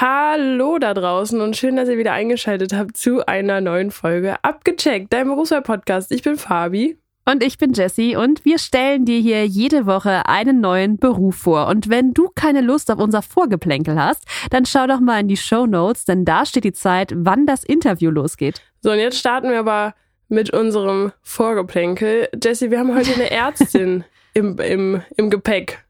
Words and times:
Hallo 0.00 0.78
da 0.78 0.94
draußen 0.94 1.42
und 1.42 1.58
schön, 1.58 1.76
dass 1.76 1.90
ihr 1.90 1.98
wieder 1.98 2.14
eingeschaltet 2.14 2.72
habt 2.72 2.96
zu 2.96 3.26
einer 3.26 3.60
neuen 3.60 3.90
Folge 3.90 4.42
Abgecheckt, 4.42 5.12
dein 5.12 5.26
Berufswahl-Podcast. 5.26 6.10
Ich 6.10 6.22
bin 6.22 6.38
Fabi. 6.38 6.96
Und 7.26 7.42
ich 7.42 7.58
bin 7.58 7.74
Jessie 7.74 8.16
und 8.16 8.46
wir 8.46 8.58
stellen 8.58 9.04
dir 9.04 9.18
hier 9.20 9.46
jede 9.46 9.84
Woche 9.84 10.24
einen 10.24 10.62
neuen 10.62 10.96
Beruf 10.96 11.36
vor. 11.36 11.66
Und 11.66 11.90
wenn 11.90 12.14
du 12.14 12.30
keine 12.34 12.62
Lust 12.62 12.90
auf 12.90 12.98
unser 12.98 13.20
Vorgeplänkel 13.20 14.02
hast, 14.02 14.24
dann 14.48 14.64
schau 14.64 14.86
doch 14.86 15.00
mal 15.00 15.20
in 15.20 15.28
die 15.28 15.36
Show 15.36 15.66
Notes, 15.66 16.06
denn 16.06 16.24
da 16.24 16.46
steht 16.46 16.64
die 16.64 16.72
Zeit, 16.72 17.12
wann 17.14 17.44
das 17.44 17.62
Interview 17.62 18.10
losgeht. 18.10 18.62
So, 18.80 18.92
und 18.92 19.00
jetzt 19.00 19.18
starten 19.18 19.50
wir 19.50 19.58
aber 19.58 19.94
mit 20.28 20.48
unserem 20.48 21.12
Vorgeplänkel. 21.20 22.30
Jessie, 22.42 22.70
wir 22.70 22.78
haben 22.78 22.96
heute 22.96 23.12
eine 23.12 23.30
Ärztin 23.30 24.04
im, 24.32 24.58
im, 24.60 25.02
im 25.18 25.28
Gepäck. 25.28 25.84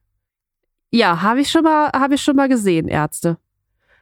Ja, 0.91 1.23
habe 1.23 1.43
ich 1.43 1.49
schon 1.53 1.63
mal, 1.63 1.93
habe 1.93 2.17
ich 2.17 2.23
schon 2.23 2.35
mal 2.35 2.49
gesehen, 2.49 2.89
Ärzte. 2.89 3.39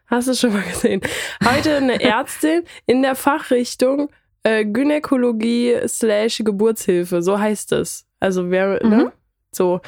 Hast 0.09 0.29
du 0.29 0.35
schon 0.35 0.53
mal 0.53 0.63
gesehen? 0.63 1.01
Heute 1.45 1.77
eine 1.77 2.01
Ärztin 2.03 2.65
in 2.87 3.03
der 3.03 3.15
Fachrichtung 3.15 4.11
äh, 4.43 4.65
Gynäkologie 4.65 5.77
slash 5.87 6.39
Geburtshilfe, 6.45 7.23
so 7.23 7.39
heißt 7.39 7.73
es. 7.73 8.07
Also 8.21 8.51
wer, 8.51 8.81
Mhm. 8.85 8.91
ne? 8.91 9.13
So. 9.53 9.81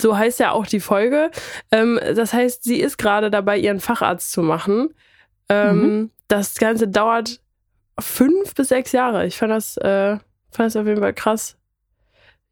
So 0.00 0.16
heißt 0.16 0.40
ja 0.40 0.52
auch 0.52 0.66
die 0.66 0.80
Folge. 0.80 1.30
Ähm, 1.70 1.98
das 2.14 2.32
heißt, 2.32 2.62
sie 2.64 2.80
ist 2.80 2.96
gerade 2.98 3.30
dabei, 3.30 3.58
ihren 3.58 3.80
Facharzt 3.80 4.32
zu 4.32 4.42
machen. 4.42 4.94
Ähm, 5.48 5.76
Mhm. 5.82 6.10
Das 6.28 6.54
Ganze 6.54 6.86
dauert 6.86 7.40
fünf 7.98 8.54
bis 8.54 8.68
sechs 8.68 8.92
Jahre. 8.92 9.26
Ich 9.26 9.36
fand 9.36 9.50
das, 9.50 9.76
äh, 9.78 10.16
fand 10.52 10.66
das 10.66 10.76
auf 10.76 10.86
jeden 10.86 11.00
Fall 11.00 11.12
krass. 11.12 11.56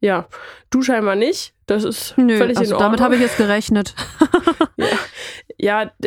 Ja, 0.01 0.27
du 0.69 0.81
scheinbar 0.81 1.15
nicht. 1.15 1.53
Das 1.65 1.83
ist 1.83 2.17
Nö, 2.17 2.37
völlig 2.37 2.55
in 2.57 2.61
also 2.63 2.75
Ordnung. 2.75 2.87
damit 2.91 3.01
habe 3.01 3.15
ich 3.15 3.21
jetzt 3.21 3.37
gerechnet. 3.37 3.95
ja, 4.77 4.87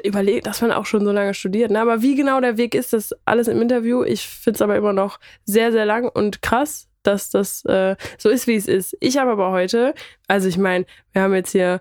überlegt, 0.05 0.47
dass 0.47 0.63
man 0.63 0.73
auch 0.73 0.87
schon 0.87 1.05
so 1.05 1.13
lange 1.13 1.35
studiert. 1.35 1.71
Ne? 1.71 1.81
Aber 1.81 2.03
wie 2.03 2.15
genau 2.15 2.41
der 2.41 2.57
Weg 2.57 2.75
ist, 2.75 2.93
das 2.93 3.13
alles 3.25 3.49
im 3.49 3.61
Interview. 3.61 4.03
Ich 4.03 4.27
finde 4.27 4.57
es 4.57 4.63
aber 4.63 4.77
immer 4.77 4.93
noch 4.93 5.21
sehr, 5.45 5.73
sehr 5.73 5.85
lang 5.85 6.09
und 6.09 6.43
krass, 6.43 6.89
dass 7.03 7.31
das 7.31 7.65
äh, 7.67 7.97
so 8.19 8.29
ist, 8.29 8.47
wie 8.47 8.57
es 8.57 8.67
ist. 8.67 8.97
Ich 9.01 9.19
habe 9.19 9.33
aber 9.33 9.51
heute, 9.51 9.95
also 10.29 10.49
ich 10.49 10.57
meine, 10.57 10.87
wir 11.13 11.23
haben 11.23 11.35
jetzt 11.35 11.53
hier 11.53 11.81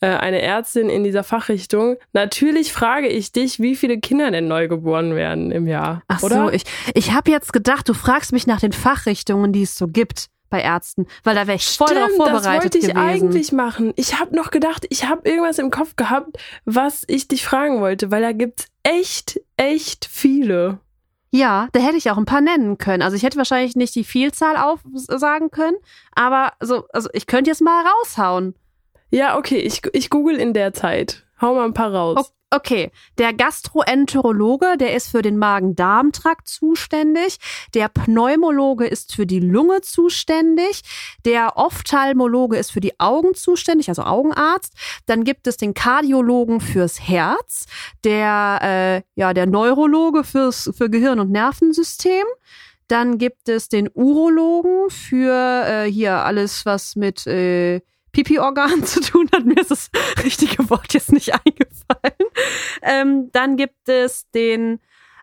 äh, 0.00 0.06
eine 0.06 0.40
Ärztin 0.40 0.88
in 0.88 1.04
dieser 1.04 1.24
Fachrichtung. 1.24 1.96
Natürlich 2.12 2.72
frage 2.72 3.08
ich 3.08 3.32
dich, 3.32 3.60
wie 3.60 3.76
viele 3.76 3.98
Kinder 3.98 4.30
denn 4.30 4.48
neu 4.48 4.68
geboren 4.68 5.14
werden 5.14 5.52
im 5.52 5.66
Jahr. 5.66 6.02
Ach 6.08 6.22
oder? 6.22 6.46
so, 6.46 6.50
ich, 6.50 6.64
ich 6.94 7.12
habe 7.12 7.30
jetzt 7.30 7.52
gedacht, 7.52 7.88
du 7.88 7.94
fragst 7.94 8.32
mich 8.32 8.46
nach 8.46 8.60
den 8.60 8.72
Fachrichtungen, 8.72 9.52
die 9.52 9.62
es 9.62 9.76
so 9.76 9.88
gibt 9.88 10.30
bei 10.50 10.60
Ärzten, 10.60 11.06
weil 11.24 11.34
da 11.34 11.46
wäre 11.46 11.56
ich 11.56 11.66
voll 11.66 11.88
darauf 11.88 12.10
Stimmt, 12.10 12.16
vorbereitet 12.16 12.44
das 12.44 12.62
wollte 12.62 12.78
ich 12.78 12.84
gewesen. 12.88 12.98
eigentlich 12.98 13.52
machen. 13.52 13.92
Ich 13.96 14.18
habe 14.20 14.36
noch 14.36 14.50
gedacht, 14.50 14.86
ich 14.90 15.06
habe 15.06 15.28
irgendwas 15.28 15.58
im 15.58 15.70
Kopf 15.70 15.96
gehabt, 15.96 16.36
was 16.64 17.04
ich 17.06 17.28
dich 17.28 17.44
fragen 17.44 17.80
wollte, 17.80 18.10
weil 18.10 18.20
da 18.20 18.32
gibt's 18.32 18.66
echt, 18.82 19.40
echt 19.56 20.06
viele. 20.10 20.80
Ja, 21.30 21.68
da 21.72 21.80
hätte 21.80 21.96
ich 21.96 22.10
auch 22.10 22.18
ein 22.18 22.24
paar 22.24 22.40
nennen 22.40 22.76
können. 22.76 23.02
Also 23.02 23.16
ich 23.16 23.22
hätte 23.22 23.38
wahrscheinlich 23.38 23.76
nicht 23.76 23.94
die 23.94 24.04
Vielzahl 24.04 24.56
aufsagen 24.56 25.50
können, 25.50 25.76
aber 26.12 26.52
so, 26.60 26.86
also 26.92 27.08
ich 27.12 27.26
könnte 27.26 27.50
jetzt 27.50 27.62
mal 27.62 27.84
raushauen. 27.86 28.54
Ja, 29.10 29.38
okay, 29.38 29.58
ich, 29.58 29.82
ich 29.92 30.10
google 30.10 30.36
in 30.36 30.52
der 30.52 30.72
Zeit. 30.72 31.24
Hau 31.40 31.54
mal 31.54 31.64
ein 31.64 31.74
paar 31.74 31.94
raus. 31.94 32.32
Okay, 32.52 32.90
der 33.16 33.32
Gastroenterologe, 33.32 34.76
der 34.76 34.96
ist 34.96 35.08
für 35.08 35.22
den 35.22 35.38
Magen-Darm-Trakt 35.38 36.48
zuständig. 36.48 37.38
Der 37.74 37.88
Pneumologe 37.88 38.88
ist 38.88 39.14
für 39.14 39.24
die 39.24 39.38
Lunge 39.38 39.82
zuständig. 39.82 40.82
Der 41.24 41.56
Ophthalmologe 41.56 42.56
ist 42.56 42.72
für 42.72 42.80
die 42.80 42.98
Augen 42.98 43.36
zuständig, 43.36 43.88
also 43.88 44.02
Augenarzt. 44.02 44.72
Dann 45.06 45.22
gibt 45.22 45.46
es 45.46 45.58
den 45.58 45.74
Kardiologen 45.74 46.60
fürs 46.60 47.00
Herz. 47.00 47.66
Der, 48.02 48.58
äh, 48.62 49.02
ja, 49.14 49.32
der 49.32 49.46
Neurologe 49.46 50.24
fürs, 50.24 50.72
für 50.76 50.90
Gehirn- 50.90 51.20
und 51.20 51.30
Nervensystem. 51.30 52.24
Dann 52.88 53.18
gibt 53.18 53.48
es 53.48 53.68
den 53.68 53.88
Urologen 53.94 54.90
für 54.90 55.64
äh, 55.68 55.84
hier 55.88 56.24
alles, 56.24 56.66
was 56.66 56.96
mit 56.96 57.28
äh, 57.28 57.80
Pipi-Organ 58.10 58.84
zu 58.84 59.00
tun 59.00 59.28
hat. 59.32 59.44
Mir 59.44 59.60
ist 59.60 59.70
das 59.70 59.90
richtige 60.24 60.68
Wort 60.68 60.92
jetzt 60.94 61.12
nicht 61.12 61.32
eingefallen. 61.32 61.69
Ähm, 62.82 63.30
dann 63.32 63.56
gibt 63.56 63.88
es 63.88 64.28
den, 64.30 64.80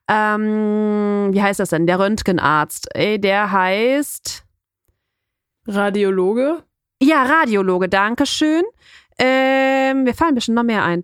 ähm, 0.07 1.29
wie 1.31 1.41
heißt 1.41 1.59
das 1.59 1.69
denn? 1.69 1.87
Der 1.87 1.99
Röntgenarzt. 1.99 2.87
Ey, 2.95 3.19
der 3.19 3.51
heißt, 3.51 4.43
Radiologe? 5.67 6.63
ja, 7.01 7.23
Radiologe, 7.23 7.89
Dankeschön. 7.89 8.63
Ähm, 9.19 10.03
mir 10.03 10.13
fallen 10.13 10.35
bestimmt 10.35 10.55
noch 10.55 10.63
mehr 10.63 10.83
ein. 10.83 11.03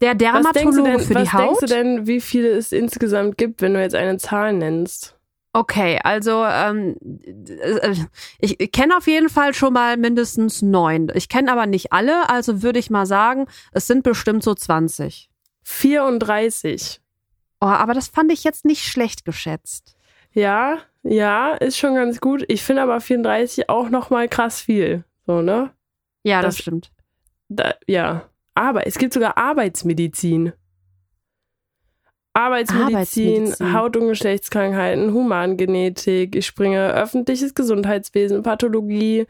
Der 0.00 0.12
Was 0.12 0.18
Dermatologe 0.18 0.82
denn, 0.82 1.00
für 1.00 1.14
was 1.14 1.22
die 1.24 1.32
Haut. 1.32 1.42
denkst 1.42 1.60
du 1.60 1.66
denn, 1.66 2.06
wie 2.06 2.20
viele 2.20 2.50
es 2.50 2.70
insgesamt 2.70 3.36
gibt, 3.36 3.60
wenn 3.60 3.74
du 3.74 3.80
jetzt 3.80 3.96
eine 3.96 4.16
Zahl 4.18 4.52
nennst? 4.52 5.17
Okay, 5.52 5.98
also 6.04 6.44
ähm, 6.44 6.96
äh, 7.24 7.94
ich, 8.38 8.58
kenne 8.70 8.96
auf 8.96 9.06
jeden 9.06 9.28
Fall 9.28 9.54
schon 9.54 9.72
mal 9.72 9.96
mindestens 9.96 10.62
neun. 10.62 11.10
Ich 11.14 11.28
kenne 11.28 11.50
aber 11.50 11.66
nicht 11.66 11.92
alle, 11.92 12.28
also 12.28 12.62
würde 12.62 12.78
ich 12.78 12.90
mal 12.90 13.06
sagen, 13.06 13.46
es 13.72 13.86
sind 13.86 14.02
bestimmt 14.02 14.42
so 14.42 14.54
20. 14.54 15.30
34. 15.64 17.00
Oh, 17.60 17.66
aber 17.66 17.94
das 17.94 18.08
fand 18.08 18.30
ich 18.32 18.44
jetzt 18.44 18.64
nicht 18.64 18.84
schlecht 18.84 19.24
geschätzt. 19.24 19.96
Ja, 20.32 20.78
ja, 21.02 21.54
ist 21.54 21.78
schon 21.78 21.94
ganz 21.94 22.20
gut. 22.20 22.44
Ich 22.48 22.62
finde 22.62 22.82
aber 22.82 23.00
34 23.00 23.68
auch 23.68 23.88
nochmal 23.88 24.28
krass 24.28 24.60
viel. 24.60 25.04
So, 25.26 25.42
ne? 25.42 25.70
Ja, 26.22 26.42
das, 26.42 26.56
Das- 26.56 26.62
stimmt. 26.62 26.92
Da, 27.48 27.74
ja. 27.86 28.28
Aber 28.54 28.86
es 28.86 28.98
gibt 28.98 29.14
sogar 29.14 29.38
Arbeitsmedizin. 29.38 30.52
Arbeitsmedizin, 32.34 32.94
Arbeitsmedizin. 32.94 33.72
Haut- 33.72 33.96
und 33.96 34.08
Geschlechtskrankheiten, 34.08 35.12
Humangenetik, 35.12 36.36
ich 36.36 36.46
springe 36.46 36.92
öffentliches 36.92 37.54
Gesundheitswesen, 37.54 38.42
Pathologie, 38.42 39.26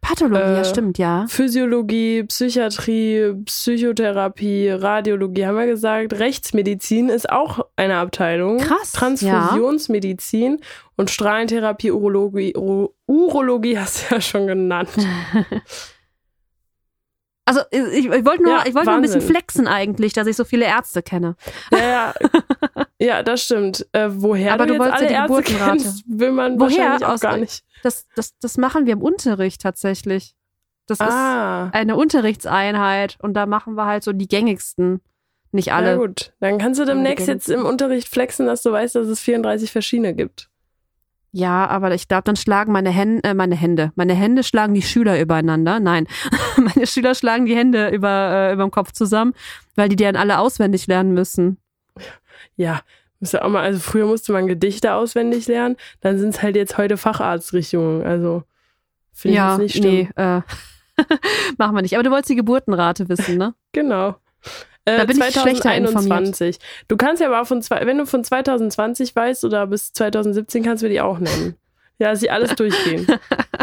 Pathologie, 0.00 0.40
Äh, 0.42 0.56
ja, 0.58 0.64
stimmt, 0.64 0.98
ja. 0.98 1.26
Physiologie, 1.28 2.22
Psychiatrie, 2.24 3.32
Psychotherapie, 3.44 4.68
Radiologie, 4.70 5.46
haben 5.46 5.56
wir 5.56 5.66
gesagt. 5.66 6.12
Rechtsmedizin 6.18 7.08
ist 7.08 7.28
auch 7.28 7.66
eine 7.74 7.96
Abteilung. 7.96 8.58
Krass, 8.58 8.92
Transfusionsmedizin 8.92 10.60
und 10.96 11.10
Strahlentherapie, 11.10 11.90
Urologie. 11.90 12.54
Uro 12.56 12.94
Urologie 13.06 13.78
hast 13.78 14.10
du 14.10 14.14
ja 14.14 14.20
schon 14.20 14.46
genannt. 14.46 14.90
Also 17.48 17.60
ich, 17.70 18.04
ich 18.06 18.24
wollte 18.24 18.42
nur, 18.42 18.52
Ja, 18.52 18.64
ich 18.66 18.74
wollte 18.74 18.86
nur 18.88 18.96
ein 18.96 19.02
bisschen 19.02 19.20
flexen 19.22 19.66
eigentlich, 19.68 20.12
dass 20.12 20.26
ich 20.26 20.36
so 20.36 20.44
viele 20.44 20.64
Ärzte 20.66 21.00
kenne. 21.02 21.36
Ja, 21.72 21.78
ja, 21.78 22.14
ja 22.98 23.22
das 23.22 23.42
stimmt. 23.44 23.86
Äh, 23.92 24.08
woher 24.10 24.52
Aber 24.52 24.66
du, 24.66 24.74
du 24.74 24.78
wolltest 24.80 24.98
alle 25.02 25.12
ja 25.12 25.26
die 25.28 25.32
Ärzte 25.32 25.54
kennst, 25.54 26.04
will 26.06 26.32
man 26.32 26.58
Woher? 26.58 26.70
wahrscheinlich 26.78 27.04
auch 27.06 27.12
Aus- 27.14 27.20
gar 27.20 27.36
nicht. 27.38 27.64
Das, 27.82 28.06
das, 28.16 28.36
das 28.40 28.58
machen 28.58 28.84
wir 28.86 28.92
im 28.94 29.02
Unterricht 29.02 29.62
tatsächlich. 29.62 30.34
Das 30.88 31.00
Ah, 31.00 31.66
ist 31.68 31.74
eine 31.74 31.96
Unterrichtseinheit 31.96 33.16
und 33.20 33.34
da 33.34 33.46
machen 33.46 33.74
wir 33.74 33.86
halt 33.86 34.02
so 34.04 34.12
die 34.12 34.28
gängigsten. 34.28 35.00
Nicht 35.52 35.72
alle. 35.72 35.92
na 35.92 35.96
gut. 36.04 36.32
Dann 36.40 36.58
kannst 36.58 36.80
du 36.80 36.84
demnächst 36.84 37.28
jetzt 37.28 37.48
im 37.48 37.64
Unterricht 37.64 38.08
flexen, 38.08 38.46
dass 38.46 38.62
du 38.62 38.72
weißt, 38.72 38.94
dass 38.96 39.06
es 39.06 39.20
34 39.20 39.70
verschiedene 39.72 40.14
gibt. 40.14 40.50
Ja, 41.36 41.66
aber 41.66 41.92
ich 41.92 42.08
glaube, 42.08 42.22
dann 42.22 42.36
schlagen 42.36 42.72
meine 42.72 42.88
Hände, 42.88 43.22
äh, 43.28 43.34
meine 43.34 43.56
Hände, 43.56 43.92
meine 43.94 44.14
Hände 44.14 44.42
schlagen 44.42 44.72
die 44.72 44.80
Schüler 44.80 45.20
übereinander. 45.20 45.80
Nein, 45.80 46.08
meine 46.56 46.86
Schüler 46.86 47.14
schlagen 47.14 47.44
die 47.44 47.54
Hände 47.54 47.90
über 47.90 48.48
äh, 48.48 48.54
überm 48.54 48.70
Kopf 48.70 48.92
zusammen, 48.92 49.34
weil 49.74 49.90
die 49.90 49.96
dann 49.96 50.16
alle 50.16 50.38
auswendig 50.38 50.86
lernen 50.86 51.12
müssen. 51.12 51.58
Ja, 52.56 52.80
muss 53.20 53.32
ja 53.32 53.42
auch 53.42 53.50
mal, 53.50 53.62
also 53.62 53.80
früher 53.80 54.06
musste 54.06 54.32
man 54.32 54.46
Gedichte 54.46 54.94
auswendig 54.94 55.46
lernen, 55.46 55.76
dann 56.00 56.18
sind 56.18 56.30
es 56.30 56.42
halt 56.42 56.56
jetzt 56.56 56.78
heute 56.78 56.96
Facharztrichtungen. 56.96 58.02
Also 58.02 58.44
finde 59.12 59.34
ich 59.34 59.36
ja, 59.36 59.50
jetzt 59.50 59.60
nicht 59.60 59.76
schlimm. 59.76 59.94
nee, 59.94 60.08
äh, 60.16 60.40
machen 61.58 61.74
wir 61.74 61.82
nicht. 61.82 61.96
Aber 61.96 62.02
du 62.02 62.10
wolltest 62.10 62.30
die 62.30 62.36
Geburtenrate 62.36 63.10
wissen, 63.10 63.36
ne? 63.36 63.52
Genau. 63.72 64.16
Äh, 64.86 64.96
Da 64.98 65.04
bin 65.04 65.16
ich 65.18 65.24
schlechter 65.24 65.42
2021. 65.42 66.58
Du 66.88 66.96
kannst 66.96 67.20
ja 67.20 67.28
aber 67.28 67.42
auch 67.42 67.46
von 67.46 67.60
zwei, 67.60 67.84
wenn 67.86 67.98
du 67.98 68.06
von 68.06 68.24
2020 68.24 69.14
weißt 69.14 69.44
oder 69.44 69.66
bis 69.66 69.92
2017 69.92 70.62
kannst 70.62 70.82
du 70.82 70.88
die 70.88 71.00
auch 71.00 71.18
nennen. 71.18 71.56
Ja, 71.98 72.14
sie 72.16 72.30
alles 72.30 72.54
durchgehen. 72.54 73.06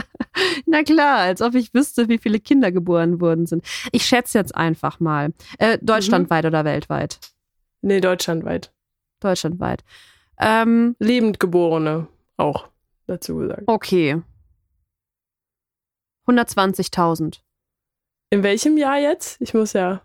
Na 0.65 0.83
klar, 0.83 1.19
als 1.19 1.42
ob 1.42 1.56
ich 1.56 1.74
wüsste, 1.74 2.09
wie 2.09 2.18
viele 2.18 2.39
Kinder 2.39 2.71
geboren 2.71 3.21
worden 3.21 3.45
sind. 3.45 3.63
Ich 3.92 4.06
schätze 4.06 4.38
jetzt 4.38 4.56
einfach 4.56 5.00
mal. 5.00 5.33
Äh, 5.59 5.77
deutschlandweit 5.81 6.45
oder 6.45 6.65
weltweit? 6.65 7.19
Nee, 7.81 8.01
deutschlandweit. 8.01 8.71
Deutschlandweit. 9.19 9.83
Ähm, 10.39 10.95
Lebendgeborene 11.00 12.07
auch 12.38 12.68
dazu 13.07 13.38
gesagt. 13.38 13.63
okay. 13.68 14.21
120.000. 16.27 17.39
In 18.30 18.44
welchem 18.44 18.77
Jahr 18.77 18.97
jetzt? 18.97 19.39
Ich 19.42 19.53
muss 19.53 19.74
ja. 19.74 20.01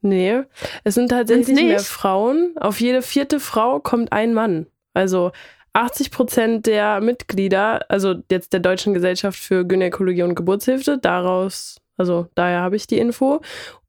Nee, 0.02 0.42
es 0.84 0.94
sind 0.94 1.08
tatsächlich 1.08 1.56
mehr 1.56 1.80
Frauen. 1.80 2.54
Auf 2.60 2.80
jede 2.80 3.00
vierte 3.00 3.40
Frau 3.40 3.80
kommt 3.80 4.12
ein 4.12 4.34
Mann. 4.34 4.66
Also 4.92 5.32
80 5.72 6.10
Prozent 6.10 6.66
der 6.66 7.00
Mitglieder, 7.00 7.90
also 7.90 8.16
jetzt 8.30 8.52
der 8.52 8.60
Deutschen 8.60 8.92
Gesellschaft 8.92 9.38
für 9.38 9.64
Gynäkologie 9.64 10.22
und 10.22 10.34
Geburtshilfe, 10.34 10.98
daraus, 10.98 11.78
also 11.96 12.28
daher 12.34 12.60
habe 12.60 12.76
ich 12.76 12.86
die 12.86 12.98
Info, 12.98 13.40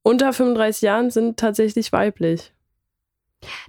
unter 0.01 0.31
35 0.31 0.81
Jahren 0.81 1.11
sind 1.11 1.37
tatsächlich 1.37 1.91
weiblich. 1.91 2.54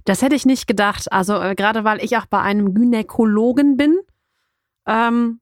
Das 0.05 0.21
hätte 0.21 0.35
ich 0.35 0.45
nicht 0.45 0.67
gedacht. 0.67 1.11
Also 1.11 1.39
äh, 1.39 1.55
gerade 1.55 1.83
weil 1.83 2.03
ich 2.03 2.17
auch 2.17 2.25
bei 2.25 2.41
einem 2.41 2.73
Gynäkologen 2.73 3.77
bin, 3.77 3.99
ähm, 4.85 5.39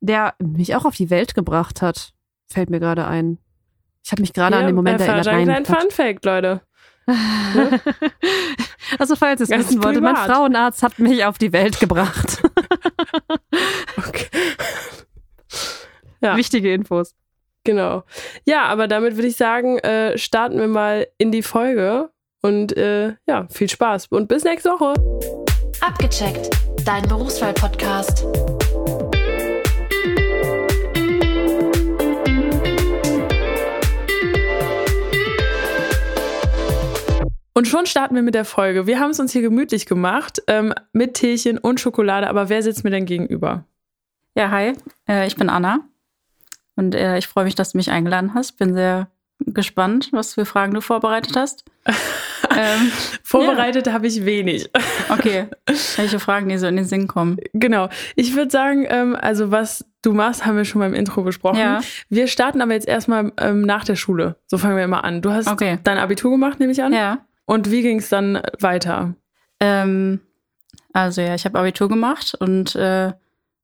der 0.00 0.34
mich 0.38 0.74
auch 0.74 0.84
auf 0.84 0.96
die 0.96 1.10
Welt 1.10 1.34
gebracht 1.34 1.82
hat. 1.82 2.12
Fällt 2.46 2.70
mir 2.70 2.80
gerade 2.80 3.06
ein. 3.06 3.38
Ich 4.04 4.12
habe 4.12 4.22
mich 4.22 4.32
gerade 4.32 4.56
an 4.56 4.66
den 4.66 4.74
Moment 4.74 5.00
äh, 5.00 5.06
erinnert. 5.06 5.28
Ein 5.28 5.46
Nein, 5.46 5.62
kleiner 5.64 5.80
Fun 5.80 5.90
Fact, 5.90 6.24
Leute. 6.24 6.60
also 8.98 9.14
falls 9.16 9.40
ihr 9.40 9.44
es 9.44 9.50
wissen 9.50 9.82
wollt, 9.82 10.00
mein. 10.00 10.16
Frauenarzt 10.16 10.82
hat 10.82 10.98
mich 10.98 11.24
auf 11.24 11.38
die 11.38 11.52
Welt 11.52 11.80
gebracht. 11.80 12.42
Okay. 13.96 14.26
Ja. 16.20 16.36
Wichtige 16.36 16.72
Infos. 16.72 17.14
Genau. 17.64 18.04
Ja, 18.44 18.64
aber 18.64 18.88
damit 18.88 19.14
würde 19.16 19.28
ich 19.28 19.36
sagen, 19.36 19.78
äh, 19.78 20.18
starten 20.18 20.58
wir 20.58 20.68
mal 20.68 21.06
in 21.18 21.30
die 21.32 21.42
Folge 21.42 22.10
und 22.44 22.76
äh, 22.76 23.14
ja, 23.26 23.48
viel 23.48 23.70
Spaß 23.70 24.08
und 24.08 24.28
bis 24.28 24.44
nächste 24.44 24.68
Woche. 24.68 24.92
Abgecheckt, 25.80 26.50
dein 26.84 27.02
Berufswahl-Podcast. 27.08 28.22
Und 37.54 37.66
schon 37.66 37.86
starten 37.86 38.14
wir 38.14 38.22
mit 38.22 38.34
der 38.34 38.44
Folge. 38.44 38.86
Wir 38.86 39.00
haben 39.00 39.12
es 39.12 39.20
uns 39.20 39.32
hier 39.32 39.40
gemütlich 39.40 39.86
gemacht, 39.86 40.42
ähm, 40.46 40.74
mit 40.92 41.14
Teechen 41.14 41.56
und 41.56 41.80
Schokolade. 41.80 42.28
Aber 42.28 42.50
wer 42.50 42.62
sitzt 42.62 42.84
mir 42.84 42.90
denn 42.90 43.06
gegenüber? 43.06 43.64
Ja, 44.34 44.50
hi, 44.50 44.74
äh, 45.08 45.26
ich 45.26 45.36
bin 45.36 45.48
Anna 45.48 45.80
und 46.76 46.94
äh, 46.94 47.16
ich 47.16 47.26
freue 47.26 47.44
mich, 47.44 47.54
dass 47.54 47.72
du 47.72 47.78
mich 47.78 47.90
eingeladen 47.90 48.34
hast. 48.34 48.58
Bin 48.58 48.74
sehr 48.74 49.08
gespannt, 49.46 50.08
was 50.12 50.34
für 50.34 50.44
Fragen 50.44 50.74
du 50.74 50.80
vorbereitet 50.80 51.36
hast. 51.36 51.64
ähm, 52.56 52.90
Vorbereitet 53.22 53.92
habe 53.92 54.06
ich 54.06 54.24
wenig. 54.24 54.70
okay, 55.10 55.46
welche 55.96 56.18
Fragen 56.18 56.48
dir 56.48 56.58
so 56.58 56.66
in 56.66 56.76
den 56.76 56.84
Sinn 56.84 57.06
kommen? 57.08 57.38
Genau. 57.52 57.88
Ich 58.16 58.34
würde 58.36 58.50
sagen, 58.50 58.86
ähm, 58.88 59.16
also 59.20 59.50
was 59.50 59.84
du 60.02 60.12
machst, 60.12 60.46
haben 60.46 60.56
wir 60.56 60.64
schon 60.64 60.80
beim 60.80 60.94
Intro 60.94 61.22
besprochen. 61.22 61.58
Ja. 61.58 61.80
Wir 62.08 62.26
starten 62.26 62.60
aber 62.60 62.72
jetzt 62.72 62.88
erstmal 62.88 63.32
ähm, 63.38 63.62
nach 63.62 63.84
der 63.84 63.96
Schule. 63.96 64.36
So 64.46 64.58
fangen 64.58 64.76
wir 64.76 64.84
immer 64.84 65.04
an. 65.04 65.22
Du 65.22 65.30
hast 65.30 65.48
Okay. 65.48 65.78
dein 65.84 65.98
Abitur 65.98 66.30
gemacht, 66.30 66.60
nehme 66.60 66.72
ich 66.72 66.82
an. 66.82 66.92
Ja, 66.92 67.24
Und 67.46 67.70
wie 67.70 67.82
ging 67.82 67.98
es 67.98 68.08
dann 68.08 68.40
weiter? 68.60 69.14
ähm, 69.60 70.20
also 70.92 71.20
ja, 71.22 71.34
ich 71.34 71.44
habe 71.44 71.58
Abitur 71.58 71.88
gemacht 71.88 72.34
und 72.38 72.74
äh, 72.76 73.12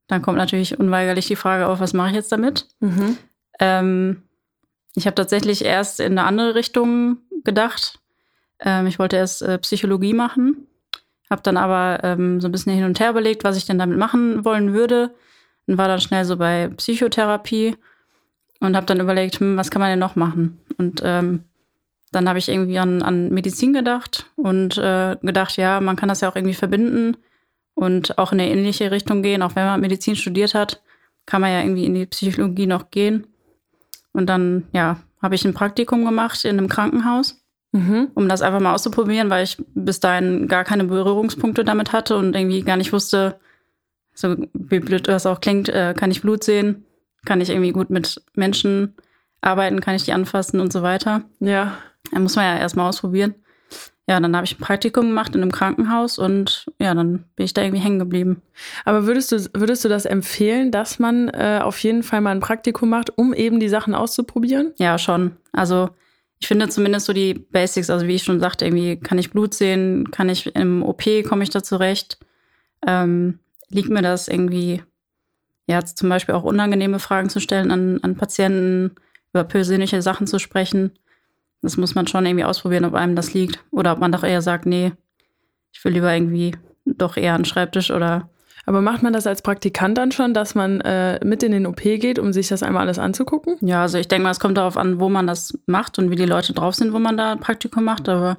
dann 0.08 0.22
kommt 0.22 0.38
natürlich 0.38 0.78
unweigerlich 0.80 1.26
die 1.28 1.36
Frage 1.36 1.66
auf, 1.68 1.78
was 1.80 1.92
mache 1.92 2.08
ich 2.10 2.14
jetzt 2.16 2.32
damit? 2.32 2.66
Mhm. 2.80 3.16
Ähm, 3.60 4.22
ich 4.94 5.06
habe 5.06 5.14
tatsächlich 5.14 5.64
erst 5.64 6.00
in 6.00 6.18
eine 6.18 6.24
andere 6.24 6.54
Richtung 6.54 7.18
gedacht. 7.44 7.98
Ähm, 8.60 8.86
ich 8.86 8.98
wollte 8.98 9.16
erst 9.16 9.42
äh, 9.42 9.58
Psychologie 9.58 10.14
machen, 10.14 10.66
habe 11.28 11.42
dann 11.42 11.56
aber 11.56 12.00
ähm, 12.02 12.40
so 12.40 12.48
ein 12.48 12.52
bisschen 12.52 12.74
hin 12.74 12.84
und 12.84 13.00
her 13.00 13.10
überlegt, 13.10 13.44
was 13.44 13.56
ich 13.56 13.66
denn 13.66 13.78
damit 13.78 13.98
machen 13.98 14.44
wollen 14.44 14.72
würde. 14.72 15.14
Und 15.66 15.78
war 15.78 15.88
dann 15.88 16.00
schnell 16.00 16.24
so 16.24 16.36
bei 16.36 16.68
Psychotherapie 16.68 17.76
und 18.60 18.76
habe 18.76 18.86
dann 18.86 19.00
überlegt, 19.00 19.38
hm, 19.38 19.56
was 19.56 19.70
kann 19.70 19.80
man 19.80 19.90
denn 19.90 19.98
noch 19.98 20.16
machen? 20.16 20.58
Und 20.78 21.00
ähm, 21.04 21.44
dann 22.12 22.28
habe 22.28 22.38
ich 22.38 22.48
irgendwie 22.48 22.78
an, 22.78 23.02
an 23.02 23.30
Medizin 23.30 23.72
gedacht 23.72 24.26
und 24.36 24.78
äh, 24.78 25.16
gedacht, 25.22 25.56
ja, 25.56 25.80
man 25.80 25.96
kann 25.96 26.08
das 26.08 26.22
ja 26.22 26.30
auch 26.30 26.36
irgendwie 26.36 26.54
verbinden 26.54 27.16
und 27.74 28.18
auch 28.18 28.32
in 28.32 28.40
eine 28.40 28.50
ähnliche 28.50 28.90
Richtung 28.90 29.22
gehen. 29.22 29.42
Auch 29.42 29.54
wenn 29.54 29.64
man 29.64 29.80
Medizin 29.80 30.16
studiert 30.16 30.54
hat, 30.54 30.82
kann 31.26 31.40
man 31.40 31.52
ja 31.52 31.60
irgendwie 31.60 31.84
in 31.84 31.94
die 31.94 32.06
Psychologie 32.06 32.66
noch 32.66 32.90
gehen. 32.90 33.26
Und 34.12 34.26
dann, 34.26 34.64
ja, 34.72 34.96
habe 35.22 35.34
ich 35.34 35.44
ein 35.44 35.54
Praktikum 35.54 36.04
gemacht 36.04 36.44
in 36.44 36.58
einem 36.58 36.68
Krankenhaus, 36.68 37.36
Mhm. 37.72 38.08
um 38.14 38.28
das 38.28 38.42
einfach 38.42 38.58
mal 38.60 38.74
auszuprobieren, 38.74 39.30
weil 39.30 39.44
ich 39.44 39.56
bis 39.74 40.00
dahin 40.00 40.48
gar 40.48 40.64
keine 40.64 40.84
Berührungspunkte 40.84 41.62
damit 41.62 41.92
hatte 41.92 42.16
und 42.16 42.34
irgendwie 42.34 42.62
gar 42.62 42.76
nicht 42.76 42.92
wusste, 42.92 43.38
so 44.12 44.36
wie 44.54 44.80
blöd 44.80 45.06
das 45.06 45.24
auch 45.26 45.40
klingt, 45.40 45.68
äh, 45.68 45.94
kann 45.96 46.10
ich 46.10 46.20
Blut 46.22 46.42
sehen, 46.42 46.84
kann 47.24 47.40
ich 47.40 47.48
irgendwie 47.50 47.70
gut 47.70 47.90
mit 47.90 48.20
Menschen 48.34 48.94
arbeiten, 49.40 49.80
kann 49.80 49.94
ich 49.94 50.04
die 50.04 50.12
anfassen 50.12 50.58
und 50.58 50.72
so 50.72 50.82
weiter. 50.82 51.22
Ja. 51.38 51.78
Da 52.10 52.18
muss 52.18 52.34
man 52.34 52.44
ja 52.44 52.58
erstmal 52.58 52.88
ausprobieren. 52.88 53.34
Ja, 54.08 54.18
dann 54.18 54.34
habe 54.34 54.44
ich 54.44 54.56
ein 54.56 54.64
Praktikum 54.64 55.06
gemacht 55.06 55.36
in 55.36 55.42
einem 55.42 55.52
Krankenhaus 55.52 56.18
und 56.18 56.66
ja, 56.80 56.94
dann 56.94 57.24
bin 57.36 57.44
ich 57.44 57.54
da 57.54 57.62
irgendwie 57.62 57.82
hängen 57.82 58.00
geblieben. 58.00 58.42
Aber 58.84 59.06
würdest 59.06 59.30
du, 59.30 59.36
würdest 59.54 59.84
du 59.84 59.88
das 59.88 60.04
empfehlen, 60.04 60.72
dass 60.72 60.98
man 60.98 61.28
äh, 61.28 61.60
auf 61.62 61.78
jeden 61.78 62.02
Fall 62.02 62.20
mal 62.20 62.32
ein 62.32 62.40
Praktikum 62.40 62.88
macht, 62.88 63.16
um 63.16 63.32
eben 63.32 63.60
die 63.60 63.68
Sachen 63.68 63.94
auszuprobieren? 63.94 64.72
Ja, 64.78 64.98
schon. 64.98 65.36
Also 65.52 65.90
ich 66.40 66.48
finde 66.48 66.68
zumindest 66.70 67.06
so 67.06 67.12
die 67.12 67.34
Basics, 67.34 67.90
also 67.90 68.06
wie 68.06 68.14
ich 68.14 68.24
schon 68.24 68.40
sagte, 68.40 68.64
irgendwie 68.64 68.96
kann 68.96 69.18
ich 69.18 69.30
Blut 69.30 69.54
sehen, 69.54 70.10
kann 70.10 70.28
ich 70.28 70.54
im 70.56 70.82
OP, 70.82 71.04
komme 71.28 71.44
ich 71.44 71.50
da 71.50 71.62
zurecht, 71.62 72.18
ähm, 72.86 73.38
liegt 73.68 73.90
mir 73.90 74.02
das 74.02 74.26
irgendwie, 74.26 74.82
ja, 75.68 75.84
zum 75.84 76.08
Beispiel 76.08 76.34
auch 76.34 76.44
unangenehme 76.44 76.98
Fragen 76.98 77.28
zu 77.28 77.40
stellen 77.40 77.70
an, 77.70 78.00
an 78.02 78.16
Patienten, 78.16 78.96
über 79.32 79.44
persönliche 79.44 80.02
Sachen 80.02 80.26
zu 80.26 80.38
sprechen. 80.38 80.98
Das 81.62 81.76
muss 81.76 81.94
man 81.94 82.06
schon 82.06 82.26
irgendwie 82.26 82.44
ausprobieren, 82.44 82.84
ob 82.84 82.94
einem 82.94 83.16
das 83.16 83.34
liegt. 83.34 83.62
Oder 83.70 83.92
ob 83.92 83.98
man 83.98 84.12
doch 84.12 84.24
eher 84.24 84.42
sagt, 84.42 84.66
nee, 84.66 84.92
ich 85.72 85.84
will 85.84 85.92
lieber 85.92 86.12
irgendwie 86.12 86.56
doch 86.84 87.16
eher 87.16 87.36
den 87.36 87.44
Schreibtisch 87.44 87.90
oder 87.90 88.28
Aber 88.66 88.80
macht 88.80 89.02
man 89.02 89.12
das 89.12 89.26
als 89.26 89.42
Praktikant 89.42 89.98
dann 89.98 90.12
schon, 90.12 90.34
dass 90.34 90.54
man 90.54 90.80
äh, 90.80 91.24
mit 91.24 91.42
in 91.42 91.52
den 91.52 91.66
OP 91.66 91.80
geht, 91.80 92.18
um 92.18 92.32
sich 92.32 92.48
das 92.48 92.62
einmal 92.62 92.82
alles 92.82 92.98
anzugucken? 92.98 93.56
Ja, 93.60 93.82
also 93.82 93.98
ich 93.98 94.08
denke 94.08 94.24
mal, 94.24 94.30
es 94.30 94.40
kommt 94.40 94.56
darauf 94.56 94.76
an, 94.76 95.00
wo 95.00 95.08
man 95.08 95.26
das 95.26 95.58
macht 95.66 95.98
und 95.98 96.10
wie 96.10 96.16
die 96.16 96.26
Leute 96.26 96.52
drauf 96.52 96.74
sind, 96.74 96.92
wo 96.92 96.98
man 96.98 97.16
da 97.16 97.32
ein 97.32 97.40
Praktikum 97.40 97.84
macht. 97.84 98.08
Aber 98.08 98.38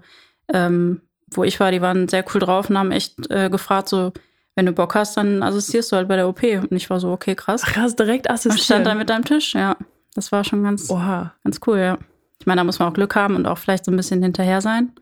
ähm, 0.52 1.02
wo 1.34 1.44
ich 1.44 1.60
war, 1.60 1.72
die 1.72 1.82
waren 1.82 2.08
sehr 2.08 2.26
cool 2.34 2.42
drauf 2.42 2.70
und 2.70 2.78
haben 2.78 2.92
echt 2.92 3.30
äh, 3.30 3.50
gefragt, 3.50 3.90
so, 3.90 4.12
wenn 4.56 4.66
du 4.66 4.74
Bock 4.74 4.96
hast, 4.96 5.16
dann 5.16 5.44
assistierst 5.44 5.92
du 5.92 5.96
halt 5.96 6.08
bei 6.08 6.18
der 6.18 6.28
OP. 6.28 6.44
Und 6.44 6.74
ich 6.74 6.90
war 6.90 7.00
so, 7.00 7.12
okay, 7.12 7.36
krass. 7.36 7.62
Krass, 7.62 7.96
direkt 7.96 8.30
Und 8.30 8.60
stand 8.60 8.86
da 8.86 8.96
mit 8.96 9.10
deinem 9.10 9.26
Tisch, 9.26 9.54
ja. 9.54 9.78
Das 10.14 10.32
war 10.32 10.44
schon 10.44 10.64
ganz, 10.64 10.90
Oha. 10.90 11.34
ganz 11.44 11.60
cool, 11.66 11.78
ja. 11.80 11.98
Ich 12.42 12.48
meine, 12.48 12.60
da 12.60 12.64
muss 12.64 12.80
man 12.80 12.90
auch 12.90 12.94
Glück 12.96 13.16
haben 13.16 13.36
und 13.36 13.46
auch 13.46 13.60
vielleicht 13.60 13.86
so 13.86 13.92
ein 13.92 13.96
bisschen 13.96 14.24
hinterher 14.24 14.62
sein. 14.62 14.94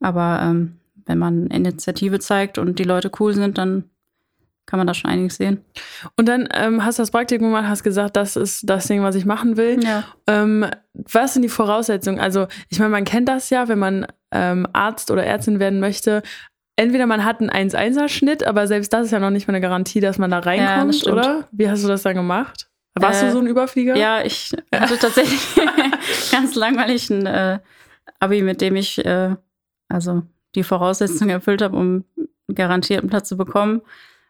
Aber 0.00 0.40
ähm, 0.42 0.76
wenn 1.06 1.16
man 1.16 1.46
Initiative 1.46 2.18
zeigt 2.18 2.58
und 2.58 2.78
die 2.78 2.84
Leute 2.84 3.10
cool 3.18 3.32
sind, 3.32 3.56
dann 3.56 3.84
kann 4.66 4.76
man 4.76 4.86
da 4.86 4.92
schon 4.92 5.10
einiges 5.10 5.36
sehen. 5.36 5.64
Und 6.16 6.28
dann 6.28 6.46
ähm, 6.52 6.84
hast 6.84 6.98
du 6.98 7.02
das 7.02 7.12
Praktikum 7.12 7.46
gemacht, 7.46 7.66
hast 7.66 7.82
gesagt, 7.82 8.14
das 8.14 8.36
ist 8.36 8.68
das 8.68 8.88
Ding, 8.88 9.02
was 9.02 9.14
ich 9.14 9.24
machen 9.24 9.56
will. 9.56 9.82
Ja. 9.82 10.04
Ähm, 10.26 10.66
was 10.92 11.32
sind 11.32 11.42
die 11.42 11.48
Voraussetzungen? 11.48 12.20
Also, 12.20 12.46
ich 12.68 12.78
meine, 12.78 12.90
man 12.90 13.04
kennt 13.04 13.30
das 13.30 13.48
ja, 13.48 13.68
wenn 13.68 13.78
man 13.78 14.06
ähm, 14.32 14.68
Arzt 14.74 15.10
oder 15.10 15.24
Ärztin 15.24 15.60
werden 15.60 15.80
möchte. 15.80 16.22
Entweder 16.74 17.06
man 17.06 17.24
hat 17.24 17.40
einen 17.40 17.70
1-1er-Schnitt, 17.70 18.46
aber 18.46 18.66
selbst 18.66 18.92
das 18.92 19.06
ist 19.06 19.12
ja 19.12 19.18
noch 19.18 19.30
nicht 19.30 19.48
mal 19.48 19.54
eine 19.54 19.62
Garantie, 19.62 20.00
dass 20.00 20.18
man 20.18 20.30
da 20.30 20.40
reinkommt, 20.40 20.96
stimmt. 20.96 21.16
oder? 21.16 21.48
Wie 21.52 21.70
hast 21.70 21.82
du 21.84 21.88
das 21.88 22.02
dann 22.02 22.16
gemacht? 22.16 22.68
Warst 22.98 23.22
Äh, 23.22 23.26
du 23.26 23.32
so 23.32 23.38
ein 23.38 23.46
Überflieger? 23.46 23.96
Ja, 23.96 24.22
ich 24.22 24.52
hatte 24.74 24.98
tatsächlich 24.98 25.40
ganz 26.32 26.54
langweilig 26.54 27.10
ein 27.10 27.26
äh, 27.26 27.58
Abi, 28.20 28.42
mit 28.42 28.60
dem 28.60 28.76
ich 28.76 29.04
äh, 29.04 29.36
also 29.88 30.22
die 30.54 30.64
Voraussetzungen 30.64 31.30
erfüllt 31.30 31.62
habe, 31.62 31.76
um 31.76 32.04
einen 32.16 32.54
garantierten 32.54 33.08
Platz 33.10 33.28
zu 33.28 33.36
bekommen. 33.36 33.82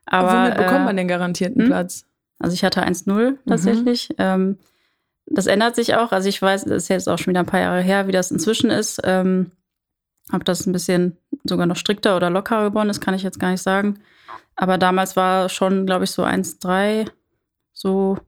Aber 0.06 0.44
Womit 0.44 0.56
bekommt 0.56 0.80
äh, 0.80 0.84
man 0.84 0.96
den 0.96 1.08
garantierten 1.08 1.62
hm? 1.62 1.68
Platz? 1.68 2.06
Also 2.38 2.54
ich 2.54 2.64
hatte 2.64 2.84
1-0 2.84 3.36
tatsächlich. 3.46 4.10
Ähm, 4.18 4.58
das 5.26 5.46
ändert 5.46 5.74
sich 5.74 5.94
auch. 5.94 6.12
Also 6.12 6.28
ich 6.28 6.40
weiß, 6.40 6.64
das 6.64 6.84
ist 6.84 6.88
jetzt 6.88 7.08
auch 7.08 7.18
schon 7.18 7.32
wieder 7.32 7.40
ein 7.40 7.46
paar 7.46 7.60
Jahre 7.60 7.80
her, 7.80 8.06
wie 8.06 8.12
das 8.12 8.30
inzwischen 8.30 8.70
ist. 8.70 9.00
Ähm, 9.04 9.52
ob 10.32 10.44
das 10.44 10.66
ein 10.66 10.72
bisschen 10.72 11.16
sogar 11.44 11.66
noch 11.66 11.76
strikter 11.76 12.16
oder 12.16 12.30
lockerer 12.30 12.70
geworden 12.70 12.90
ist, 12.90 13.00
kann 13.00 13.14
ich 13.14 13.22
jetzt 13.22 13.40
gar 13.40 13.50
nicht 13.50 13.62
sagen. 13.62 14.00
Aber 14.56 14.78
damals 14.78 15.16
war 15.16 15.48
schon, 15.48 15.86
glaube 15.86 16.04
ich, 16.04 16.10
so 16.10 16.24
1-3, 16.24 17.08
so 17.72 18.18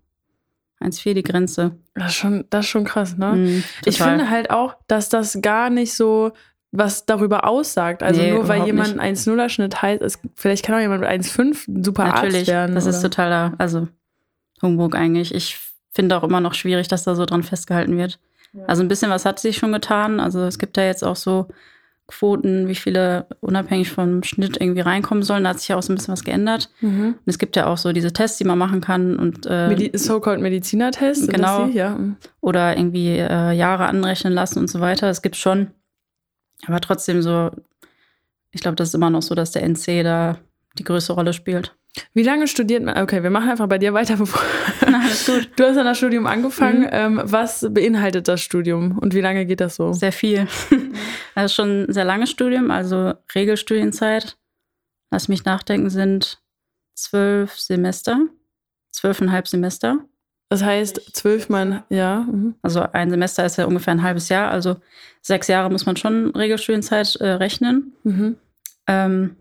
1-4 0.80 1.14
die 1.14 1.22
Grenze. 1.22 1.72
Das 1.94 2.08
ist 2.08 2.14
schon, 2.14 2.44
das 2.50 2.64
ist 2.64 2.70
schon 2.70 2.84
krass, 2.84 3.16
ne? 3.16 3.32
Mhm, 3.32 3.64
Ich 3.84 3.98
finde 3.98 4.30
halt 4.30 4.50
auch, 4.50 4.74
dass 4.86 5.08
das 5.08 5.38
gar 5.42 5.70
nicht 5.70 5.94
so 5.94 6.32
was 6.70 7.06
darüber 7.06 7.46
aussagt. 7.48 8.02
Also 8.02 8.20
Nee, 8.20 8.32
nur 8.32 8.46
weil 8.46 8.64
jemand 8.66 8.98
einen 8.98 9.16
1-0er-Schnitt 9.16 9.80
heißt, 9.80 10.02
es, 10.02 10.18
vielleicht 10.34 10.64
kann 10.64 10.74
auch 10.76 10.80
jemand 10.80 11.00
mit 11.00 11.08
1-5 11.10 11.66
ein 11.68 11.82
super 11.84 12.04
Natürlich, 12.04 12.40
Arzt 12.40 12.48
werden. 12.48 12.74
das 12.74 12.84
ist 12.86 12.98
oder? 12.98 13.10
totaler, 13.10 13.52
also 13.58 13.88
Humbug 14.62 14.94
eigentlich. 14.94 15.34
Ich 15.34 15.58
finde 15.92 16.16
auch 16.16 16.22
immer 16.24 16.40
noch 16.40 16.54
schwierig, 16.54 16.86
dass 16.88 17.04
da 17.04 17.14
so 17.14 17.24
dran 17.24 17.42
festgehalten 17.42 17.96
wird. 17.96 18.18
Also 18.66 18.82
ein 18.82 18.88
bisschen 18.88 19.10
was 19.10 19.24
hat 19.24 19.38
sich 19.38 19.56
schon 19.56 19.72
getan. 19.72 20.20
Also 20.20 20.40
es 20.44 20.58
gibt 20.58 20.76
ja 20.76 20.84
jetzt 20.84 21.04
auch 21.04 21.16
so 21.16 21.48
Quoten, 22.08 22.68
wie 22.68 22.74
viele 22.74 23.26
unabhängig 23.40 23.90
vom 23.90 24.22
Schnitt 24.22 24.58
irgendwie 24.60 24.80
reinkommen 24.80 25.22
sollen. 25.22 25.44
Da 25.44 25.50
hat 25.50 25.60
sich 25.60 25.68
ja 25.68 25.76
auch 25.76 25.82
so 25.82 25.92
ein 25.92 25.96
bisschen 25.96 26.12
was 26.12 26.24
geändert. 26.24 26.70
Mhm. 26.80 27.08
Und 27.14 27.22
es 27.26 27.38
gibt 27.38 27.54
ja 27.54 27.66
auch 27.66 27.76
so 27.76 27.92
diese 27.92 28.12
Tests, 28.14 28.38
die 28.38 28.44
man 28.44 28.56
machen 28.58 28.80
kann 28.80 29.16
und 29.16 29.46
äh, 29.48 29.68
Medi 29.68 29.90
So-called 29.96 30.40
Medizinertest. 30.40 31.24
sind 31.26 31.34
Genau. 31.34 31.64
das 31.64 31.70
die? 31.70 31.76
Ja. 31.76 31.98
oder 32.40 32.76
irgendwie 32.76 33.18
äh, 33.18 33.52
Jahre 33.52 33.84
anrechnen 33.86 34.32
lassen 34.32 34.58
und 34.60 34.68
so 34.70 34.80
weiter. 34.80 35.08
Es 35.10 35.20
gibt 35.22 35.36
schon. 35.36 35.68
Aber 36.66 36.80
trotzdem 36.80 37.20
so, 37.22 37.50
ich 38.52 38.62
glaube, 38.62 38.76
das 38.76 38.88
ist 38.88 38.94
immer 38.94 39.10
noch 39.10 39.22
so, 39.22 39.34
dass 39.34 39.50
der 39.52 39.62
NC 39.68 40.02
da 40.02 40.38
die 40.78 40.84
größte 40.84 41.12
Rolle 41.12 41.32
spielt. 41.34 41.74
Wie 42.14 42.22
lange 42.22 42.46
studiert 42.46 42.84
man? 42.84 42.96
Okay, 42.98 43.22
wir 43.22 43.30
machen 43.30 43.50
einfach 43.50 43.66
bei 43.66 43.78
dir 43.78 43.92
weiter, 43.92 44.16
bevor. 44.18 44.40
Alles 44.86 45.26
gut. 45.26 45.50
Du 45.56 45.64
hast 45.64 45.76
an 45.76 45.84
das 45.84 45.98
Studium 45.98 46.26
angefangen. 46.26 46.82
Mhm. 46.82 46.88
Ähm, 46.90 47.20
was 47.24 47.66
beinhaltet 47.70 48.28
das 48.28 48.40
Studium 48.40 48.98
und 48.98 49.14
wie 49.14 49.20
lange 49.20 49.44
geht 49.46 49.60
das 49.60 49.76
so? 49.76 49.92
Sehr 49.92 50.12
viel. 50.12 50.46
Also 51.38 51.54
schon 51.54 51.84
ein 51.84 51.92
sehr 51.92 52.04
langes 52.04 52.30
Studium, 52.30 52.72
also 52.72 53.14
Regelstudienzeit. 53.32 54.36
Lass 55.12 55.28
mich 55.28 55.44
nachdenken, 55.44 55.88
sind 55.88 56.42
zwölf 56.96 57.56
Semester. 57.60 58.26
Zwölfeinhalb 58.90 59.46
Semester. 59.46 60.00
Das 60.48 60.64
heißt, 60.64 61.14
zwölf 61.14 61.48
Mann, 61.48 61.84
ja. 61.90 62.26
Mhm. 62.28 62.56
Also 62.60 62.80
ein 62.80 63.10
Semester 63.10 63.46
ist 63.46 63.56
ja 63.56 63.66
ungefähr 63.66 63.94
ein 63.94 64.02
halbes 64.02 64.28
Jahr. 64.28 64.50
Also 64.50 64.78
sechs 65.22 65.46
Jahre 65.46 65.70
muss 65.70 65.86
man 65.86 65.94
schon 65.94 66.34
Regelstudienzeit 66.34 67.14
äh, 67.20 67.28
rechnen. 67.28 67.92
Mhm. 68.02 68.36
Ähm, 68.88 69.36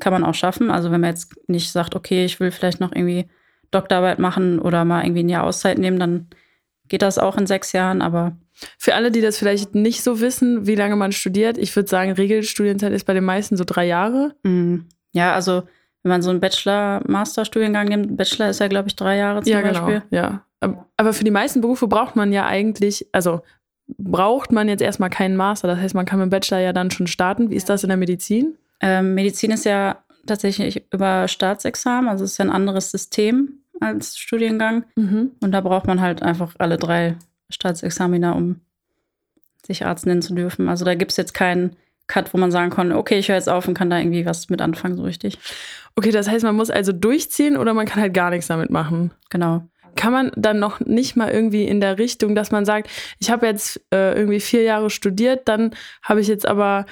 kann 0.00 0.14
man 0.14 0.24
auch 0.24 0.34
schaffen. 0.34 0.70
Also 0.70 0.90
wenn 0.90 1.02
man 1.02 1.10
jetzt 1.10 1.34
nicht 1.48 1.70
sagt, 1.70 1.94
okay, 1.94 2.24
ich 2.24 2.40
will 2.40 2.50
vielleicht 2.50 2.80
noch 2.80 2.92
irgendwie 2.92 3.28
Doktorarbeit 3.72 4.18
machen 4.18 4.58
oder 4.58 4.86
mal 4.86 5.04
irgendwie 5.04 5.24
ein 5.24 5.28
Jahr 5.28 5.44
Auszeit 5.44 5.76
nehmen, 5.76 5.98
dann 5.98 6.28
geht 6.92 7.02
das 7.02 7.18
auch 7.18 7.36
in 7.38 7.46
sechs 7.48 7.72
Jahren. 7.72 8.02
Aber 8.02 8.36
Für 8.78 8.94
alle, 8.94 9.10
die 9.10 9.20
das 9.22 9.38
vielleicht 9.38 9.74
nicht 9.74 10.04
so 10.04 10.20
wissen, 10.20 10.66
wie 10.66 10.74
lange 10.76 10.94
man 10.94 11.10
studiert, 11.10 11.58
ich 11.58 11.74
würde 11.74 11.88
sagen, 11.88 12.12
Regelstudienzeit 12.12 12.92
ist 12.92 13.04
bei 13.04 13.14
den 13.14 13.24
meisten 13.24 13.56
so 13.56 13.64
drei 13.66 13.86
Jahre. 13.86 14.34
mh, 14.44 14.82
ja, 15.12 15.34
also 15.34 15.62
wenn 16.04 16.10
man 16.10 16.22
so 16.22 16.30
einen 16.30 16.40
Bachelor-Master-Studiengang 16.40 17.88
nimmt, 17.88 18.16
Bachelor 18.16 18.48
ist 18.50 18.60
ja, 18.60 18.68
glaube 18.68 18.88
ich, 18.88 18.96
drei 18.96 19.16
Jahre 19.16 19.42
zum 19.42 19.52
ja, 19.52 19.60
genau. 19.60 19.80
Beispiel. 19.86 20.02
Ja. 20.10 20.44
Aber- 20.60 20.86
Aber 20.96 21.12
für 21.12 21.24
die 21.24 21.30
meisten 21.30 21.60
Berufe 21.60 21.88
braucht 21.88 22.16
man 22.16 22.32
ja 22.32 22.46
eigentlich, 22.46 23.06
also 23.12 23.40
braucht 23.98 24.52
man 24.52 24.68
jetzt 24.68 24.80
erstmal 24.82 25.10
keinen 25.10 25.36
Master. 25.36 25.68
Das 25.68 25.78
heißt, 25.78 25.94
man 25.94 26.06
kann 26.06 26.18
mit 26.18 26.26
dem 26.26 26.30
Bachelor 26.30 26.60
ja 26.60 26.72
dann 26.72 26.90
schon 26.90 27.06
starten. 27.06 27.50
Wie 27.50 27.56
ist 27.56 27.68
das 27.68 27.82
in 27.82 27.88
der 27.88 27.96
Medizin? 27.96 28.56
Ähm, 28.80 29.14
Medizin 29.14 29.50
ist 29.50 29.64
ja 29.64 29.98
tatsächlich 30.26 30.84
über 30.92 31.26
Staatsexamen, 31.28 32.08
also 32.08 32.24
es 32.24 32.32
ist 32.32 32.38
ja 32.38 32.44
ein 32.44 32.50
anderes 32.50 32.90
System 32.92 33.61
als 33.82 34.18
Studiengang. 34.18 34.84
Mhm. 34.96 35.32
Und 35.40 35.52
da 35.52 35.60
braucht 35.60 35.86
man 35.86 36.00
halt 36.00 36.22
einfach 36.22 36.54
alle 36.58 36.76
drei 36.76 37.16
Staatsexamina, 37.50 38.32
um 38.32 38.60
sich 39.64 39.86
Arzt 39.86 40.06
nennen 40.06 40.22
zu 40.22 40.34
dürfen. 40.34 40.68
Also 40.68 40.84
da 40.84 40.94
gibt 40.94 41.12
es 41.12 41.16
jetzt 41.16 41.34
keinen 41.34 41.76
Cut, 42.08 42.34
wo 42.34 42.38
man 42.38 42.50
sagen 42.50 42.70
kann, 42.70 42.92
okay, 42.92 43.18
ich 43.18 43.28
höre 43.28 43.36
jetzt 43.36 43.48
auf 43.48 43.68
und 43.68 43.74
kann 43.74 43.90
da 43.90 43.98
irgendwie 43.98 44.26
was 44.26 44.48
mit 44.48 44.60
anfangen, 44.60 44.96
so 44.96 45.02
richtig. 45.04 45.38
Okay, 45.94 46.10
das 46.10 46.28
heißt, 46.28 46.44
man 46.44 46.56
muss 46.56 46.70
also 46.70 46.92
durchziehen 46.92 47.56
oder 47.56 47.74
man 47.74 47.86
kann 47.86 48.02
halt 48.02 48.14
gar 48.14 48.30
nichts 48.30 48.48
damit 48.48 48.70
machen. 48.70 49.12
Genau. 49.30 49.62
Kann 49.94 50.12
man 50.12 50.32
dann 50.36 50.58
noch 50.58 50.80
nicht 50.80 51.16
mal 51.16 51.30
irgendwie 51.30 51.64
in 51.64 51.80
der 51.80 51.98
Richtung, 51.98 52.34
dass 52.34 52.50
man 52.50 52.64
sagt, 52.64 52.90
ich 53.18 53.30
habe 53.30 53.46
jetzt 53.46 53.80
äh, 53.92 54.14
irgendwie 54.14 54.40
vier 54.40 54.62
Jahre 54.62 54.90
studiert, 54.90 55.48
dann 55.48 55.74
habe 56.02 56.20
ich 56.20 56.28
jetzt 56.28 56.46
aber, 56.46 56.86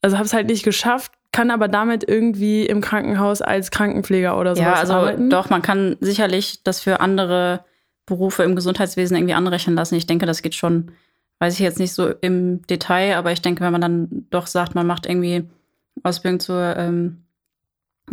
also 0.00 0.16
habe 0.16 0.26
es 0.26 0.32
halt 0.32 0.46
nicht 0.46 0.64
geschafft, 0.64 1.12
kann 1.36 1.50
aber 1.50 1.68
damit 1.68 2.02
irgendwie 2.08 2.64
im 2.64 2.80
Krankenhaus 2.80 3.42
als 3.42 3.70
Krankenpfleger 3.70 4.38
oder 4.38 4.56
sowas 4.56 4.66
ja, 4.66 4.72
also 4.72 4.94
arbeiten? 4.94 5.28
doch, 5.28 5.50
man 5.50 5.60
kann 5.60 5.98
sicherlich 6.00 6.62
das 6.62 6.80
für 6.80 7.00
andere 7.00 7.62
Berufe 8.06 8.42
im 8.42 8.56
Gesundheitswesen 8.56 9.18
irgendwie 9.18 9.34
anrechnen 9.34 9.76
lassen. 9.76 9.96
Ich 9.96 10.06
denke, 10.06 10.24
das 10.24 10.40
geht 10.40 10.54
schon, 10.54 10.92
weiß 11.38 11.52
ich 11.52 11.60
jetzt 11.60 11.78
nicht 11.78 11.92
so 11.92 12.08
im 12.08 12.62
Detail, 12.68 13.16
aber 13.16 13.32
ich 13.32 13.42
denke, 13.42 13.62
wenn 13.62 13.70
man 13.70 13.82
dann 13.82 14.26
doch 14.30 14.46
sagt, 14.46 14.74
man 14.74 14.86
macht 14.86 15.04
irgendwie 15.04 15.44
Ausbildung 16.02 16.40
zur 16.40 16.74
ähm, 16.78 17.26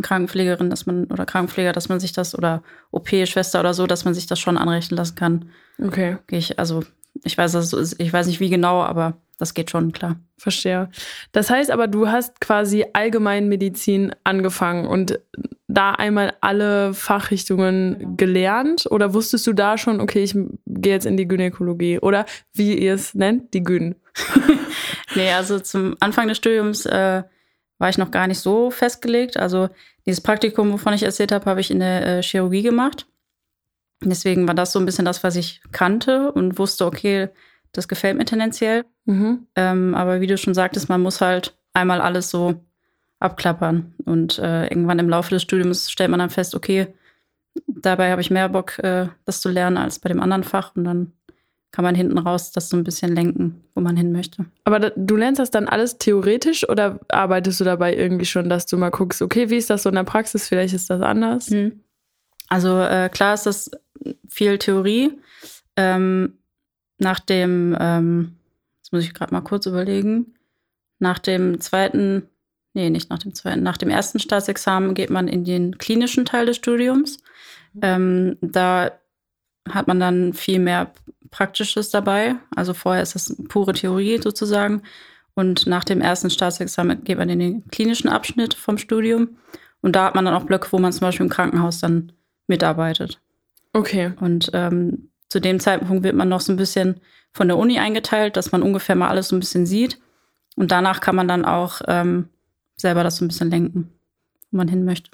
Krankenpflegerin, 0.01 0.69
dass 0.69 0.85
man 0.85 1.05
oder 1.05 1.25
Krankenpfleger, 1.25 1.71
dass 1.71 1.87
man 1.87 2.01
sich 2.01 2.11
das 2.11 2.37
oder 2.37 2.61
OP-Schwester 2.91 3.61
oder 3.61 3.73
so, 3.73 3.87
dass 3.87 4.03
man 4.03 4.13
sich 4.13 4.27
das 4.27 4.41
schon 4.41 4.57
anrechnen 4.57 4.97
lassen 4.97 5.15
kann. 5.15 5.45
Okay, 5.81 6.17
ich, 6.29 6.59
also 6.59 6.83
ich 7.23 7.37
weiß, 7.37 7.53
so 7.53 7.77
ist, 7.77 8.01
ich 8.01 8.11
weiß 8.11 8.27
nicht 8.27 8.41
wie 8.41 8.49
genau, 8.49 8.83
aber 8.83 9.13
das 9.37 9.53
geht 9.53 9.71
schon, 9.71 9.91
klar. 9.91 10.17
verstehe. 10.37 10.89
Das 11.31 11.49
heißt 11.49 11.71
aber, 11.71 11.87
du 11.87 12.07
hast 12.07 12.39
quasi 12.39 12.85
Allgemeinmedizin 12.93 14.13
angefangen 14.23 14.85
und 14.85 15.19
da 15.67 15.91
einmal 15.91 16.33
alle 16.41 16.93
Fachrichtungen 16.93 18.15
gelernt 18.15 18.85
oder 18.91 19.13
wusstest 19.13 19.47
du 19.47 19.53
da 19.53 19.77
schon, 19.77 20.01
okay, 20.01 20.23
ich 20.23 20.33
gehe 20.67 20.93
jetzt 20.93 21.05
in 21.05 21.17
die 21.17 21.27
Gynäkologie 21.27 21.99
oder 21.99 22.25
wie 22.53 22.77
ihr 22.77 22.93
es 22.93 23.15
nennt, 23.15 23.53
die 23.53 23.63
Gyn? 23.63 23.95
Nee, 25.15 25.31
also 25.31 25.59
zum 25.59 25.95
Anfang 25.99 26.27
des 26.27 26.37
Studiums 26.37 26.85
äh, 26.85 27.23
war 27.77 27.89
ich 27.89 27.97
noch 27.97 28.11
gar 28.11 28.27
nicht 28.27 28.39
so 28.39 28.71
festgelegt. 28.71 29.37
Also 29.37 29.69
dieses 30.05 30.21
Praktikum, 30.21 30.71
wovon 30.71 30.93
ich 30.93 31.03
erzählt 31.03 31.31
habe, 31.31 31.45
habe 31.45 31.61
ich 31.61 31.71
in 31.71 31.79
der 31.79 32.05
äh, 32.05 32.23
Chirurgie 32.23 32.63
gemacht. 32.63 33.07
Deswegen 34.01 34.47
war 34.47 34.55
das 34.55 34.71
so 34.71 34.79
ein 34.79 34.85
bisschen 34.85 35.05
das, 35.05 35.23
was 35.23 35.35
ich 35.35 35.61
kannte 35.71 36.31
und 36.31 36.57
wusste, 36.57 36.85
okay, 36.85 37.29
das 37.73 37.87
gefällt 37.87 38.17
mir 38.17 38.25
tendenziell. 38.25 38.85
Mhm. 39.05 39.47
Ähm, 39.55 39.95
aber 39.95 40.21
wie 40.21 40.27
du 40.27 40.37
schon 40.37 40.53
sagtest, 40.53 40.89
man 40.89 41.01
muss 41.01 41.19
halt 41.19 41.57
einmal 41.73 41.99
alles 41.99 42.29
so 42.29 42.55
abklappern. 43.19 43.93
Und 44.05 44.39
äh, 44.39 44.67
irgendwann 44.67 44.99
im 44.99 45.09
Laufe 45.09 45.31
des 45.31 45.41
Studiums 45.41 45.91
stellt 45.91 46.11
man 46.11 46.19
dann 46.19 46.29
fest, 46.29 46.55
okay, 46.55 46.87
dabei 47.67 48.11
habe 48.11 48.21
ich 48.21 48.31
mehr 48.31 48.49
Bock, 48.49 48.79
äh, 48.79 49.07
das 49.25 49.41
zu 49.41 49.49
lernen 49.49 49.77
als 49.77 49.99
bei 49.99 50.09
dem 50.09 50.21
anderen 50.21 50.43
Fach. 50.43 50.75
Und 50.75 50.85
dann 50.85 51.13
kann 51.71 51.83
man 51.83 51.95
hinten 51.95 52.19
raus 52.19 52.51
das 52.51 52.69
so 52.69 52.77
ein 52.77 52.83
bisschen 52.83 53.15
lenken, 53.15 53.63
wo 53.73 53.81
man 53.81 53.97
hin 53.97 54.11
möchte. 54.11 54.45
Aber 54.63 54.79
da, 54.79 54.91
du 54.95 55.15
lernst 55.15 55.39
das 55.39 55.49
dann 55.49 55.67
alles 55.67 55.97
theoretisch 55.97 56.69
oder 56.69 56.99
arbeitest 57.09 57.59
du 57.59 57.63
dabei 57.63 57.95
irgendwie 57.95 58.25
schon, 58.25 58.47
dass 58.47 58.67
du 58.67 58.77
mal 58.77 58.91
guckst, 58.91 59.23
okay, 59.23 59.49
wie 59.49 59.57
ist 59.57 59.71
das 59.71 59.83
so 59.83 59.89
in 59.89 59.95
der 59.95 60.03
Praxis? 60.03 60.47
Vielleicht 60.47 60.75
ist 60.75 60.91
das 60.91 61.01
anders. 61.01 61.49
Mhm. 61.49 61.81
Also 62.47 62.79
äh, 62.79 63.09
klar 63.09 63.33
ist 63.33 63.47
das 63.47 63.71
viel 64.29 64.59
Theorie. 64.59 65.17
Ähm, 65.75 66.37
nach 66.97 67.19
dem, 67.19 67.75
ähm, 67.79 68.35
jetzt 68.77 68.93
muss 68.93 69.03
ich 69.03 69.13
gerade 69.13 69.33
mal 69.33 69.41
kurz 69.41 69.65
überlegen, 69.65 70.35
nach 70.99 71.19
dem 71.19 71.59
zweiten, 71.59 72.29
nee, 72.73 72.89
nicht 72.89 73.09
nach 73.09 73.19
dem 73.19 73.33
zweiten, 73.33 73.63
nach 73.63 73.77
dem 73.77 73.89
ersten 73.89 74.19
Staatsexamen 74.19 74.93
geht 74.93 75.09
man 75.09 75.27
in 75.27 75.43
den 75.43 75.77
klinischen 75.77 76.25
Teil 76.25 76.45
des 76.45 76.57
Studiums. 76.57 77.19
Ähm, 77.81 78.37
da 78.41 78.91
hat 79.69 79.87
man 79.87 79.99
dann 79.99 80.33
viel 80.33 80.59
mehr 80.59 80.91
Praktisches 81.31 81.89
dabei. 81.89 82.35
Also 82.55 82.73
vorher 82.73 83.01
ist 83.01 83.15
das 83.15 83.35
pure 83.49 83.73
Theorie 83.73 84.21
sozusagen. 84.21 84.83
Und 85.35 85.65
nach 85.65 85.83
dem 85.83 85.99
ersten 85.99 86.29
Staatsexamen 86.29 87.03
geht 87.03 87.17
man 87.17 87.29
in 87.29 87.39
den 87.39 87.67
klinischen 87.67 88.07
Abschnitt 88.07 88.53
vom 88.53 88.77
Studium. 88.77 89.37
Und 89.81 89.95
da 89.95 90.05
hat 90.05 90.15
man 90.15 90.25
dann 90.25 90.35
auch 90.35 90.45
Blöcke, 90.45 90.71
wo 90.71 90.77
man 90.77 90.93
zum 90.93 91.01
Beispiel 91.01 91.25
im 91.25 91.31
Krankenhaus 91.31 91.79
dann 91.79 92.11
mitarbeitet. 92.47 93.19
Okay. 93.73 94.13
Und 94.19 94.51
ähm, 94.53 95.09
zu 95.33 95.41
dem 95.41 95.59
Zeitpunkt 95.59 96.03
wird 96.03 96.15
man 96.15 96.29
noch 96.29 96.41
so 96.41 96.53
ein 96.53 96.57
bisschen 96.57 97.01
von 97.31 97.47
der 97.47 97.57
Uni 97.57 97.79
eingeteilt, 97.79 98.37
dass 98.37 98.51
man 98.51 98.61
ungefähr 98.61 98.93
mal 98.93 99.07
alles 99.07 99.29
so 99.29 99.35
ein 99.35 99.39
bisschen 99.39 99.65
sieht. 99.65 99.99
Und 100.55 100.71
danach 100.71 100.99
kann 101.01 101.15
man 101.15 101.27
dann 101.27 101.43
auch 101.43 101.81
ähm, 101.87 102.29
selber 102.75 103.03
das 103.03 103.15
so 103.15 103.25
ein 103.25 103.29
bisschen 103.29 103.49
lenken, 103.49 103.89
wo 104.51 104.57
man 104.57 104.67
hin 104.67 104.85
möchte. 104.85 105.09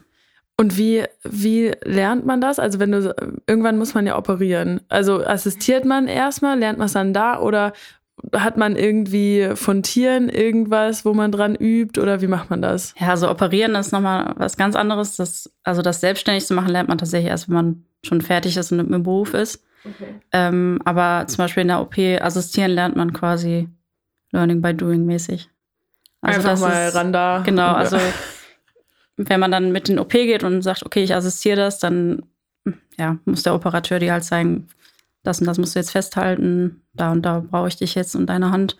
Und 0.58 0.78
wie, 0.78 1.06
wie 1.24 1.72
lernt 1.86 2.26
man 2.26 2.42
das? 2.42 2.60
Also 2.60 2.80
wenn 2.80 2.92
du 2.92 3.16
irgendwann 3.48 3.78
muss 3.78 3.94
man 3.94 4.06
ja 4.06 4.18
operieren. 4.18 4.82
Also 4.90 5.26
assistiert 5.26 5.86
man 5.86 6.10
erstmal, 6.10 6.60
lernt 6.60 6.80
man 6.80 6.88
es 6.88 6.94
dann 6.94 7.14
da 7.14 7.40
oder 7.40 7.72
hat 8.36 8.58
man 8.58 8.76
irgendwie 8.76 9.52
von 9.54 9.84
Tieren 9.84 10.28
irgendwas, 10.28 11.06
wo 11.06 11.14
man 11.14 11.32
dran 11.32 11.56
übt 11.56 11.98
oder 12.02 12.20
wie 12.20 12.28
macht 12.28 12.50
man 12.50 12.62
das? 12.62 12.94
Ja, 13.00 13.12
also 13.12 13.32
operieren 13.32 13.74
ist 13.76 13.94
nochmal 13.94 14.34
was 14.36 14.58
ganz 14.58 14.76
anderes. 14.76 15.16
Das, 15.16 15.50
also 15.64 15.82
das 15.82 16.02
selbstständig 16.02 16.46
zu 16.46 16.56
machen, 16.56 16.74
lernt 16.74 16.90
man 16.90 16.98
tatsächlich 16.98 17.30
erst, 17.30 17.48
wenn 17.48 17.56
man 17.56 17.84
schon 18.04 18.20
fertig 18.20 18.58
ist 18.58 18.74
und 18.74 18.80
im 18.80 19.04
Beruf 19.04 19.34
ist. 19.34 19.64
Okay. 19.86 20.16
Ähm, 20.32 20.80
aber 20.86 21.26
zum 21.28 21.38
Beispiel 21.38 21.62
in 21.62 21.70
der 21.70 21.82
OP 21.82 21.98
assistieren 21.98 22.72
lernt 22.72 22.96
man 22.96 23.14
quasi 23.14 23.70
Learning 24.32 24.62
by 24.62 24.74
Doing 24.74 25.06
mäßig. 25.06 25.50
Also 26.22 26.50
Einfach 26.50 26.60
mal 26.62 26.88
ist, 26.88 26.96
ran 26.96 27.14
da. 27.14 27.42
Genau, 27.46 27.74
also 27.74 27.98
wenn 29.18 29.40
man 29.40 29.52
dann 29.52 29.72
mit 29.72 29.90
in 29.90 29.96
den 29.96 30.00
OP 30.00 30.12
geht 30.12 30.44
und 30.44 30.62
sagt, 30.62 30.86
okay, 30.86 31.04
ich 31.04 31.16
assistiere 31.16 31.58
das, 31.58 31.80
dann 31.80 32.24
ja, 32.98 33.18
muss 33.26 33.44
der 33.44 33.56
Operateur 33.56 34.00
dir 34.00 34.12
halt 34.12 34.24
zeigen, 34.24 34.68
das 35.24 35.40
und 35.40 35.48
das 35.48 35.58
musst 35.58 35.76
du 35.76 35.80
jetzt 35.80 35.92
festhalten, 35.92 36.82
da 36.94 37.12
und 37.12 37.24
da 37.24 37.40
brauche 37.40 37.68
ich 37.68 37.78
dich 37.78 37.96
jetzt 37.96 38.16
und 38.16 38.28
deine 38.28 38.52
Hand. 38.52 38.78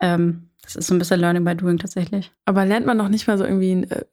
Ähm, 0.00 0.48
das 0.62 0.76
ist 0.76 0.86
so 0.86 0.94
ein 0.94 0.98
bisschen 0.98 1.20
Learning 1.20 1.44
by 1.44 1.54
Doing 1.54 1.78
tatsächlich. 1.78 2.32
Aber 2.44 2.64
lernt 2.64 2.86
man 2.86 2.96
noch 2.96 3.08
nicht 3.08 3.26
mal 3.26 3.38
so 3.38 3.44
irgendwie 3.44 3.82
äh, 3.88 4.04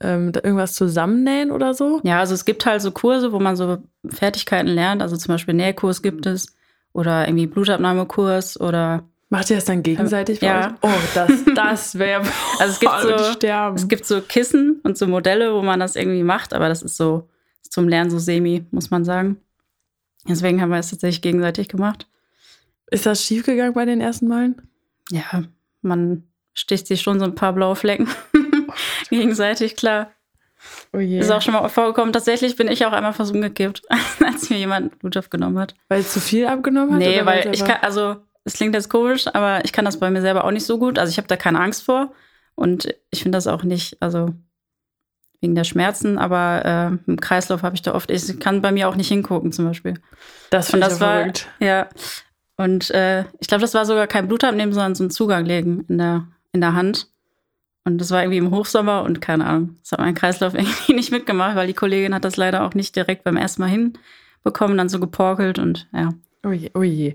ähm, 0.00 0.32
irgendwas 0.34 0.74
zusammennähen 0.74 1.50
oder 1.50 1.74
so? 1.74 2.00
Ja, 2.04 2.20
also 2.20 2.34
es 2.34 2.44
gibt 2.44 2.64
halt 2.66 2.82
so 2.82 2.90
Kurse, 2.90 3.32
wo 3.32 3.40
man 3.40 3.56
so 3.56 3.78
Fertigkeiten 4.08 4.68
lernt. 4.68 5.02
Also 5.02 5.16
zum 5.16 5.34
Beispiel 5.34 5.54
Nähkurs 5.54 6.02
gibt 6.02 6.26
es 6.26 6.54
oder 6.92 7.26
irgendwie 7.26 7.46
Blutabnahmekurs 7.46 8.60
oder 8.60 9.04
Macht 9.28 9.50
ihr 9.50 9.56
das 9.56 9.64
dann 9.64 9.82
gegenseitig? 9.82 10.40
Ja. 10.40 10.76
Oh, 10.82 10.88
das, 11.14 11.44
das 11.54 11.98
wäre. 11.98 12.22
also 12.60 12.72
es 12.72 12.78
gibt 12.78 12.92
so, 13.00 13.48
es 13.74 13.88
gibt 13.88 14.06
so 14.06 14.20
Kissen 14.20 14.80
und 14.84 14.96
so 14.96 15.08
Modelle, 15.08 15.52
wo 15.52 15.62
man 15.62 15.80
das 15.80 15.96
irgendwie 15.96 16.22
macht, 16.22 16.54
aber 16.54 16.68
das 16.68 16.82
ist 16.82 16.96
so 16.96 17.28
zum 17.62 17.88
Lernen 17.88 18.10
so 18.10 18.20
semi, 18.20 18.64
muss 18.70 18.90
man 18.90 19.04
sagen. 19.04 19.38
Deswegen 20.28 20.60
haben 20.60 20.70
wir 20.70 20.78
es 20.78 20.90
tatsächlich 20.90 21.22
gegenseitig 21.22 21.68
gemacht. 21.68 22.06
Ist 22.88 23.04
das 23.04 23.24
schiefgegangen 23.24 23.74
bei 23.74 23.84
den 23.84 24.00
ersten 24.00 24.28
Malen? 24.28 24.62
Ja, 25.10 25.42
man 25.82 26.22
sticht 26.54 26.86
sich 26.86 27.02
schon 27.02 27.18
so 27.18 27.24
ein 27.24 27.34
paar 27.34 27.52
blaue 27.52 27.74
Flecken 27.76 28.08
gegenseitig, 29.16 29.76
klar. 29.76 30.10
Oh 30.92 30.98
je. 30.98 31.18
Ist 31.18 31.30
auch 31.30 31.42
schon 31.42 31.54
mal 31.54 31.68
vorgekommen. 31.68 32.12
Tatsächlich 32.12 32.56
bin 32.56 32.68
ich 32.68 32.84
auch 32.86 32.92
einmal 32.92 33.12
fast 33.12 33.32
umgekippt, 33.32 33.82
als 34.24 34.50
mir 34.50 34.58
jemand 34.58 34.98
Blut 34.98 35.16
aufgenommen 35.16 35.58
hat. 35.58 35.74
Weil 35.88 36.00
es 36.00 36.12
zu 36.12 36.20
viel 36.20 36.46
abgenommen 36.46 36.94
hat? 36.94 36.98
Nee, 36.98 37.24
weil 37.24 37.54
ich 37.54 37.64
kann, 37.64 37.78
also 37.82 38.16
es 38.44 38.54
klingt 38.54 38.74
jetzt 38.74 38.88
komisch, 38.88 39.26
aber 39.32 39.64
ich 39.64 39.72
kann 39.72 39.84
das 39.84 39.98
bei 39.98 40.10
mir 40.10 40.22
selber 40.22 40.44
auch 40.44 40.50
nicht 40.50 40.66
so 40.66 40.78
gut. 40.78 40.98
Also 40.98 41.10
ich 41.10 41.18
habe 41.18 41.28
da 41.28 41.36
keine 41.36 41.60
Angst 41.60 41.82
vor. 41.82 42.12
Und 42.54 42.94
ich 43.10 43.22
finde 43.22 43.36
das 43.36 43.46
auch 43.46 43.64
nicht, 43.64 44.00
also 44.00 44.30
wegen 45.40 45.54
der 45.54 45.64
Schmerzen, 45.64 46.16
aber 46.16 46.64
äh, 46.64 47.10
im 47.10 47.20
Kreislauf 47.20 47.62
habe 47.62 47.76
ich 47.76 47.82
da 47.82 47.94
oft, 47.94 48.10
ich 48.10 48.40
kann 48.40 48.62
bei 48.62 48.72
mir 48.72 48.88
auch 48.88 48.96
nicht 48.96 49.08
hingucken 49.08 49.52
zum 49.52 49.66
Beispiel. 49.66 49.94
Das 50.50 50.70
finde 50.70 50.86
ich 50.86 50.92
das 50.92 51.00
war, 51.00 51.18
verrückt. 51.18 51.48
Ja. 51.60 51.88
Und 52.56 52.90
äh, 52.92 53.24
ich 53.38 53.48
glaube, 53.48 53.60
das 53.60 53.74
war 53.74 53.84
sogar 53.84 54.06
kein 54.06 54.28
Blutabnehmen, 54.28 54.72
sondern 54.72 54.94
so 54.94 55.04
ein 55.04 55.10
Zugang 55.10 55.44
legen 55.44 55.84
in 55.88 55.98
der, 55.98 56.26
in 56.52 56.62
der 56.62 56.74
Hand. 56.74 57.08
Und 57.86 57.98
das 57.98 58.10
war 58.10 58.20
irgendwie 58.20 58.38
im 58.38 58.50
Hochsommer 58.50 59.04
und 59.04 59.20
keine 59.20 59.46
Ahnung, 59.46 59.76
das 59.80 59.92
hat 59.92 60.00
mein 60.00 60.16
Kreislauf 60.16 60.54
irgendwie 60.58 60.92
nicht 60.92 61.12
mitgemacht, 61.12 61.54
weil 61.54 61.68
die 61.68 61.74
Kollegin 61.74 62.14
hat 62.14 62.24
das 62.24 62.36
leider 62.36 62.64
auch 62.64 62.74
nicht 62.74 62.96
direkt 62.96 63.22
beim 63.22 63.36
ersten 63.36 63.62
Mal 63.62 63.70
hinbekommen, 63.70 64.76
dann 64.76 64.88
so 64.88 64.98
geporkelt 64.98 65.58
und 65.60 65.88
ja. 65.92 66.10
Oh 66.44 66.50
je, 66.50 66.70
oh. 66.74 67.14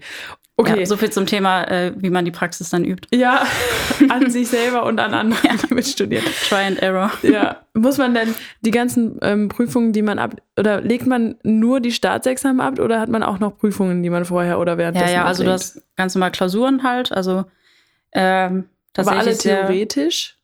Okay. 0.58 0.80
Ja, 0.80 0.86
so 0.86 0.96
viel 0.96 1.10
zum 1.10 1.26
Thema, 1.26 1.64
äh, 1.64 1.94
wie 1.98 2.10
man 2.10 2.24
die 2.24 2.32
Praxis 2.32 2.70
dann 2.70 2.86
übt. 2.86 3.08
Ja, 3.14 3.46
an 4.10 4.30
sich 4.30 4.48
selber 4.48 4.86
und 4.86 5.00
an 5.00 5.14
anderen, 5.14 5.44
ja. 5.50 5.56
die 5.56 5.74
mitstudieren. 5.74 6.26
Try 6.48 6.68
and 6.68 6.82
error. 6.82 7.12
Ja. 7.24 7.66
Muss 7.74 7.98
man 7.98 8.14
denn 8.14 8.34
die 8.62 8.72
ganzen 8.72 9.18
ähm, 9.22 9.50
Prüfungen, 9.50 9.92
die 9.92 10.04
man 10.04 10.20
ab, 10.20 10.36
oder 10.58 10.80
legt 10.80 11.08
man 11.08 11.36
nur 11.44 11.80
die 11.80 11.92
Staatsexamen 11.92 12.62
ab 12.62 12.80
oder 12.80 13.00
hat 13.00 13.10
man 13.10 13.24
auch 13.24 13.40
noch 13.40 13.58
Prüfungen, 13.58 14.04
die 14.04 14.10
man 14.10 14.24
vorher 14.24 14.60
oder 14.60 14.78
währenddessen 14.78 15.08
Ja, 15.08 15.22
ja, 15.22 15.26
also 15.26 15.44
du 15.44 15.52
hast 15.52 15.82
ganz 15.98 16.16
normal 16.16 16.32
Klausuren 16.32 16.84
halt, 16.84 17.12
also 17.12 17.46
ähm, 18.14 18.66
tatsächlich. 18.94 19.20
Aber 19.20 19.30
alle 19.30 19.38
theoretisch? 19.38 20.38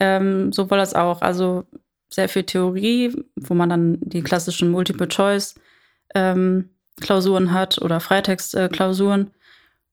Ähm, 0.00 0.52
sowohl 0.52 0.80
als 0.80 0.94
auch, 0.94 1.22
also 1.22 1.64
sehr 2.08 2.28
viel 2.28 2.44
Theorie, 2.44 3.14
wo 3.36 3.54
man 3.54 3.68
dann 3.68 3.98
die 4.00 4.22
klassischen 4.22 4.70
Multiple-Choice 4.70 5.54
ähm, 6.14 6.70
hat 7.08 7.80
oder 7.80 8.00
Freitextklausuren 8.00 9.30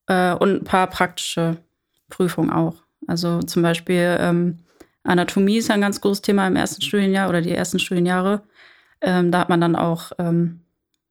äh, 0.08 0.34
und 0.34 0.62
ein 0.62 0.64
paar 0.64 0.88
praktische 0.88 1.58
Prüfungen 2.10 2.52
auch. 2.52 2.76
Also 3.08 3.40
zum 3.42 3.62
Beispiel 3.62 4.18
ähm, 4.20 4.60
Anatomie 5.04 5.58
ist 5.58 5.70
ein 5.70 5.82
ganz 5.82 6.02
großes 6.02 6.22
Thema 6.22 6.48
im 6.48 6.56
ersten 6.56 6.82
Studienjahr 6.82 7.30
oder 7.30 7.42
die 7.42 7.52
ersten 7.52 7.80
Studienjahre. 7.80 8.42
Ähm, 9.02 9.32
da 9.32 9.40
hat 9.40 9.50
man 9.50 9.62
dann 9.62 9.76
auch 9.76 10.12
ähm, 10.18 10.62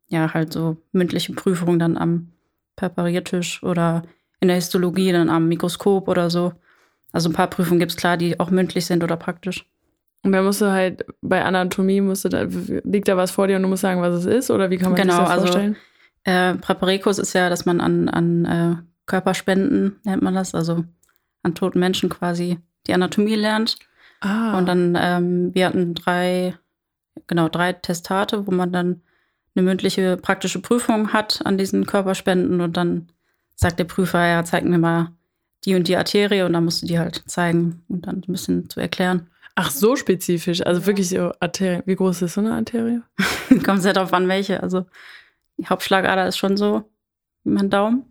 ja 0.09 0.33
halt 0.35 0.53
so 0.53 0.77
mündliche 0.93 1.33
Prüfungen 1.33 1.79
dann 1.79 1.97
am 1.97 2.33
Präpariertisch 2.77 3.63
oder 3.63 4.03
in 4.41 4.49
der 4.49 4.57
Histologie 4.57 5.13
dann 5.13 5.31
am 5.31 5.47
Mikroskop 5.49 6.09
oder 6.09 6.29
so. 6.29 6.53
Also 7.15 7.31
ein 7.31 7.33
paar 7.33 7.47
Prüfungen 7.47 7.79
gibt 7.79 7.93
es 7.93 7.97
klar, 7.97 8.17
die 8.17 8.41
auch 8.41 8.51
mündlich 8.51 8.87
sind 8.87 9.05
oder 9.05 9.17
praktisch. 9.17 9.65
Und 10.25 10.33
dann 10.33 10.45
musst 10.45 10.61
du 10.61 10.73
halt 10.73 11.07
bei 11.23 11.45
Anatomie 11.45 12.01
musst 12.01 12.25
du 12.25 12.29
da, 12.29 12.43
liegt 12.43 13.07
da 13.07 13.17
was 13.17 13.31
vor 13.31 13.47
dir 13.47 13.55
und 13.55 13.63
du 13.63 13.69
musst 13.69 13.83
sagen, 13.83 14.03
was 14.03 14.15
es 14.15 14.27
ist 14.27 14.51
oder 14.51 14.69
wie 14.69 14.79
kann 14.79 14.91
man 14.91 15.01
genau, 15.01 15.15
sich 15.15 15.23
das 15.23 15.31
also, 15.31 15.47
vorstellen? 15.47 15.77
Äh, 16.25 16.55
Präparikurs 16.57 17.21
ist 17.21 17.33
ja, 17.33 17.49
dass 17.49 17.67
man 17.67 17.81
an, 17.81 18.09
an 18.09 18.45
äh, 18.47 18.77
Körperspenden, 19.07 20.01
nennt 20.03 20.23
man 20.23 20.35
das, 20.35 20.57
also 20.57 20.85
an 21.45 21.55
toten 21.55 21.79
Menschen 21.79 22.09
quasi 22.09 22.59
die 22.89 22.95
Anatomie 22.95 23.37
lernt. 23.37 23.79
Ah. 24.21 24.59
Und 24.59 24.67
dann, 24.67 24.99
ähm, 25.01 25.55
wir 25.55 25.67
hatten 25.67 25.95
drei, 25.95 26.57
genau, 27.29 27.49
drei 27.49 27.75
Testate, 27.75 28.45
wo 28.49 28.51
man 28.51 28.73
dann 28.73 29.03
eine 29.55 29.63
mündliche 29.63 30.17
praktische 30.17 30.61
Prüfung 30.61 31.13
hat 31.13 31.43
an 31.45 31.59
diesen 31.59 31.87
Körperspenden 31.87 32.61
und 32.61 32.77
dann 32.77 33.07
sagt 33.55 33.79
der 33.79 33.85
Prüfer, 33.85 34.27
ja, 34.27 34.43
zeig 34.43 34.65
mir 34.65 34.79
mal 34.79 35.13
die 35.65 35.75
und 35.75 35.89
die 35.89 35.97
Arterie 35.97 36.43
und 36.43 36.53
dann 36.53 36.65
musst 36.65 36.83
du 36.83 36.87
die 36.87 36.99
halt 36.99 37.23
zeigen 37.27 37.83
und 37.89 38.07
dann 38.07 38.17
ein 38.17 38.33
bisschen 38.33 38.69
zu 38.69 38.81
erklären. 38.81 39.29
Ach, 39.55 39.71
so 39.71 39.97
spezifisch. 39.97 40.65
Also 40.67 40.81
ja. 40.81 40.87
wirklich 40.87 41.09
so 41.09 41.33
Arterie. 41.41 41.83
Wie 41.87 41.97
groß 41.97 42.23
ist 42.23 42.35
so 42.35 42.41
eine 42.41 42.55
Arterie? 42.55 43.03
Kommt 43.65 43.83
sehr 43.83 43.93
darauf 43.93 44.13
an, 44.13 44.29
welche. 44.29 44.63
Also 44.63 44.87
die 45.57 45.67
Hauptschlagader 45.67 46.27
ist 46.27 46.37
schon 46.37 46.57
so 46.57 46.85
wie 47.45 47.51
mein 47.51 47.71
Daumen. 47.71 48.05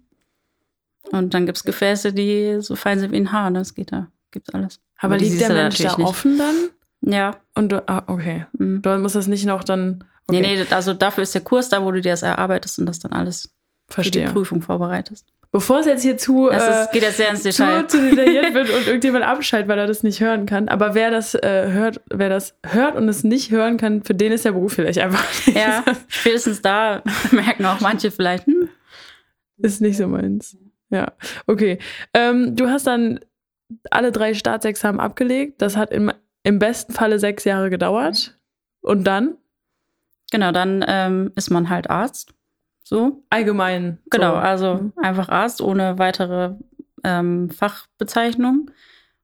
Und 1.11 1.33
dann 1.33 1.45
gibt 1.45 1.57
es 1.57 1.63
Gefäße, 1.63 2.13
die 2.13 2.57
so 2.61 2.75
fein 2.75 2.99
sind 2.99 3.11
wie 3.11 3.17
ein 3.17 3.31
Haar. 3.31 3.49
Ne? 3.49 3.59
Das 3.59 3.75
geht 3.75 3.91
da, 3.91 4.07
gibt's 4.31 4.49
alles. 4.51 4.79
Aber, 4.97 5.15
Aber 5.15 5.23
liegt 5.23 5.41
der 5.41 5.49
Mensch 5.51 5.77
da 5.79 5.97
offen 5.99 6.37
dann? 6.37 6.55
Ja. 7.01 7.35
Und 7.55 7.71
du, 7.71 7.87
ah, 7.87 8.03
okay. 8.07 8.45
Mhm. 8.57 8.81
Du 8.81 8.97
musst 8.99 9.15
das 9.15 9.27
nicht 9.27 9.45
noch 9.45 9.63
dann. 9.65 10.05
Okay. 10.27 10.39
Nee, 10.39 10.55
nee, 10.55 10.65
also 10.69 10.93
dafür 10.93 11.23
ist 11.23 11.35
der 11.35 11.41
Kurs 11.41 11.67
da, 11.67 11.83
wo 11.83 11.91
du 11.91 12.01
dir 12.01 12.13
das 12.13 12.21
erarbeitest 12.21 12.79
und 12.79 12.85
das 12.85 12.99
dann 12.99 13.11
alles 13.11 13.52
Verstehe. 13.88 14.28
die 14.28 14.32
Prüfung 14.32 14.62
vorbereitest. 14.62 15.28
Bevor 15.54 15.82
es 15.82 15.86
jetzt 15.86 16.02
hier 16.02 16.17
zu, 16.17 16.50
es 16.50 16.67
ist, 16.67 16.91
geht 16.91 17.04
jetzt 17.04 17.17
sehr 17.17 17.30
ins 17.30 17.43
Detail. 17.43 17.88
Zu, 17.88 18.00
zu 18.00 18.10
detailliert 18.10 18.54
wird 18.56 18.72
und 18.72 18.88
irgendjemand 18.88 19.24
abschaltet, 19.24 19.69
weil 19.69 19.78
er 19.78 19.86
das 19.86 20.02
nicht 20.02 20.19
hören 20.19 20.48
kann. 20.48 20.67
Aber 20.67 20.96
wer 20.96 21.12
das 21.12 21.36
äh, 21.36 21.72
hört, 21.72 22.02
wer 22.10 22.30
das 22.30 22.56
hört 22.65 22.96
und 22.96 23.08
es 23.08 23.24
nicht 23.24 23.52
hören 23.52 23.78
kann, 23.78 24.02
für 24.02 24.15
den 24.15 24.32
ist 24.32 24.46
der 24.46 24.54
Beruf 24.54 24.74
vielleicht 24.74 24.98
einfach 24.98 25.24
nicht. 25.46 25.56
Ja, 25.56 25.84
spätestens 26.08 26.63
da 26.63 27.04
merken 27.32 27.65
auch 27.65 27.82
manche 27.82 28.10
vielleicht, 28.10 28.48
hm, 28.48 28.67
ist 29.58 29.80
nicht 29.80 29.98
so 29.98 30.08
meins. 30.08 30.58
Ja, 30.89 31.12
okay. 31.46 31.78
Ähm, 32.15 32.56
du 32.56 32.69
hast 32.69 32.88
dann 32.88 33.19
alle 33.91 34.12
drei 34.12 34.34
Staatsexamen 34.34 35.00
abgelegt. 35.00 35.62
Das 35.62 35.78
hat 35.78 35.91
im, 35.91 36.12
im 36.41 36.58
besten 36.58 36.93
Falle 36.93 37.19
sechs 37.19 37.43
Jahre 37.43 37.69
gedauert. 37.69 38.39
Und 38.82 39.04
dann? 39.06 39.38
Genau, 40.32 40.52
dann 40.52 40.84
ähm, 40.88 41.32
ist 41.36 41.52
man 41.52 41.69
halt 41.69 41.91
Arzt. 41.91 42.34
So. 42.93 43.23
Allgemein. 43.32 43.97
Genau, 44.12 44.34
so. 44.34 44.38
also 44.38 44.73
mhm. 44.75 44.93
einfach 45.01 45.27
Arzt 45.27 45.62
ohne 45.62 45.97
weitere 45.97 46.51
ähm, 47.03 47.49
Fachbezeichnung. 47.49 48.69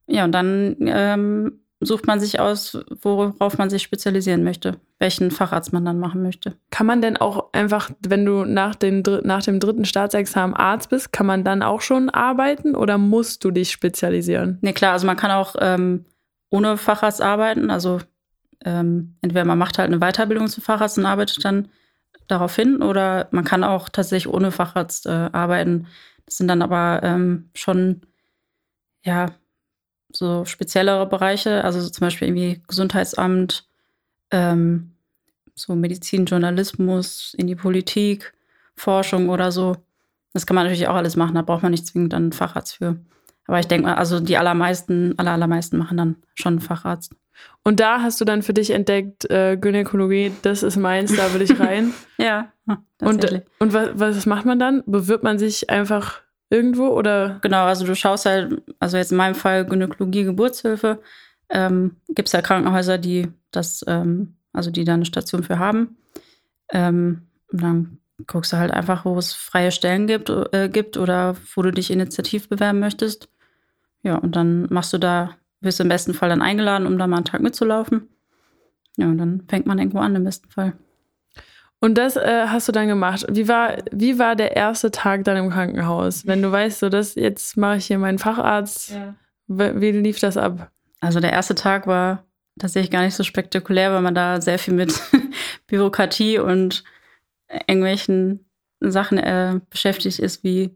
Ja, 0.08 0.24
und 0.24 0.32
dann 0.32 0.76
ähm, 0.80 1.60
sucht 1.80 2.08
man 2.08 2.20
sich 2.20 2.40
aus, 2.40 2.80
worauf 3.04 3.60
man 3.60 3.70
sich 3.70 3.84
spezialisieren 3.84 4.44
möchte, 4.44 4.78
welchen 4.98 5.30
Facharzt 5.30 5.72
man 5.72 5.86
dann 5.86 6.00
machen 6.00 6.24
möchte. 6.24 6.56
Kann 6.72 6.88
man 6.88 7.04
denn 7.04 7.16
auch 7.18 7.54
einfach, 7.54 7.92
wenn 8.00 8.26
du 8.26 8.44
nach 8.44 8.74
dem, 8.74 9.04
nach 9.22 9.44
dem 9.44 9.60
dritten 9.60 9.86
Staatsexamen 9.86 10.56
Arzt 10.56 10.90
bist, 10.90 11.14
kann 11.14 11.28
man 11.28 11.44
dann 11.44 11.62
auch 11.62 11.82
schon 11.82 12.10
arbeiten 12.10 12.74
oder 12.74 12.98
musst 12.98 13.44
du 13.44 13.52
dich 13.52 13.70
spezialisieren? 13.70 14.58
Nee, 14.62 14.74
klar, 14.74 14.94
also 14.94 15.06
man 15.06 15.16
kann 15.16 15.30
auch 15.30 15.56
ähm, 15.60 16.06
ohne 16.50 16.76
Facharzt 16.76 17.22
arbeiten. 17.22 17.70
Also 17.70 18.00
ähm, 18.66 19.16
entweder 19.22 19.46
man 19.46 19.60
macht 19.60 19.78
halt 19.78 19.94
eine 19.94 20.00
Weiterbildung 20.00 20.48
zum 20.48 20.64
Facharzt 20.64 20.98
und 20.98 21.06
arbeitet 21.06 21.46
dann 21.46 21.68
darauf 22.30 22.56
hin 22.56 22.82
oder 22.82 23.28
man 23.32 23.44
kann 23.44 23.64
auch 23.64 23.90
tatsächlich 23.90 24.32
ohne 24.34 24.52
Facharzt 24.52 25.06
äh, 25.08 25.30
arbeiten. 25.32 25.88
Das 26.26 26.38
sind 26.38 26.48
dann 26.48 26.62
aber 26.62 27.02
ähm, 27.04 27.50
schon, 27.54 28.02
ja, 29.04 29.28
so 30.12 30.46
speziellere 30.46 31.08
Bereiche, 31.08 31.64
also 31.64 31.82
so 31.82 31.90
zum 31.90 32.06
Beispiel 32.06 32.28
irgendwie 32.28 32.62
Gesundheitsamt, 32.68 33.68
ähm, 34.32 34.92
so 35.56 35.76
Medizin, 35.76 36.26
Journalismus, 36.26 37.36
in 37.38 37.48
die 37.48 37.56
Politik, 37.56 38.34
Forschung 38.76 39.30
oder 39.30 39.52
so. 39.52 39.76
Das 40.34 40.46
kann 40.46 40.56
man 40.56 40.66
natürlich 40.66 40.88
auch 40.88 40.96
alles 40.96 41.16
machen, 41.16 41.36
da 41.36 41.42
braucht 41.42 41.64
man 41.64 41.72
nicht 41.72 41.88
zwingend 41.88 42.14
einen 42.14 42.32
Facharzt 42.32 42.78
für. 42.78 42.98
Aber 43.50 43.60
ich 43.60 43.68
denke 43.68 43.88
mal, 43.88 43.96
also 43.96 44.20
die 44.20 44.38
allermeisten, 44.38 45.18
aller, 45.18 45.32
allermeisten 45.32 45.80
machen 45.80 45.98
dann 45.98 46.18
schon 46.36 46.54
einen 46.54 46.62
Facharzt. 46.62 47.16
Und 47.64 47.80
da 47.80 48.04
hast 48.04 48.22
du 48.22 48.26
dann 48.26 48.44
für 48.44 48.54
dich 48.54 48.70
entdeckt, 48.70 49.28
äh, 49.32 49.58
Gynäkologie, 49.58 50.32
das 50.44 50.62
ist 50.62 50.78
meins, 50.78 51.16
da 51.16 51.34
will 51.34 51.42
ich 51.42 51.60
rein. 51.60 51.92
ja. 52.20 52.52
Und, 53.02 53.26
und 53.58 53.74
was, 53.74 53.90
was 53.96 54.26
macht 54.28 54.46
man 54.46 54.60
dann? 54.60 54.84
Bewirbt 54.86 55.24
man 55.24 55.40
sich 55.40 55.68
einfach 55.72 56.22
irgendwo 56.52 56.90
oder? 56.90 57.40
Genau, 57.42 57.66
also 57.66 57.88
du 57.88 57.96
schaust 57.96 58.28
halt, 58.28 58.62
also 58.80 58.98
jetzt 58.98 59.12
in 59.12 59.18
meinem 59.18 59.34
Fall 59.34 59.66
Gynäkologie, 59.66 60.26
Geburtshilfe, 60.26 61.02
ähm, 61.50 61.96
gibt 62.10 62.28
es 62.28 62.34
ja 62.34 62.44
Krankenhäuser, 62.44 63.00
die 63.00 63.30
das, 63.50 63.84
ähm, 63.88 64.36
also 64.54 64.70
die 64.70 64.84
da 64.84 64.94
eine 64.94 65.06
Station 65.06 65.42
für 65.42 65.58
haben. 65.58 65.98
Ähm, 66.72 67.24
und 67.52 67.64
dann 67.64 67.98
guckst 68.28 68.54
du 68.54 68.58
halt 68.58 68.70
einfach, 68.70 69.06
wo 69.06 69.18
es 69.18 69.34
freie 69.34 69.72
Stellen 69.72 70.06
gibt, 70.06 70.30
äh, 70.30 70.70
gibt 70.70 70.98
oder 70.98 71.36
wo 71.56 71.64
du 71.64 71.72
dich 71.72 71.90
initiativ 71.90 72.48
bewerben 72.48 72.80
möchtest. 72.80 73.28
Ja, 74.04 74.16
und 74.16 74.36
dann 74.36 74.68
machst 74.70 74.94
du 74.94 74.98
da, 74.98 75.32
wirst 75.62 75.80
du 75.80 75.84
im 75.84 75.90
besten 75.90 76.14
Fall 76.14 76.30
dann 76.30 76.42
eingeladen, 76.42 76.88
um 76.88 76.98
da 76.98 77.08
mal 77.08 77.18
einen 77.18 77.26
Tag 77.26 77.42
mitzulaufen. 77.42 78.08
Ja, 78.98 79.08
und 79.08 79.18
dann 79.18 79.44
fängt 79.48 79.66
man 79.66 79.80
irgendwo 79.80 80.00
an 80.00 80.16
im 80.16 80.24
besten 80.24 80.50
Fall. 80.50 80.74
Und 81.82 81.98
das 81.98 82.18
äh, 82.18 82.48
hast 82.48 82.68
du 82.68 82.72
dann 82.72 82.88
gemacht. 82.88 83.26
Wie 83.30 83.48
war, 83.48 83.78
wie 83.92 84.20
war 84.20 84.36
der 84.36 84.56
erste 84.56 84.92
Tag 84.92 85.24
dann 85.24 85.38
im 85.38 85.50
Krankenhaus? 85.50 86.28
Wenn 86.28 86.42
du 86.42 86.52
weißt, 86.52 86.80
so 86.80 86.90
das, 86.90 87.16
jetzt 87.16 87.56
mache 87.56 87.78
ich 87.78 87.86
hier 87.86 87.98
meinen 87.98 88.20
Facharzt. 88.20 88.92
Ja. 88.92 89.16
Wie 89.48 89.92
lief 89.92 90.20
das 90.20 90.36
ab? 90.36 90.72
Also 91.00 91.22
der 91.22 91.32
erste 91.32 91.56
Tag 91.56 91.88
war 91.88 92.26
tatsächlich 92.60 92.92
gar 92.92 93.04
nicht 93.04 93.16
so 93.16 93.24
spektakulär, 93.24 93.94
weil 93.94 94.02
man 94.02 94.14
da 94.14 94.42
sehr 94.42 94.60
viel 94.60 94.74
mit 94.74 95.02
Bürokratie 95.68 96.38
und 96.40 96.84
irgendwelchen 97.68 98.46
Sachen 98.82 99.18
äh, 99.18 99.60
beschäftigt 99.70 100.20
ist, 100.20 100.44
wie 100.44 100.76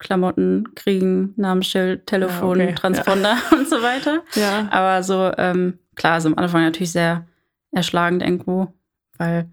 Klamotten 0.00 0.74
kriegen, 0.74 1.34
Namensschild, 1.36 2.06
Telefon, 2.06 2.58
ja, 2.58 2.64
okay. 2.64 2.74
Transponder 2.74 3.36
ja. 3.36 3.42
und 3.58 3.68
so 3.68 3.82
weiter. 3.82 4.22
Ja. 4.34 4.66
Aber 4.70 5.02
so, 5.02 5.30
ähm, 5.38 5.78
klar, 5.94 6.14
also 6.14 6.28
am 6.28 6.38
Anfang 6.38 6.62
natürlich 6.62 6.90
sehr 6.90 7.26
erschlagend 7.70 8.22
irgendwo, 8.22 8.72
weil 9.18 9.48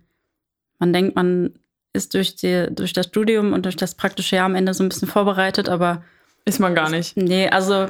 man 0.79 0.93
denkt, 0.93 1.15
man 1.15 1.59
ist 1.93 2.13
durch, 2.13 2.35
die, 2.35 2.67
durch 2.71 2.93
das 2.93 3.07
Studium 3.07 3.53
und 3.53 3.65
durch 3.65 3.75
das 3.75 3.95
praktische 3.95 4.37
Jahr 4.37 4.45
am 4.45 4.55
Ende 4.55 4.73
so 4.73 4.83
ein 4.83 4.89
bisschen 4.89 5.07
vorbereitet, 5.07 5.69
aber. 5.69 6.03
Ist 6.45 6.59
man 6.59 6.73
gar 6.73 6.89
nicht. 6.89 7.17
Nee, 7.17 7.49
also 7.49 7.89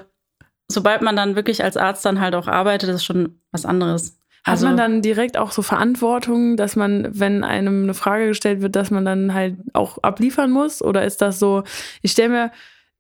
sobald 0.68 1.04
man 1.04 1.16
dann 1.16 1.36
wirklich 1.36 1.64
als 1.64 1.78
Arzt 1.78 2.04
dann 2.06 2.20
halt 2.20 2.34
auch 2.34 2.48
arbeitet, 2.48 2.90
ist 2.90 3.06
schon 3.06 3.40
was 3.52 3.66
anderes. 3.66 4.20
Hat 4.48 4.54
also, 4.54 4.68
man 4.68 4.78
dann 4.78 5.02
direkt 5.02 5.38
auch 5.38 5.52
so 5.52 5.62
Verantwortung, 5.62 6.56
dass 6.56 6.78
man, 6.78 7.10
wenn 7.12 7.44
einem 7.44 7.84
eine 7.84 7.94
Frage 7.94 8.28
gestellt 8.28 8.62
wird, 8.62 8.78
dass 8.78 8.92
man 8.92 9.04
dann 9.04 9.34
halt 9.34 9.58
auch 9.74 9.98
abliefern 10.04 10.52
muss? 10.52 10.82
Oder 10.82 11.04
ist 11.04 11.22
das 11.22 11.38
so, 11.38 11.64
ich 12.02 12.14
stelle 12.14 12.30
mir 12.30 12.52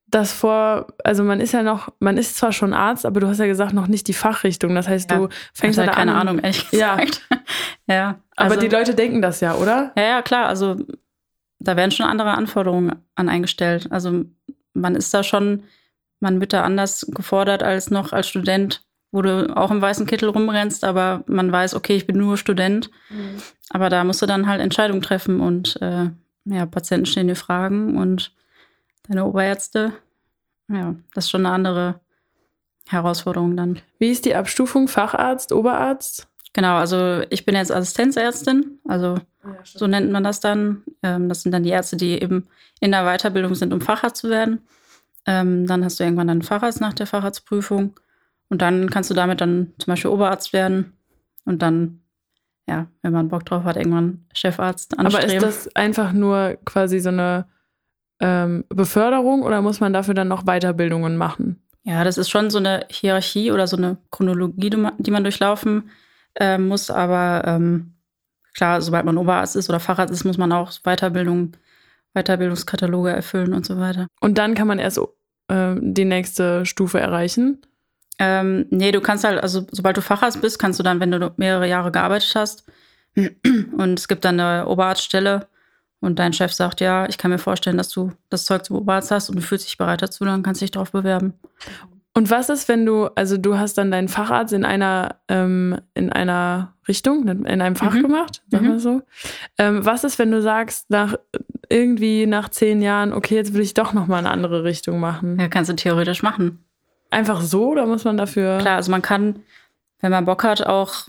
das 0.08 0.34
vor, 0.34 0.88
also 1.06 1.24
man 1.24 1.40
ist 1.40 1.54
ja 1.54 1.64
noch, 1.64 1.88
man 2.00 2.18
ist 2.18 2.36
zwar 2.36 2.52
schon 2.52 2.74
Arzt, 2.74 3.06
aber 3.06 3.22
du 3.22 3.28
hast 3.28 3.40
ja 3.40 3.48
gesagt, 3.48 3.72
noch 3.72 3.88
nicht 3.88 4.10
die 4.10 4.14
Fachrichtung. 4.14 4.76
Das 4.76 4.90
heißt, 4.90 5.10
ja, 5.10 5.18
du 5.18 5.30
fängst 5.54 5.80
halt 5.80 5.94
keine 5.94 6.16
an. 6.16 6.28
Ahnung, 6.28 6.40
ehrlich 6.40 6.70
gesagt. 6.70 7.26
Ja. 7.90 7.96
ja 7.96 8.20
also, 8.36 8.54
aber 8.54 8.62
die 8.62 8.68
Leute 8.68 8.94
denken 8.94 9.22
das 9.22 9.40
ja, 9.40 9.56
oder? 9.56 9.94
Ja, 9.96 10.04
ja, 10.04 10.22
klar. 10.22 10.48
Also 10.48 10.76
da 11.60 11.78
werden 11.78 11.92
schon 11.92 12.06
andere 12.06 12.32
Anforderungen 12.32 12.94
an 13.16 13.30
eingestellt. 13.30 13.88
Also 13.90 14.26
man 14.74 14.96
ist 14.96 15.14
da 15.14 15.24
schon 15.24 15.64
man 16.20 16.40
wird 16.40 16.54
da 16.54 16.64
anders 16.64 17.06
gefordert 17.10 17.64
als 17.64 17.92
noch 17.92 18.14
als 18.14 18.28
Student, 18.28 18.84
wo 19.12 19.22
du 19.22 19.56
auch 19.56 19.72
im 19.72 19.82
weißen 19.82 20.06
Kittel 20.06 20.30
rumrennst, 20.30 20.84
aber 20.84 21.24
man 21.28 21.52
weiß, 21.52 21.76
okay, 21.76 21.96
ich 21.96 22.08
bin 22.08 22.17
nur 22.17 22.38
Student. 22.38 22.89
Mhm. 23.10 23.38
Aber 23.70 23.89
da 23.89 24.04
musst 24.04 24.22
du 24.22 24.26
dann 24.26 24.48
halt 24.48 24.62
Entscheidungen 24.62 25.02
treffen 25.02 25.39
und 25.39 25.82
äh, 25.82 26.10
ja, 26.46 26.65
Patienten 26.65 27.06
stehen 27.06 27.28
dir 27.28 27.36
Fragen 27.36 27.98
und 27.98 28.34
deine 29.08 29.26
Oberärzte. 29.26 29.93
Ja, 30.70 30.96
das 31.13 31.26
ist 31.26 31.32
schon 31.32 31.46
eine 31.46 31.56
andere 31.56 32.00
Herausforderung 32.88 33.56
dann. 33.56 33.80
Wie 34.00 34.10
ist 34.10 34.26
die 34.26 34.36
Abstufung 34.36 34.88
Facharzt, 34.88 35.52
Oberarzt? 35.52 36.28
Genau, 36.54 36.78
also 36.78 37.22
ich 37.30 37.46
bin 37.46 37.56
jetzt 37.56 37.72
Assistenzärztin, 37.72 38.80
also 38.88 39.15
ja, 39.43 39.56
so 39.63 39.88
nennt 39.88 40.12
man 40.12 40.24
das 40.24 40.39
dann. 40.39 40.84
Ähm, 41.04 41.30
das 41.30 41.43
sind 41.43 41.52
dann 41.52 41.63
die 41.63 41.70
Ärzte, 41.70 41.98
die 41.98 42.22
eben 42.22 42.48
in 42.80 42.91
der 42.91 43.04
Weiterbildung 43.04 43.56
sind, 43.56 43.74
um 43.74 43.82
Facharzt 43.82 44.22
zu 44.22 44.30
werden. 44.30 44.62
Ähm, 45.26 45.67
dann 45.67 45.84
hast 45.84 46.00
du 46.00 46.04
irgendwann 46.04 46.28
dann 46.28 46.41
Facharzt 46.41 46.82
nach 46.82 46.93
der 46.93 47.08
Facharztprüfung. 47.08 47.93
Und 48.50 48.62
dann 48.62 48.90
kannst 48.90 49.10
du 49.10 49.14
damit 49.14 49.42
dann 49.42 49.74
zum 49.78 49.92
Beispiel 49.92 50.12
Oberarzt 50.12 50.54
werden. 50.54 50.94
Und 51.46 51.62
dann, 51.62 52.02
ja, 52.68 52.88
wenn 53.02 53.14
man 53.14 53.30
Bock 53.30 53.46
drauf 53.46 53.64
hat, 53.64 53.78
irgendwann 53.78 54.26
Chefarzt 54.34 54.98
anstreben. 54.98 55.38
Aber 55.38 55.48
ist 55.48 55.66
das 55.66 55.76
einfach 55.76 56.14
nur 56.14 56.58
quasi 56.66 57.00
so 57.00 57.10
eine 57.10 57.48
ähm, 58.20 58.66
Beförderung 58.70 59.44
oder 59.44 59.62
muss 59.62 59.80
man 59.80 59.94
dafür 59.94 60.14
dann 60.14 60.28
noch 60.28 60.44
Weiterbildungen 60.44 61.18
machen? 61.18 61.62
Ja, 61.84 62.04
das 62.04 62.18
ist 62.18 62.30
schon 62.30 62.50
so 62.50 62.58
eine 62.58 62.86
Hierarchie 62.90 63.52
oder 63.52 63.68
so 63.68 63.78
eine 63.78 63.98
Chronologie, 64.12 64.70
die 64.70 65.12
man 65.12 65.24
durchlaufen 65.24 65.90
äh, 66.36 66.58
muss. 66.58 66.90
Aber 66.90 67.44
ähm, 67.46 67.94
klar, 68.54 68.82
sobald 68.82 69.06
man 69.06 69.18
Oberarzt 69.18 69.56
ist 69.56 69.70
oder 69.70 69.80
Facharzt 69.80 70.14
ist, 70.14 70.26
muss 70.26 70.38
man 70.38 70.52
auch 70.52 70.72
Weiterbildung, 70.84 71.54
Weiterbildungskataloge 72.14 73.12
erfüllen 73.12 73.54
und 73.54 73.66
so 73.66 73.80
weiter. 73.80 74.08
Und 74.20 74.38
dann 74.38 74.54
kann 74.54 74.68
man 74.68 74.80
erst 74.80 75.00
äh, 75.48 75.76
die 75.80 76.06
nächste 76.06 76.66
Stufe 76.66 77.00
erreichen? 77.00 77.62
Ähm, 78.19 78.65
nee, 78.69 78.91
du 78.91 79.01
kannst 79.01 79.23
halt, 79.23 79.41
also 79.41 79.65
sobald 79.71 79.97
du 79.97 80.01
Facharzt 80.01 80.41
bist, 80.41 80.58
kannst 80.60 80.80
du 80.80 80.84
dann, 80.84 80.99
wenn 80.99 81.12
du 81.12 81.34
mehrere 81.38 81.67
Jahre 81.67 81.91
gearbeitet 81.91 82.34
hast 82.36 82.65
und 83.15 83.99
es 83.99 84.08
gibt 84.08 84.25
dann 84.25 84.39
eine 84.39 84.67
Oberarztstelle 84.67 85.47
und 85.99 86.19
dein 86.19 86.34
Chef 86.34 86.53
sagt, 86.53 86.82
ja, 86.82 87.08
ich 87.08 87.17
kann 87.17 87.32
mir 87.32 87.38
vorstellen, 87.38 87.77
dass 87.77 87.89
du 87.89 88.12
das 88.30 88.45
Zeug 88.45 88.65
zum 88.65 88.77
Oberarzt 88.77 89.12
hast 89.12 89.30
und 89.30 89.36
du 89.36 89.41
fühlst 89.41 89.67
dich 89.67 89.77
bereit 89.77 90.01
dazu, 90.01 90.25
dann 90.25 90.43
kannst 90.43 90.62
du 90.62 90.63
dich 90.63 90.71
darauf 90.71 90.91
bewerben. 90.91 91.34
Und 92.13 92.32
was 92.32 92.49
ist, 92.49 92.67
wenn 92.67 92.84
du, 92.84 93.06
also 93.13 93.38
du 93.38 93.60
hast 93.60 93.77
dann 93.77 93.91
deinen 93.91 94.08
Facharzt 94.08 94.51
in 94.51 94.65
einer, 94.65 95.17
ähm, 95.27 95.80
in 95.93 96.12
einer 96.12 96.73
Richtung, 96.88 97.27
in 97.27 97.62
einem 97.62 97.75
Fach 97.75 97.93
mhm. 97.93 98.01
gemacht, 98.01 98.41
sagen 98.49 98.65
wir 98.65 98.73
mhm. 98.73 98.80
so. 98.80 99.01
Ähm, 99.60 99.86
was 99.86 100.03
ist, 100.03 100.17
wenn 100.17 100.32
du 100.32 100.41
sagst, 100.41 100.89
nach 100.89 101.15
irgendwie 101.69 102.25
nach 102.25 102.49
zehn 102.49 102.82
Jahren, 102.82 103.13
okay, 103.13 103.36
jetzt 103.36 103.53
will 103.53 103.62
ich 103.62 103.75
doch 103.75 103.93
noch 103.93 104.08
mal 104.08 104.17
eine 104.17 104.32
andere 104.32 104.63
Richtung 104.63 104.99
machen? 104.99 105.39
Ja, 105.39 105.47
kannst 105.47 105.69
du 105.69 105.75
theoretisch 105.75 106.23
machen. 106.23 106.63
Einfach 107.10 107.41
so 107.41 107.70
oder 107.70 107.86
muss 107.86 108.04
man 108.04 108.17
dafür? 108.17 108.58
Klar, 108.60 108.76
also 108.76 108.91
man 108.91 109.02
kann, 109.02 109.43
wenn 110.00 110.12
man 110.12 110.26
Bock 110.26 110.43
hat, 110.43 110.65
auch 110.65 111.08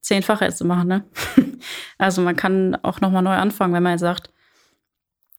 zehn 0.00 0.22
Fachärzte 0.22 0.64
machen, 0.64 0.88
ne? 0.88 1.04
also 1.98 2.22
man 2.22 2.36
kann 2.36 2.76
auch 2.82 3.00
noch 3.00 3.10
mal 3.10 3.22
neu 3.22 3.34
anfangen, 3.34 3.72
wenn 3.72 3.82
man 3.82 3.92
jetzt 3.92 4.00
sagt, 4.00 4.30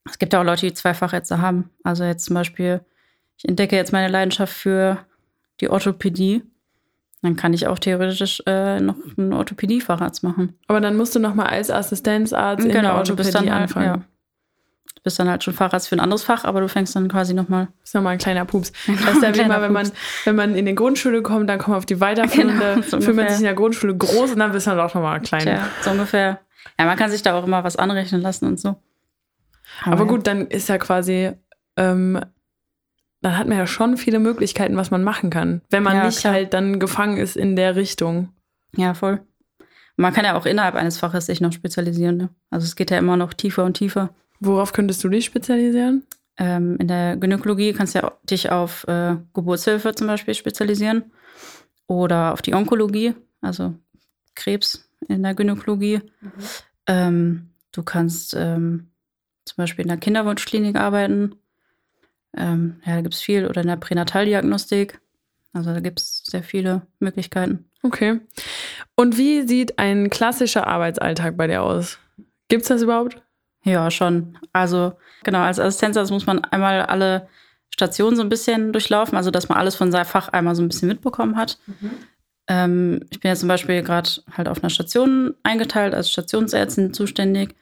es 0.06 0.20
gibt 0.20 0.34
ja 0.34 0.40
auch 0.40 0.46
Leute, 0.46 0.68
die 0.68 0.74
zwei 0.74 0.94
Fachärzte 0.94 1.42
haben. 1.42 1.70
Also 1.84 2.04
jetzt 2.04 2.26
zum 2.26 2.36
Beispiel 2.36 2.82
ich 3.38 3.50
entdecke 3.50 3.76
jetzt 3.76 3.92
meine 3.92 4.08
Leidenschaft 4.08 4.54
für 4.54 5.00
die 5.60 5.70
Orthopädie, 5.70 6.44
dann 7.22 7.36
kann 7.36 7.54
ich 7.54 7.68
auch 7.68 7.80
theoretisch 7.80 8.44
äh, 8.46 8.80
noch 8.80 8.96
einen 9.18 9.34
Orthopädie-Facharzt 9.34 10.24
machen. 10.24 10.58
Aber 10.68 10.82
dann 10.82 10.98
musst 10.98 11.16
du 11.16 11.20
noch 11.20 11.36
mal 11.36 11.46
als 11.48 11.72
Assistenzarzt 11.72 12.64
genau, 12.64 12.78
in 12.78 12.84
der 12.84 12.96
Orthopädie 12.96 13.32
dann, 13.32 13.50
anfangen. 13.50 13.86
Ja. 13.86 14.02
Bist 15.04 15.20
dann 15.20 15.30
halt 15.30 15.44
schon 15.44 15.54
Facharzt 15.54 15.90
für 15.90 15.96
ein 15.96 16.00
anderes 16.00 16.24
Fach, 16.24 16.46
aber 16.46 16.62
du 16.62 16.70
fängst 16.70 16.96
dann 16.96 17.10
quasi 17.10 17.34
noch 17.34 17.50
mal. 17.50 17.68
Das 17.82 17.90
ist 17.90 17.96
nochmal 17.96 18.14
ein 18.14 18.20
kleiner 18.20 18.46
Pups. 18.46 18.72
Das 18.88 19.16
ist 19.16 19.24
ja 19.24 19.36
wie 19.36 19.40
immer, 19.40 19.62
wenn 19.62 19.74
man, 19.74 19.92
wenn 20.24 20.36
man 20.36 20.56
in 20.56 20.66
die 20.66 20.76
Grundschule 20.76 21.22
kommt, 21.22 21.50
dann 21.50 21.60
kommt 21.60 21.70
man 21.70 21.78
auf 21.80 21.86
die 21.86 22.00
weiterführende, 22.00 22.74
genau, 22.76 22.88
so 22.88 23.02
fühlt 23.02 23.18
man 23.18 23.28
sich 23.28 23.40
in 23.40 23.44
der 23.44 23.54
Grundschule 23.54 23.96
groß 23.96 24.32
und 24.32 24.40
dann 24.40 24.52
bist 24.52 24.68
du 24.68 24.72
dann 24.72 24.80
auch 24.80 24.94
nochmal 24.94 25.20
klein. 25.22 25.48
Ja, 25.48 25.68
so 25.82 25.92
ungefähr. 25.92 26.40
Ja, 26.80 26.86
man 26.86 26.98
kann 26.98 27.12
sich 27.12 27.22
da 27.22 27.38
auch 27.38 27.46
immer 27.46 27.64
was 27.64 27.76
anrechnen 27.76 28.22
lassen 28.22 28.48
und 28.48 28.60
so. 28.60 28.76
Aber, 29.84 29.94
aber 29.94 30.06
gut, 30.08 30.28
dann 30.28 30.48
ist 30.48 30.70
ja 30.70 30.78
quasi 30.78 31.32
ähm, 31.76 32.20
dann 33.24 33.38
hat 33.38 33.48
man 33.48 33.58
ja 33.58 33.66
schon 33.66 33.98
viele 33.98 34.20
Möglichkeiten, 34.20 34.76
was 34.76 34.92
man 34.92 35.04
machen 35.04 35.30
kann, 35.30 35.62
wenn 35.70 35.82
man 35.82 35.96
ja, 35.96 36.06
nicht 36.06 36.20
klar. 36.20 36.34
halt 36.34 36.54
dann 36.54 36.80
gefangen 36.80 37.18
ist 37.18 37.38
in 37.38 37.56
der 37.56 37.76
Richtung. 37.76 38.30
Ja, 38.76 38.94
voll. 38.94 39.22
Man 39.96 40.14
kann 40.14 40.26
ja 40.26 40.36
auch 40.36 40.46
innerhalb 40.46 40.76
eines 40.76 40.98
Faches 40.98 41.28
sich 41.28 41.40
noch 41.40 41.54
spezialisieren. 41.54 42.18
Ne? 42.18 42.30
Also 42.50 42.66
es 42.66 42.76
geht 42.76 42.92
ja 42.92 42.98
immer 42.98 43.16
noch 43.16 43.34
tiefer 43.34 43.64
und 43.64 43.76
tiefer. 43.76 44.10
Worauf 44.46 44.74
könntest 44.74 45.04
du 45.04 45.10
dich 45.10 45.26
spezialisieren? 45.26 46.06
Ähm, 46.38 46.78
in 46.80 46.88
der 46.88 47.18
Gynäkologie 47.18 47.74
kannst 47.74 47.96
du 47.96 48.00
ja 48.00 48.12
dich 48.24 48.50
auf 48.50 48.88
äh, 48.88 49.16
Geburtshilfe 49.34 49.94
zum 49.94 50.08
Beispiel 50.08 50.34
spezialisieren 50.34 51.12
oder 51.88 52.34
auf 52.34 52.42
die 52.42 52.56
Onkologie, 52.56 53.14
also 53.42 53.76
Krebs 54.36 54.90
in 55.08 55.22
der 55.22 55.36
Gynäkologie. 55.36 56.02
Mhm. 56.22 56.32
Ähm, 56.88 57.50
du 57.72 57.84
kannst 57.84 58.34
ähm, 58.36 58.88
zum 59.46 59.58
Beispiel 59.58 59.84
in 59.84 59.90
der 59.90 59.98
Kinderwunschklinik 59.98 60.76
arbeiten 60.76 61.36
ähm, 62.36 62.82
ja, 62.86 62.96
da 62.96 63.02
gibt 63.02 63.14
es 63.14 63.22
viel. 63.22 63.48
Oder 63.48 63.62
in 63.62 63.68
der 63.68 63.78
Pränataldiagnostik. 63.78 65.00
Also 65.54 65.74
da 65.74 65.80
gibt 65.80 66.00
es 66.00 66.24
sehr 66.26 66.44
viele 66.44 66.88
Möglichkeiten. 67.00 67.66
Okay. 67.84 68.22
Und 68.96 69.18
wie 69.18 69.48
sieht 69.48 69.78
ein 69.78 70.10
klassischer 70.10 70.68
Arbeitsalltag 70.68 71.38
bei 71.38 71.48
dir 71.48 71.62
aus? 71.62 72.00
Gibt 72.48 72.64
es 72.64 72.70
das 72.70 72.82
überhaupt? 72.82 73.22
Ja, 73.64 73.90
schon. 73.92 74.38
Also 74.52 74.94
genau, 75.24 75.40
als 75.40 75.60
Assistenzarzt 75.60 76.12
muss 76.12 76.26
man 76.26 76.44
einmal 76.46 76.82
alle 76.82 77.28
Stationen 77.70 78.16
so 78.16 78.22
ein 78.22 78.30
bisschen 78.30 78.72
durchlaufen, 78.74 79.18
also 79.18 79.32
dass 79.32 79.50
man 79.50 79.58
alles 79.58 79.76
von 79.76 79.92
seinem 79.92 80.06
Fach 80.06 80.30
einmal 80.30 80.56
so 80.56 80.62
ein 80.62 80.68
bisschen 80.68 80.88
mitbekommen 80.88 81.38
hat. 81.38 81.58
Mhm. 81.66 81.92
Ähm, 82.48 83.00
ich 83.10 83.20
bin 83.20 83.30
ja 83.30 83.36
zum 83.36 83.48
Beispiel 83.48 83.82
gerade 83.84 84.10
halt 84.32 84.48
auf 84.48 84.62
einer 84.62 84.70
Station 84.70 85.34
eingeteilt, 85.44 85.96
als 85.96 86.12
Stationsärztin 86.12 86.94
zuständig. 86.94 87.56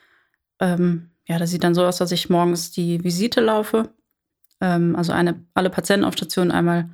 Ähm, 0.60 1.12
ja, 1.28 1.38
das 1.38 1.52
sieht 1.52 1.64
dann 1.64 1.76
so 1.76 1.86
aus, 1.86 1.98
dass 1.98 2.12
ich 2.12 2.30
morgens 2.30 2.72
die 2.72 3.04
Visite 3.04 3.42
laufe 3.42 3.90
ähm, 4.62 4.96
also 4.96 5.12
eine, 5.12 5.44
alle 5.54 5.70
Patienten 5.70 6.06
auf 6.06 6.14
Station 6.14 6.52
einmal 6.52 6.90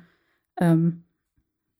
ähm, 0.58 1.04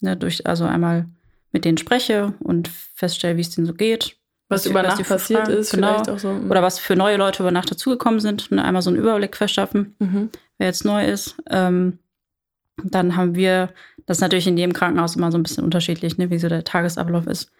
ne, 0.00 0.16
durch, 0.16 0.46
also 0.46 0.66
einmal 0.66 1.06
mit 1.50 1.64
denen 1.64 1.78
spreche 1.78 2.34
und 2.40 2.68
feststelle, 2.68 3.36
wie 3.38 3.40
es 3.40 3.50
denen 3.50 3.66
so 3.66 3.74
geht. 3.74 4.17
Was 4.48 4.64
über 4.66 4.82
Nacht 4.82 5.06
passiert 5.06 5.46
Fragen- 5.46 5.58
ist, 5.58 5.72
genau. 5.72 5.88
vielleicht 5.92 6.08
auch 6.10 6.18
so. 6.18 6.30
Oder 6.30 6.62
was 6.62 6.78
für 6.78 6.96
neue 6.96 7.16
Leute 7.18 7.42
über 7.42 7.50
Nacht 7.50 7.70
dazugekommen 7.70 8.20
sind. 8.20 8.50
Ne, 8.50 8.64
einmal 8.64 8.80
so 8.82 8.88
einen 8.90 8.98
Überblick 8.98 9.36
verschaffen, 9.36 9.94
Mhm. 9.98 10.30
wer 10.56 10.66
jetzt 10.68 10.84
neu 10.84 11.04
ist. 11.06 11.36
Ähm, 11.50 11.98
dann 12.82 13.16
haben 13.16 13.34
wir, 13.34 13.70
das 14.06 14.18
ist 14.18 14.20
natürlich 14.22 14.46
in 14.46 14.56
jedem 14.56 14.72
Krankenhaus 14.72 15.16
immer 15.16 15.30
so 15.32 15.36
ein 15.38 15.42
bisschen 15.42 15.64
unterschiedlich, 15.64 16.16
ne, 16.16 16.30
wie 16.30 16.38
so 16.38 16.48
der 16.48 16.64
Tagesablauf 16.64 17.26
ist. 17.26 17.50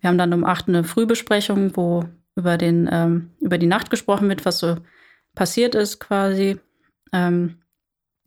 Wir 0.00 0.08
haben 0.08 0.16
dann 0.18 0.32
um 0.32 0.44
acht 0.44 0.68
eine 0.68 0.84
Frühbesprechung, 0.84 1.76
wo 1.76 2.04
über, 2.36 2.56
den, 2.56 2.88
ähm, 2.90 3.30
über 3.40 3.58
die 3.58 3.66
Nacht 3.66 3.90
gesprochen 3.90 4.28
wird, 4.28 4.44
was 4.44 4.58
so 4.60 4.76
passiert 5.34 5.74
ist 5.74 6.00
quasi. 6.00 6.58
Ähm, 7.12 7.56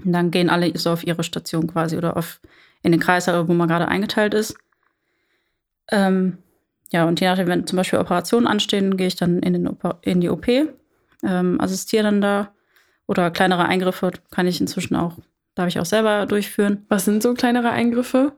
und 0.05 0.11
dann 0.13 0.29
gehen 0.29 0.49
alle 0.51 0.77
so 0.77 0.91
auf 0.91 1.05
ihre 1.05 1.23
Station 1.23 1.65
quasi 1.67 1.97
oder 1.97 2.15
auf 2.17 2.39
in 2.83 2.91
den 2.91 3.01
Kreis, 3.01 3.27
wo 3.27 3.53
man 3.53 3.67
gerade 3.67 3.87
eingeteilt 3.87 4.33
ist. 4.35 4.55
Ähm, 5.91 6.37
ja, 6.91 7.05
und 7.05 7.19
je 7.19 7.27
nachdem, 7.27 7.47
wenn 7.47 7.67
zum 7.67 7.77
Beispiel 7.77 7.99
Operationen 7.99 8.47
anstehen, 8.47 8.97
gehe 8.97 9.07
ich 9.07 9.15
dann 9.15 9.39
in, 9.39 9.53
den 9.53 9.67
Oper 9.67 9.99
in 10.01 10.21
die 10.21 10.29
OP, 10.29 10.47
ähm, 10.47 11.59
assistiere 11.59 12.03
dann 12.03 12.21
da. 12.21 12.53
Oder 13.07 13.31
kleinere 13.31 13.65
Eingriffe 13.65 14.11
kann 14.31 14.47
ich 14.47 14.59
inzwischen 14.59 14.95
auch, 14.95 15.17
darf 15.55 15.67
ich 15.67 15.79
auch 15.79 15.85
selber 15.85 16.25
durchführen. 16.25 16.85
Was 16.89 17.05
sind 17.05 17.23
so 17.23 17.33
kleinere 17.33 17.69
Eingriffe? 17.69 18.33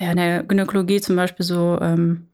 Ja, 0.00 0.12
in 0.12 0.16
der 0.16 0.42
Gynäkologie 0.44 1.00
zum 1.00 1.16
Beispiel 1.16 1.44
so, 1.44 1.78
ähm, 1.80 2.28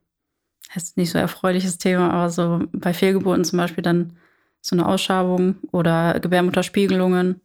ist 0.74 0.96
nicht 0.96 1.10
so 1.10 1.18
erfreuliches 1.18 1.78
Thema, 1.78 2.12
aber 2.12 2.30
so 2.30 2.62
bei 2.72 2.92
Fehlgeburten 2.92 3.44
zum 3.44 3.58
Beispiel 3.58 3.82
dann 3.82 4.12
so 4.60 4.76
eine 4.76 4.86
Ausschabung 4.86 5.56
oder 5.72 6.18
Gebärmutterspiegelungen, 6.20 7.40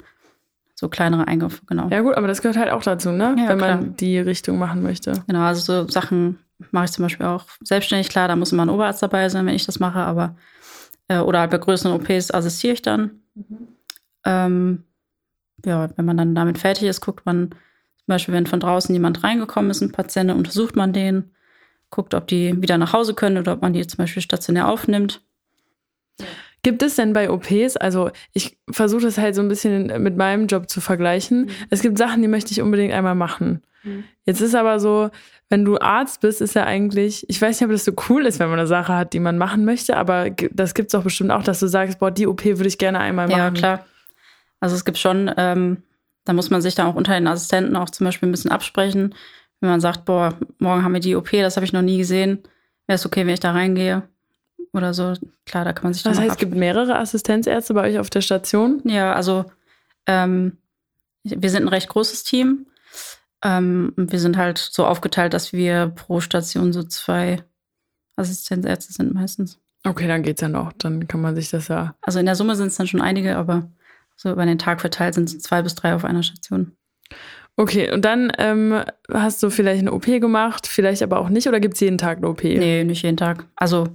so 0.76 0.90
kleinere 0.90 1.28
Eingriffe, 1.28 1.62
genau. 1.66 1.88
Ja 1.90 2.02
gut, 2.02 2.16
aber 2.16 2.28
das 2.28 2.42
gehört 2.42 2.58
halt 2.58 2.72
auch 2.72 2.84
dazu, 2.84 3.12
ne? 3.12 3.36
Ja, 3.38 3.50
Wenn 3.50 3.58
klar. 3.58 3.78
man 3.78 3.96
die 3.96 4.18
Richtung 4.20 4.58
machen 4.58 4.82
möchte. 4.82 5.24
Genau, 5.28 5.42
also 5.42 5.84
so 5.84 5.88
Sachen 5.88 6.40
mache 6.72 6.86
ich 6.86 6.92
zum 6.92 7.04
Beispiel 7.04 7.26
auch 7.26 7.46
selbstständig. 7.62 8.10
Klar, 8.10 8.28
da 8.28 8.36
muss 8.36 8.52
immer 8.52 8.66
ein 8.66 8.70
Oberarzt 8.70 9.02
dabei 9.02 9.28
sein, 9.30 9.46
wenn 9.46 9.56
ich 9.56 9.66
das 9.66 9.80
mache, 9.80 10.00
aber 10.00 10.36
äh, 11.08 11.20
oder 11.20 11.40
halt 11.40 11.52
bei 11.52 11.58
größeren 11.58 11.94
OPs 11.94 12.32
assistiere 12.32 12.74
ich 12.74 12.82
dann. 12.82 13.22
Ähm, 14.26 14.84
ja, 15.66 15.90
wenn 15.96 16.06
man 16.06 16.18
dann 16.18 16.36
damit 16.36 16.58
fertig 16.58 16.84
ist, 16.84 17.02
guckt 17.02 17.26
man 17.26 17.50
zum 17.50 18.08
Beispiel, 18.08 18.34
wenn 18.34 18.48
von 18.48 18.60
draußen 18.60 18.94
jemand 18.94 19.24
reingekommen 19.24 19.72
ist, 19.72 19.82
ein 19.82 19.92
Patient, 19.92 20.32
untersucht 20.32 20.76
man 20.76 20.94
den, 20.94 21.32
guckt, 21.90 22.14
ob 22.14 22.28
die 22.28 22.60
wieder 22.62 22.78
nach 22.78 22.94
Hause 22.94 23.14
können 23.14 23.38
oder 23.38 23.54
ob 23.54 23.62
man 23.62 23.74
die 23.74 23.86
zum 23.86 23.98
Beispiel 23.98 24.24
stationär 24.24 24.68
aufnimmt. 24.68 25.22
Gibt 26.64 26.84
es 26.84 26.96
denn 26.96 27.14
bei 27.14 27.30
OPs, 27.30 27.76
also 27.78 28.12
ich 28.34 28.58
versuche 28.70 29.02
das 29.02 29.18
halt 29.18 29.36
so 29.36 29.42
ein 29.42 29.48
bisschen 29.48 30.02
mit 30.02 30.16
meinem 30.16 30.48
Job 30.48 30.70
zu 30.70 30.80
vergleichen. 30.80 31.50
Es 31.70 31.82
gibt 31.82 31.98
Sachen, 31.98 32.22
die 32.22 32.28
möchte 32.28 32.52
ich 32.52 32.62
unbedingt 32.62 32.94
einmal 32.94 33.16
machen. 33.16 33.64
Jetzt 34.26 34.42
ist 34.42 34.56
aber 34.56 34.80
so, 34.80 35.10
wenn 35.52 35.66
du 35.66 35.78
Arzt 35.80 36.22
bist, 36.22 36.40
ist 36.40 36.56
ja 36.56 36.64
eigentlich, 36.64 37.30
ich 37.30 37.42
weiß 37.42 37.60
nicht, 37.60 37.66
ob 37.66 37.74
das 37.74 37.84
so 37.84 37.92
cool 38.08 38.26
ist, 38.26 38.40
wenn 38.40 38.48
man 38.50 38.58
eine 38.58 38.68
Sache 38.68 38.96
hat, 38.96 39.12
die 39.12 39.20
man 39.20 39.38
machen 39.38 39.66
möchte, 39.66 39.98
aber 39.98 40.30
das 40.30 40.74
gibt 40.74 40.88
es 40.88 40.92
doch 40.94 41.04
bestimmt 41.04 41.30
auch, 41.30 41.44
dass 41.44 41.60
du 41.60 41.68
sagst, 41.68 42.00
boah, 42.00 42.10
die 42.10 42.26
OP 42.26 42.46
würde 42.46 42.70
ich 42.70 42.78
gerne 42.78 43.00
einmal 43.00 43.28
machen. 43.28 43.38
Ja, 43.38 43.52
klar. 43.52 43.86
Also 44.62 44.78
es 44.78 44.86
gibt 44.86 44.98
schon, 44.98 45.30
ähm, 45.36 45.84
da 46.24 46.32
muss 46.32 46.52
man 46.52 46.62
sich 46.62 46.76
dann 46.76 46.88
auch 46.88 46.96
unter 46.96 47.16
den 47.16 47.28
Assistenten 47.28 47.76
auch 47.76 47.90
zum 47.90 48.06
Beispiel 48.06 48.30
ein 48.30 48.32
bisschen 48.32 48.50
absprechen. 48.50 49.14
Wenn 49.60 49.70
man 49.70 49.82
sagt, 49.82 50.06
boah, 50.06 50.38
morgen 50.60 50.86
haben 50.86 50.94
wir 50.94 51.02
die 51.02 51.18
OP, 51.18 51.30
das 51.32 51.58
habe 51.58 51.66
ich 51.66 51.74
noch 51.74 51.82
nie 51.82 51.98
gesehen, 51.98 52.40
wäre 52.88 52.96
es 52.96 53.06
okay, 53.06 53.26
wenn 53.26 53.34
ich 53.34 53.42
da 53.42 53.52
reingehe 53.52 54.04
oder 54.72 54.94
so. 54.94 55.16
Klar, 55.46 55.66
da 55.66 55.74
kann 55.74 55.84
man 55.84 55.94
sich 55.94 56.04
dann 56.04 56.14
Das 56.14 56.22
heißt, 56.22 56.32
es 56.32 56.38
gibt 56.38 56.56
mehrere 56.56 56.98
Assistenzärzte 56.98 57.74
bei 57.74 57.90
euch 57.90 58.00
auf 58.00 58.10
der 58.10 58.22
Station. 58.22 58.82
Ja, 58.86 59.12
also 59.12 59.44
ähm, 60.08 60.60
wir 61.24 61.50
sind 61.50 61.64
ein 61.64 61.68
recht 61.68 61.90
großes 61.90 62.24
Team. 62.24 62.68
Ähm, 63.44 63.94
wir 63.96 64.20
sind 64.20 64.38
halt 64.38 64.58
so 64.58 64.86
aufgeteilt, 64.86 65.34
dass 65.34 65.54
wir 65.54 65.88
pro 65.88 66.20
Station 66.20 66.74
so 66.74 66.84
zwei 66.84 67.44
Assistenzärzte 68.16 68.94
sind 68.94 69.14
meistens. 69.14 69.60
Okay, 69.84 70.08
dann 70.08 70.24
geht's 70.24 70.42
ja 70.42 70.48
noch. 70.48 70.74
Dann 70.74 71.08
kann 71.08 71.22
man 71.22 71.36
sich 71.36 71.50
das 71.50 71.68
ja. 71.68 71.96
Also 72.02 72.20
in 72.20 72.26
der 72.26 72.36
Summe 72.36 72.56
sind 72.56 72.68
es 72.68 72.76
dann 72.76 72.88
schon 72.88 73.02
einige, 73.02 73.36
aber 73.36 73.72
so 74.16 74.32
über 74.32 74.46
den 74.46 74.60
Tag 74.60 74.82
verteilt 74.82 75.16
sind 75.16 75.30
es 75.30 75.40
zwei 75.40 75.62
bis 75.62 75.76
drei 75.76 75.96
auf 75.96 76.06
einer 76.06 76.22
Station. 76.22 76.74
Okay, 77.58 77.92
und 77.92 78.06
dann 78.06 78.32
ähm, 78.38 78.84
hast 79.12 79.44
du 79.44 79.50
vielleicht 79.50 79.82
eine 79.82 79.92
OP 79.92 80.06
gemacht, 80.06 80.68
vielleicht 80.68 81.04
aber 81.04 81.20
auch 81.20 81.30
nicht, 81.30 81.48
oder 81.48 81.60
gibt's 81.60 81.80
jeden 81.80 81.98
Tag 81.98 82.18
eine 82.18 82.30
OP? 82.30 82.44
Nee, 82.44 82.84
nicht 82.84 83.04
jeden 83.04 83.18
Tag. 83.18 83.46
Also 83.56 83.88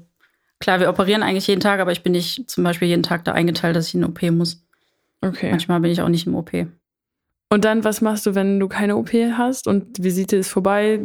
klar, 0.59 0.81
wir 0.81 0.89
operieren 0.89 1.23
eigentlich 1.23 1.47
jeden 1.47 1.61
Tag, 1.61 1.81
aber 1.81 1.93
ich 1.93 2.03
bin 2.03 2.13
nicht 2.13 2.51
zum 2.51 2.65
Beispiel 2.65 2.89
jeden 2.89 3.03
Tag 3.03 3.25
da 3.25 3.33
eingeteilt, 3.33 3.77
dass 3.77 3.89
ich 3.89 3.95
in 3.95 4.05
eine 4.05 4.11
OP 4.11 4.23
muss. 4.31 4.65
Okay. 5.21 5.51
Manchmal 5.51 5.81
bin 5.81 5.91
ich 5.91 6.03
auch 6.03 6.09
nicht 6.09 6.27
im 6.27 6.35
OP. 6.35 6.53
Und 7.49 7.65
dann, 7.65 7.85
was 7.85 8.01
machst 8.01 8.27
du, 8.27 8.35
wenn 8.35 8.59
du 8.59 8.69
keine 8.69 8.97
OP 8.97 9.13
hast 9.13 9.67
und 9.69 9.99
die 9.99 10.05
Visite 10.05 10.37
ist 10.37 10.49
vorbei? 10.51 11.01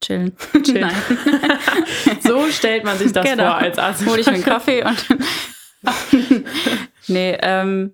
Chillen. 0.00 0.32
Chillen. 0.62 0.82
Nein. 0.82 0.94
So 2.22 2.46
stellt 2.50 2.84
man 2.84 2.96
sich 2.98 3.12
das 3.12 3.24
Genau. 3.28 3.44
vor 3.44 3.56
als 3.56 3.78
Arzt. 3.78 4.06
hole 4.06 4.20
ich 4.20 4.26
mir 4.26 4.34
einen 4.34 4.44
Kaffee 4.44 4.84
und 4.84 5.06
nee, 7.08 7.36
ähm, 7.40 7.92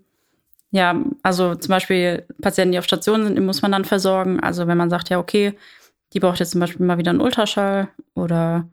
ja, 0.71 0.97
also 1.23 1.55
zum 1.55 1.69
Beispiel 1.71 2.27
Patienten, 2.43 2.73
die 2.73 2.79
auf 2.79 2.85
Station 2.85 3.25
sind, 3.25 3.37
die 3.37 3.41
muss 3.43 3.63
man 3.63 3.73
dann 3.73 3.85
versorgen. 3.85 4.41
Also 4.41 4.67
wenn 4.67 4.77
man 4.77 4.91
sagt, 4.91 5.09
ja, 5.09 5.19
okay, 5.19 5.55
die 6.13 6.21
braucht 6.21 6.41
jetzt 6.41 6.51
zum 6.51 6.61
Beispiel 6.61 6.85
mal 6.85 6.99
wieder 6.99 7.11
einen 7.11 7.21
Ultraschall 7.21 7.89
oder 8.15 8.69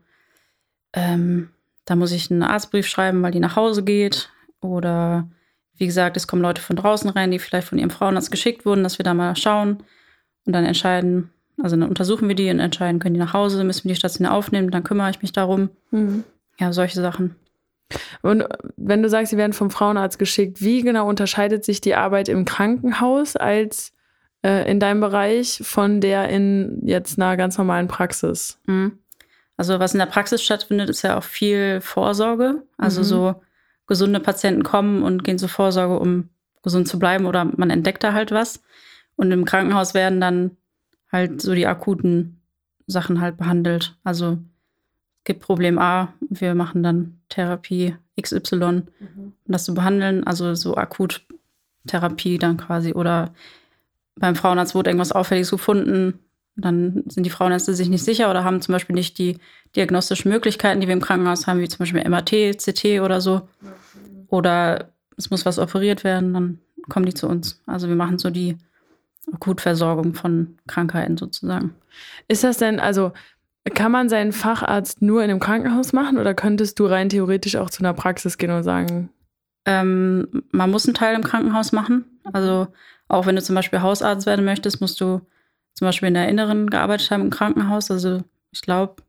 ähm, 0.94 1.50
da 1.84 1.94
muss 1.96 2.12
ich 2.12 2.30
einen 2.30 2.42
Arztbrief 2.42 2.86
schreiben, 2.86 3.22
weil 3.22 3.32
die 3.32 3.40
nach 3.40 3.56
Hause 3.56 3.82
geht. 3.84 4.30
Oder 4.60 5.28
wie 5.82 5.86
gesagt, 5.86 6.16
es 6.16 6.28
kommen 6.28 6.42
Leute 6.42 6.62
von 6.62 6.76
draußen 6.76 7.10
rein, 7.10 7.32
die 7.32 7.40
vielleicht 7.40 7.66
von 7.66 7.76
ihrem 7.76 7.90
Frauenarzt 7.90 8.30
geschickt 8.30 8.64
wurden, 8.64 8.84
dass 8.84 8.98
wir 8.98 9.02
da 9.04 9.14
mal 9.14 9.34
schauen 9.34 9.78
und 10.46 10.52
dann 10.52 10.64
entscheiden, 10.64 11.30
also 11.60 11.74
dann 11.74 11.88
untersuchen 11.88 12.28
wir 12.28 12.36
die 12.36 12.48
und 12.50 12.60
entscheiden, 12.60 13.00
können 13.00 13.14
die 13.14 13.20
nach 13.20 13.32
Hause, 13.32 13.64
müssen 13.64 13.82
wir 13.82 13.88
die 13.88 13.98
stationär 13.98 14.32
aufnehmen, 14.32 14.70
dann 14.70 14.84
kümmere 14.84 15.10
ich 15.10 15.22
mich 15.22 15.32
darum. 15.32 15.70
Mhm. 15.90 16.22
Ja, 16.60 16.72
solche 16.72 17.00
Sachen. 17.00 17.34
Und 18.22 18.44
wenn 18.76 19.02
du 19.02 19.08
sagst, 19.08 19.30
sie 19.32 19.36
werden 19.36 19.54
vom 19.54 19.70
Frauenarzt 19.70 20.20
geschickt, 20.20 20.62
wie 20.62 20.82
genau 20.82 21.08
unterscheidet 21.08 21.64
sich 21.64 21.80
die 21.80 21.96
Arbeit 21.96 22.28
im 22.28 22.44
Krankenhaus 22.44 23.34
als 23.34 23.92
äh, 24.44 24.70
in 24.70 24.78
deinem 24.78 25.00
Bereich 25.00 25.62
von 25.64 26.00
der 26.00 26.28
in 26.28 26.78
jetzt 26.84 27.18
einer 27.18 27.36
ganz 27.36 27.58
normalen 27.58 27.88
Praxis? 27.88 28.60
Mhm. 28.66 28.98
Also 29.56 29.80
was 29.80 29.94
in 29.94 29.98
der 29.98 30.06
Praxis 30.06 30.44
stattfindet, 30.44 30.90
ist 30.90 31.02
ja 31.02 31.18
auch 31.18 31.24
viel 31.24 31.80
Vorsorge. 31.80 32.62
Also 32.78 33.00
Mhm. 33.00 33.04
so 33.04 33.34
gesunde 33.86 34.20
Patienten 34.20 34.62
kommen 34.62 35.02
und 35.02 35.24
gehen 35.24 35.38
zur 35.38 35.48
Vorsorge, 35.48 35.98
um 35.98 36.28
gesund 36.62 36.88
zu 36.88 36.98
bleiben 36.98 37.26
oder 37.26 37.44
man 37.44 37.70
entdeckt 37.70 38.04
da 38.04 38.12
halt 38.12 38.30
was. 38.30 38.62
Und 39.16 39.30
im 39.30 39.44
Krankenhaus 39.44 39.94
werden 39.94 40.20
dann 40.20 40.56
halt 41.10 41.42
so 41.42 41.54
die 41.54 41.66
akuten 41.66 42.40
Sachen 42.86 43.20
halt 43.20 43.36
behandelt. 43.36 43.96
Also 44.04 44.38
es 45.18 45.24
gibt 45.24 45.42
Problem 45.42 45.78
A, 45.78 46.12
wir 46.20 46.54
machen 46.54 46.82
dann 46.82 47.20
Therapie 47.28 47.96
XY, 48.20 48.82
um 49.16 49.32
das 49.46 49.64
zu 49.64 49.74
behandeln. 49.74 50.24
Also 50.24 50.54
so 50.54 50.76
Akuttherapie 50.76 52.38
dann 52.38 52.56
quasi. 52.56 52.92
Oder 52.92 53.34
beim 54.16 54.36
Frauenarzt 54.36 54.74
wurde 54.74 54.90
irgendwas 54.90 55.12
Auffälliges 55.12 55.50
gefunden, 55.50 56.18
dann 56.56 57.02
sind 57.06 57.24
die 57.24 57.30
Frauenärzte 57.30 57.74
sich 57.74 57.88
nicht 57.88 58.04
sicher 58.04 58.30
oder 58.30 58.44
haben 58.44 58.60
zum 58.60 58.72
Beispiel 58.72 58.94
nicht 58.94 59.18
die 59.18 59.38
diagnostischen 59.74 60.30
Möglichkeiten, 60.30 60.80
die 60.80 60.86
wir 60.86 60.94
im 60.94 61.00
Krankenhaus 61.00 61.46
haben, 61.46 61.60
wie 61.60 61.68
zum 61.68 61.78
Beispiel 61.78 62.06
MRT, 62.08 62.58
CT 62.58 63.00
oder 63.00 63.20
so. 63.20 63.48
Oder 64.28 64.92
es 65.16 65.30
muss 65.30 65.46
was 65.46 65.58
operiert 65.58 66.04
werden, 66.04 66.34
dann 66.34 66.58
kommen 66.88 67.06
die 67.06 67.14
zu 67.14 67.26
uns. 67.28 67.60
Also 67.66 67.88
wir 67.88 67.96
machen 67.96 68.18
so 68.18 68.30
die 68.30 68.56
Akutversorgung 69.32 70.14
von 70.14 70.58
Krankheiten 70.66 71.16
sozusagen. 71.16 71.74
Ist 72.28 72.44
das 72.44 72.58
denn, 72.58 72.80
also 72.80 73.12
kann 73.74 73.92
man 73.92 74.08
seinen 74.08 74.32
Facharzt 74.32 75.02
nur 75.02 75.22
in 75.22 75.30
einem 75.30 75.40
Krankenhaus 75.40 75.92
machen 75.92 76.18
oder 76.18 76.34
könntest 76.34 76.78
du 76.78 76.86
rein 76.86 77.08
theoretisch 77.08 77.56
auch 77.56 77.70
zu 77.70 77.80
einer 77.80 77.94
Praxis 77.94 78.36
gehen 78.36 78.50
und 78.50 78.62
sagen, 78.62 79.10
Ähm, 79.64 80.42
man 80.50 80.70
muss 80.72 80.86
einen 80.86 80.94
Teil 80.94 81.14
im 81.14 81.22
Krankenhaus 81.22 81.70
machen. 81.70 82.04
Also 82.32 82.66
auch 83.06 83.26
wenn 83.26 83.36
du 83.36 83.42
zum 83.42 83.54
Beispiel 83.54 83.80
Hausarzt 83.80 84.26
werden 84.26 84.44
möchtest, 84.44 84.80
musst 84.80 85.00
du 85.00 85.20
zum 85.74 85.86
Beispiel 85.86 86.08
in 86.08 86.14
der 86.14 86.28
Inneren 86.28 86.70
gearbeitet 86.70 87.10
haben 87.10 87.22
im 87.22 87.30
Krankenhaus. 87.30 87.90
Also 87.90 88.22
ich 88.50 88.60
glaube, 88.62 89.02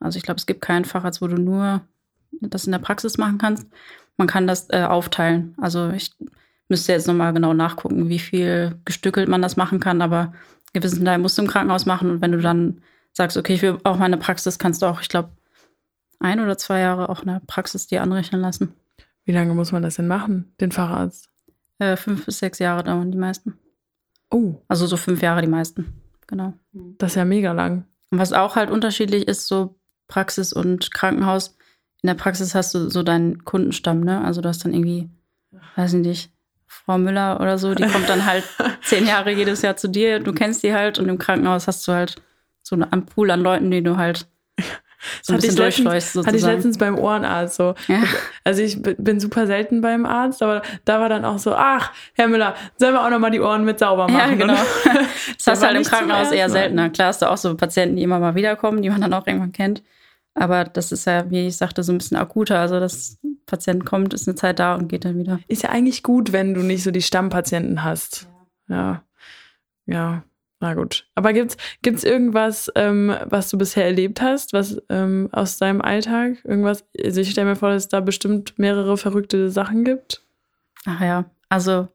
also 0.00 0.16
ich 0.16 0.22
glaube, 0.22 0.38
es 0.38 0.46
gibt 0.46 0.60
keinen 0.60 0.84
Facharzt, 0.84 1.20
wo 1.20 1.26
du 1.26 1.36
nur 1.36 1.82
das 2.40 2.66
in 2.66 2.72
der 2.72 2.78
Praxis 2.78 3.18
machen 3.18 3.38
kannst. 3.38 3.66
Man 4.16 4.28
kann 4.28 4.46
das 4.46 4.68
äh, 4.70 4.82
aufteilen. 4.82 5.54
Also 5.58 5.90
ich 5.90 6.12
müsste 6.68 6.92
jetzt 6.92 7.06
nochmal 7.06 7.32
genau 7.32 7.54
nachgucken, 7.54 8.08
wie 8.08 8.18
viel 8.18 8.76
gestückelt 8.84 9.28
man 9.28 9.42
das 9.42 9.56
machen 9.56 9.80
kann, 9.80 10.02
aber 10.02 10.32
gewissen 10.72 11.04
Teil 11.04 11.18
musst 11.18 11.38
du 11.38 11.42
im 11.42 11.48
Krankenhaus 11.48 11.86
machen. 11.86 12.10
Und 12.10 12.20
wenn 12.20 12.32
du 12.32 12.40
dann 12.40 12.82
sagst, 13.12 13.36
okay, 13.36 13.54
ich 13.54 13.62
will 13.62 13.78
auch 13.84 13.96
meine 13.96 14.16
Praxis, 14.16 14.58
kannst 14.58 14.82
du 14.82 14.86
auch, 14.86 15.00
ich 15.00 15.08
glaube, 15.08 15.30
ein 16.20 16.40
oder 16.40 16.58
zwei 16.58 16.80
Jahre 16.80 17.08
auch 17.08 17.22
eine 17.22 17.40
Praxis 17.46 17.86
dir 17.86 18.02
anrechnen 18.02 18.40
lassen. 18.40 18.74
wie 19.24 19.32
lange 19.32 19.54
muss 19.54 19.72
man 19.72 19.82
das 19.82 19.96
denn 19.96 20.08
machen, 20.08 20.52
den 20.60 20.72
Facharzt? 20.72 21.28
Äh, 21.78 21.96
fünf 21.96 22.24
bis 22.24 22.38
sechs 22.38 22.58
Jahre 22.58 22.82
dauern 22.82 23.12
die 23.12 23.18
meisten. 23.18 23.58
Oh, 24.30 24.56
Also 24.68 24.86
so 24.86 24.96
fünf 24.96 25.22
Jahre 25.22 25.42
die 25.42 25.48
meisten. 25.48 25.94
Genau. 26.26 26.52
das 26.98 27.12
ist 27.12 27.16
ja 27.16 27.24
mega 27.24 27.52
lang. 27.52 27.84
Und 28.10 28.18
was 28.18 28.34
auch 28.34 28.54
halt 28.54 28.70
unterschiedlich 28.70 29.26
ist, 29.26 29.46
so 29.46 29.76
Praxis 30.08 30.52
und 30.52 30.92
Krankenhaus. 30.92 31.56
In 32.02 32.06
der 32.08 32.14
Praxis 32.14 32.54
hast 32.54 32.74
du 32.74 32.90
so 32.90 33.02
deinen 33.02 33.44
Kundenstamm, 33.44 34.00
ne? 34.00 34.22
Also 34.24 34.40
du 34.40 34.48
hast 34.48 34.64
dann 34.64 34.74
irgendwie, 34.74 35.08
weiß 35.76 35.94
ich 35.94 36.06
nicht, 36.06 36.30
Frau 36.66 36.98
Müller 36.98 37.40
oder 37.40 37.58
so, 37.58 37.74
die 37.74 37.86
kommt 37.86 38.08
dann 38.08 38.26
halt 38.26 38.44
zehn 38.82 39.06
Jahre 39.06 39.32
jedes 39.32 39.62
Jahr 39.62 39.76
zu 39.76 39.88
dir, 39.88 40.20
du 40.20 40.32
kennst 40.32 40.62
die 40.62 40.74
halt 40.74 40.98
und 40.98 41.08
im 41.08 41.18
Krankenhaus 41.18 41.66
hast 41.66 41.86
du 41.88 41.92
halt 41.92 42.16
so 42.62 42.76
einen 42.76 43.06
Pool 43.06 43.30
an 43.30 43.40
Leuten, 43.40 43.70
die 43.70 43.82
du 43.82 43.96
halt 43.96 44.26
so 45.22 45.34
hatte, 45.34 45.46
ich 45.46 45.56
letztens, 45.56 46.26
hatte 46.26 46.36
ich 46.36 46.42
letztens 46.42 46.78
beim 46.78 46.98
Ohrenarzt 46.98 47.56
so. 47.56 47.74
Ja. 47.86 48.02
Also 48.44 48.62
ich 48.62 48.80
bin 48.82 49.20
super 49.20 49.46
selten 49.46 49.80
beim 49.80 50.06
Arzt, 50.06 50.42
aber 50.42 50.62
da 50.84 51.00
war 51.00 51.08
dann 51.08 51.24
auch 51.24 51.38
so, 51.38 51.54
ach, 51.54 51.92
Herr 52.14 52.28
Müller, 52.28 52.54
sollen 52.78 52.94
wir 52.94 53.04
auch 53.04 53.10
nochmal 53.10 53.30
die 53.30 53.40
Ohren 53.40 53.64
mit 53.64 53.78
sauber 53.78 54.06
Ja, 54.10 54.18
machen? 54.18 54.38
genau. 54.38 54.54
Das 55.36 55.46
hast 55.46 55.62
du 55.62 55.66
halt 55.66 55.76
im 55.76 55.82
Krankenhaus 55.84 56.30
eher 56.32 56.48
Mal. 56.48 56.52
seltener. 56.52 56.90
Klar 56.90 57.08
hast 57.08 57.22
du 57.22 57.30
auch 57.30 57.36
so 57.36 57.54
Patienten, 57.56 57.96
die 57.96 58.02
immer 58.02 58.18
mal 58.18 58.34
wiederkommen, 58.34 58.82
die 58.82 58.90
man 58.90 59.00
dann 59.00 59.12
auch 59.14 59.26
irgendwann 59.26 59.52
kennt. 59.52 59.82
Aber 60.34 60.64
das 60.64 60.92
ist 60.92 61.04
ja, 61.06 61.30
wie 61.30 61.48
ich 61.48 61.56
sagte, 61.56 61.82
so 61.82 61.92
ein 61.92 61.98
bisschen 61.98 62.16
akuter. 62.16 62.58
Also, 62.60 62.76
ein 62.76 63.38
Patient 63.46 63.84
kommt, 63.84 64.14
ist 64.14 64.28
eine 64.28 64.36
Zeit 64.36 64.58
da 64.58 64.74
und 64.76 64.88
geht 64.88 65.04
dann 65.04 65.18
wieder. 65.18 65.40
Ist 65.48 65.62
ja 65.62 65.70
eigentlich 65.70 66.02
gut, 66.02 66.32
wenn 66.32 66.54
du 66.54 66.60
nicht 66.62 66.82
so 66.84 66.90
die 66.90 67.02
Stammpatienten 67.02 67.82
hast. 67.82 68.28
Ja. 68.68 69.02
Ja. 69.86 70.22
Na 70.60 70.74
gut. 70.74 71.06
Aber 71.14 71.32
gibt's, 71.32 71.56
gibt's 71.82 72.02
irgendwas, 72.02 72.70
ähm, 72.74 73.14
was 73.26 73.48
du 73.50 73.58
bisher 73.58 73.84
erlebt 73.84 74.20
hast, 74.20 74.52
was 74.52 74.76
ähm, 74.88 75.28
aus 75.30 75.58
deinem 75.58 75.80
Alltag? 75.80 76.44
Irgendwas? 76.44 76.84
Also 77.04 77.20
ich 77.20 77.30
stelle 77.30 77.48
mir 77.50 77.56
vor, 77.56 77.70
dass 77.70 77.84
es 77.84 77.88
da 77.88 78.00
bestimmt 78.00 78.58
mehrere 78.58 78.96
verrückte 78.96 79.50
Sachen 79.50 79.84
gibt. 79.84 80.22
Ach 80.84 81.00
ja, 81.00 81.30
also 81.48 81.88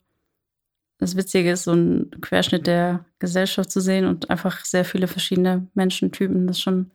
das 0.99 1.17
Witzige 1.17 1.51
ist, 1.51 1.63
so 1.65 1.73
ein 1.73 2.11
Querschnitt 2.21 2.65
der 2.65 3.03
Gesellschaft 3.19 3.69
zu 3.69 3.81
sehen 3.81 4.05
und 4.05 4.29
einfach 4.29 4.63
sehr 4.63 4.85
viele 4.85 5.07
verschiedene 5.07 5.67
Menschentypen. 5.73 6.47
Das 6.47 6.57
ist 6.57 6.63
schon 6.63 6.89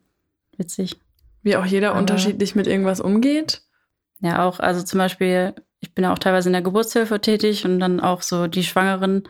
witzig. 0.57 0.97
Wie 1.43 1.55
auch 1.55 1.65
jeder 1.65 1.91
Aber- 1.91 1.99
unterschiedlich 1.99 2.55
mit 2.55 2.65
irgendwas 2.65 2.99
umgeht. 2.99 3.61
Ja, 4.21 4.43
auch, 4.45 4.59
also 4.59 4.81
zum 4.83 4.97
Beispiel, 4.97 5.53
ich 5.79 5.93
bin 5.93 6.03
ja 6.03 6.11
auch 6.11 6.19
teilweise 6.19 6.49
in 6.49 6.53
der 6.53 6.61
Geburtshilfe 6.63 7.21
tätig 7.21 7.63
und 7.65 7.79
dann 7.79 7.99
auch 7.99 8.21
so 8.23 8.47
die 8.47 8.63
Schwangeren, 8.63 9.23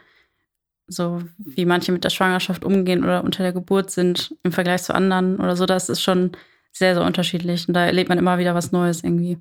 so 0.90 1.22
wie 1.38 1.66
manche 1.66 1.92
mit 1.92 2.04
der 2.04 2.10
Schwangerschaft 2.10 2.66
umgehen 2.66 3.04
oder 3.04 3.24
unter 3.24 3.44
der 3.44 3.54
Geburt 3.54 3.92
sind 3.92 4.36
im 4.44 4.52
Vergleich 4.52 4.84
zu 4.84 4.94
anderen 4.94 5.38
oder 5.40 5.56
so, 5.56 5.66
das 5.66 5.90
ist 5.90 6.02
schon 6.02 6.32
sehr, 6.72 6.96
sehr 6.96 7.06
unterschiedlich. 7.06 7.68
Und 7.68 7.74
da 7.74 7.86
erlebt 7.86 8.10
man 8.10 8.18
immer 8.18 8.38
wieder 8.38 8.56
was 8.56 8.72
Neues 8.72 9.04
irgendwie. 9.04 9.38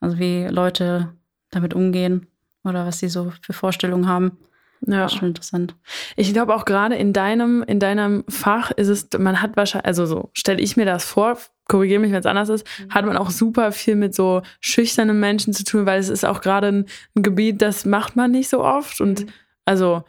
Also 0.00 0.18
wie 0.18 0.46
Leute 0.46 1.12
damit 1.50 1.74
umgehen 1.74 2.26
oder 2.64 2.86
was 2.86 2.98
sie 2.98 3.08
so 3.08 3.32
für 3.42 3.52
Vorstellungen 3.52 4.08
haben. 4.08 4.38
Ja. 4.86 5.02
Das 5.02 5.12
ist 5.12 5.18
schon 5.18 5.28
interessant. 5.28 5.74
Ich 6.16 6.32
glaube 6.32 6.54
auch 6.54 6.64
gerade 6.64 6.96
in 6.96 7.12
deinem, 7.12 7.62
in 7.62 7.80
deinem 7.80 8.24
Fach 8.28 8.70
ist 8.72 8.88
es, 8.88 9.08
man 9.18 9.40
hat 9.40 9.56
wahrscheinlich, 9.56 9.86
also 9.86 10.04
so 10.04 10.30
stelle 10.34 10.60
ich 10.60 10.76
mir 10.76 10.84
das 10.84 11.04
vor, 11.04 11.38
korrigiere 11.66 12.00
mich, 12.00 12.12
wenn 12.12 12.20
es 12.20 12.26
anders 12.26 12.50
ist, 12.50 12.66
hat 12.90 13.06
man 13.06 13.16
auch 13.16 13.30
super 13.30 13.72
viel 13.72 13.96
mit 13.96 14.14
so 14.14 14.42
schüchternen 14.60 15.18
Menschen 15.18 15.54
zu 15.54 15.64
tun, 15.64 15.86
weil 15.86 15.98
es 15.98 16.10
ist 16.10 16.24
auch 16.24 16.40
gerade 16.40 16.68
ein, 16.68 16.86
ein 17.16 17.22
Gebiet, 17.22 17.62
das 17.62 17.86
macht 17.86 18.16
man 18.16 18.30
nicht 18.30 18.48
so 18.48 18.62
oft 18.62 19.00
und 19.00 19.26
also 19.64 20.04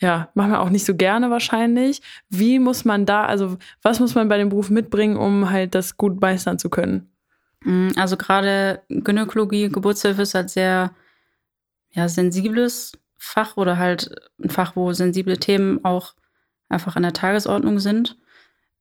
ja, 0.00 0.28
macht 0.34 0.50
man 0.50 0.60
auch 0.60 0.70
nicht 0.70 0.84
so 0.84 0.94
gerne 0.94 1.30
wahrscheinlich. 1.30 2.02
Wie 2.28 2.58
muss 2.58 2.84
man 2.84 3.04
da, 3.04 3.24
also 3.24 3.58
was 3.82 4.00
muss 4.00 4.14
man 4.14 4.28
bei 4.28 4.38
dem 4.38 4.48
Beruf 4.48 4.70
mitbringen, 4.70 5.16
um 5.16 5.50
halt 5.50 5.74
das 5.74 5.96
gut 5.96 6.20
meistern 6.20 6.58
zu 6.58 6.70
können? 6.70 7.10
Mm, 7.64 7.90
Also 7.96 8.16
gerade 8.16 8.82
Gynäkologie, 8.88 9.68
Geburtshilfe 9.68 10.22
ist 10.22 10.34
halt 10.34 10.50
sehr 10.50 10.92
ja, 11.90 12.08
sensibles 12.08 12.92
Fach 13.16 13.56
oder 13.56 13.78
halt 13.78 14.14
ein 14.42 14.50
Fach, 14.50 14.76
wo 14.76 14.92
sensible 14.92 15.38
Themen 15.38 15.84
auch 15.84 16.14
einfach 16.68 16.94
an 16.94 17.02
der 17.02 17.12
Tagesordnung 17.12 17.80
sind. 17.80 18.16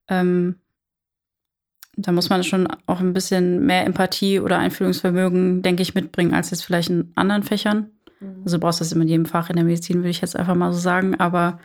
Ähm, 0.08 0.58
da 1.96 2.12
muss 2.12 2.30
man 2.30 2.44
schon 2.44 2.68
auch 2.86 3.00
ein 3.00 3.14
bisschen 3.14 3.66
mehr 3.66 3.86
Empathie 3.86 4.40
oder 4.40 4.60
Einfühlungsvermögen, 4.60 5.64
denke 5.64 5.82
ich, 5.82 5.96
mitbringen, 5.96 6.36
als 6.36 6.52
jetzt 6.52 6.64
vielleicht 6.64 6.92
in 6.92 7.12
anderen 7.16 7.42
Fächern. 7.42 7.97
Also 8.44 8.58
du 8.58 8.62
brauchst 8.62 8.82
das 8.82 8.92
immer 8.92 9.04
in 9.04 9.10
jedem 9.10 9.26
Fach 9.26 9.50
in 9.50 9.56
der 9.58 9.66
Medizin, 9.66 9.98
würde 9.98 10.10
ich 10.10 10.22
jetzt 10.22 10.36
einfach 10.36 10.56
mal 10.56 10.74
so 10.74 10.80
sagen, 10.80 11.20
aber 11.20 11.60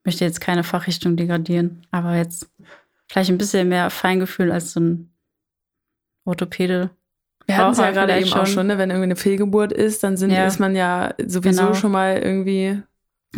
ich 0.00 0.06
möchte 0.06 0.24
jetzt 0.24 0.40
keine 0.40 0.62
Fachrichtung 0.64 1.16
degradieren. 1.16 1.84
Aber 1.90 2.14
jetzt 2.14 2.48
vielleicht 3.08 3.30
ein 3.30 3.38
bisschen 3.38 3.68
mehr 3.68 3.90
Feingefühl 3.90 4.52
als 4.52 4.72
so 4.72 4.80
ein 4.80 5.10
Orthopäde. 6.24 6.90
Wir 7.46 7.56
hatten 7.58 7.72
es 7.72 7.78
ja 7.78 7.90
gerade 7.92 8.12
eben 8.12 8.22
vielleicht 8.22 8.36
auch 8.36 8.46
schon. 8.46 8.54
schon, 8.54 8.66
ne? 8.68 8.78
wenn 8.78 8.90
irgendwie 8.90 9.04
eine 9.04 9.16
Fehlgeburt 9.16 9.72
ist, 9.72 10.02
dann 10.02 10.16
sind, 10.16 10.30
Ja. 10.30 10.46
ist 10.46 10.58
man 10.58 10.74
ja 10.74 11.14
sowieso 11.24 11.62
Genau. 11.62 11.74
schon 11.74 11.92
mal 11.92 12.18
irgendwie 12.18 12.68
ein 12.70 12.84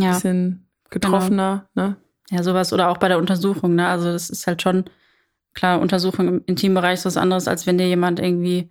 Ja, 0.02 0.12
bisschen 0.14 0.66
getroffener. 0.90 1.68
Ne? 1.74 1.96
ja, 2.30 2.42
sowas. 2.42 2.72
Oder 2.72 2.88
auch 2.88 2.96
bei 2.98 3.08
der 3.08 3.18
Untersuchung, 3.18 3.74
ne? 3.74 3.86
Also 3.88 4.10
das 4.12 4.30
ist 4.30 4.46
halt 4.46 4.62
schon, 4.62 4.84
klar, 5.54 5.80
Untersuchung 5.80 6.28
im 6.28 6.42
Intimbereich 6.46 6.94
ist 7.00 7.04
was 7.06 7.16
anderes, 7.18 7.48
als 7.48 7.66
wenn 7.66 7.76
dir 7.78 7.86
jemand 7.88 8.20
irgendwie 8.20 8.70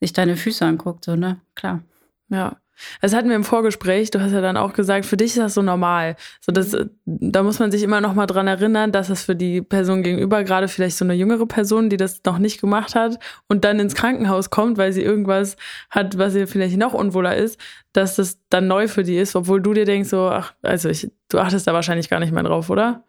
sich 0.00 0.12
deine 0.14 0.36
Füße 0.36 0.64
anguckt, 0.64 1.04
so, 1.04 1.16
ne? 1.16 1.40
Klar. 1.54 1.82
Ja. 2.30 2.56
Das 3.00 3.14
hatten 3.14 3.28
wir 3.28 3.36
im 3.36 3.44
Vorgespräch. 3.44 4.10
Du 4.10 4.20
hast 4.20 4.32
ja 4.32 4.40
dann 4.40 4.56
auch 4.56 4.72
gesagt, 4.72 5.04
für 5.04 5.16
dich 5.16 5.32
ist 5.32 5.38
das 5.38 5.54
so 5.54 5.62
normal. 5.62 6.16
So, 6.40 6.50
das, 6.50 6.76
da 7.04 7.42
muss 7.42 7.58
man 7.58 7.70
sich 7.70 7.82
immer 7.82 8.00
noch 8.00 8.14
mal 8.14 8.26
dran 8.26 8.46
erinnern, 8.46 8.90
dass 8.92 9.08
das 9.08 9.22
für 9.22 9.36
die 9.36 9.60
Person 9.60 10.02
gegenüber, 10.02 10.44
gerade 10.44 10.68
vielleicht 10.68 10.96
so 10.96 11.04
eine 11.04 11.14
jüngere 11.14 11.46
Person, 11.46 11.90
die 11.90 11.96
das 11.96 12.22
noch 12.24 12.38
nicht 12.38 12.60
gemacht 12.60 12.94
hat 12.94 13.18
und 13.48 13.64
dann 13.64 13.80
ins 13.80 13.94
Krankenhaus 13.94 14.50
kommt, 14.50 14.78
weil 14.78 14.92
sie 14.92 15.02
irgendwas 15.02 15.56
hat, 15.90 16.16
was 16.18 16.34
ihr 16.34 16.48
vielleicht 16.48 16.78
noch 16.78 16.94
unwohler 16.94 17.36
ist, 17.36 17.60
dass 17.92 18.16
das 18.16 18.38
dann 18.48 18.66
neu 18.66 18.88
für 18.88 19.02
die 19.02 19.18
ist, 19.18 19.36
obwohl 19.36 19.60
du 19.60 19.74
dir 19.74 19.84
denkst, 19.84 20.08
so, 20.08 20.28
ach, 20.28 20.54
also 20.62 20.88
ich, 20.88 21.10
du 21.28 21.38
achtest 21.38 21.66
da 21.66 21.74
wahrscheinlich 21.74 22.08
gar 22.08 22.20
nicht 22.20 22.32
mehr 22.32 22.44
drauf, 22.44 22.70
oder? 22.70 23.04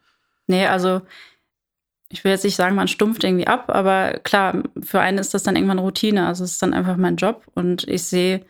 Nee, 0.47 0.65
also 0.65 1.01
ich 2.10 2.25
will 2.25 2.31
jetzt 2.31 2.43
nicht 2.43 2.57
sagen, 2.57 2.75
man 2.75 2.89
stumpft 2.89 3.23
irgendwie 3.23 3.47
ab, 3.47 3.65
aber 3.69 4.19
klar, 4.23 4.63
für 4.84 4.99
einen 4.99 5.17
ist 5.17 5.34
das 5.34 5.43
dann 5.43 5.55
irgendwann 5.55 5.79
Routine. 5.79 6.27
Also 6.27 6.43
es 6.43 6.51
ist 6.51 6.62
dann 6.62 6.73
einfach 6.73 6.97
mein 6.97 7.15
Job 7.15 7.43
und 7.53 7.88
ich 7.88 8.03
sehe 8.03 8.41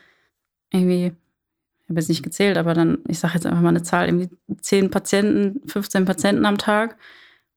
irgendwie, 0.71 1.07
ich 1.07 1.89
habe 1.89 1.99
jetzt 1.99 2.09
nicht 2.09 2.23
gezählt, 2.23 2.57
aber 2.57 2.73
dann, 2.73 2.99
ich 3.07 3.19
sage 3.19 3.35
jetzt 3.35 3.45
einfach 3.45 3.61
mal 3.61 3.69
eine 3.69 3.83
Zahl, 3.83 4.07
irgendwie 4.07 4.29
10 4.61 4.89
Patienten, 4.89 5.67
15 5.67 6.05
Patienten 6.05 6.45
am 6.45 6.57
Tag. 6.57 6.97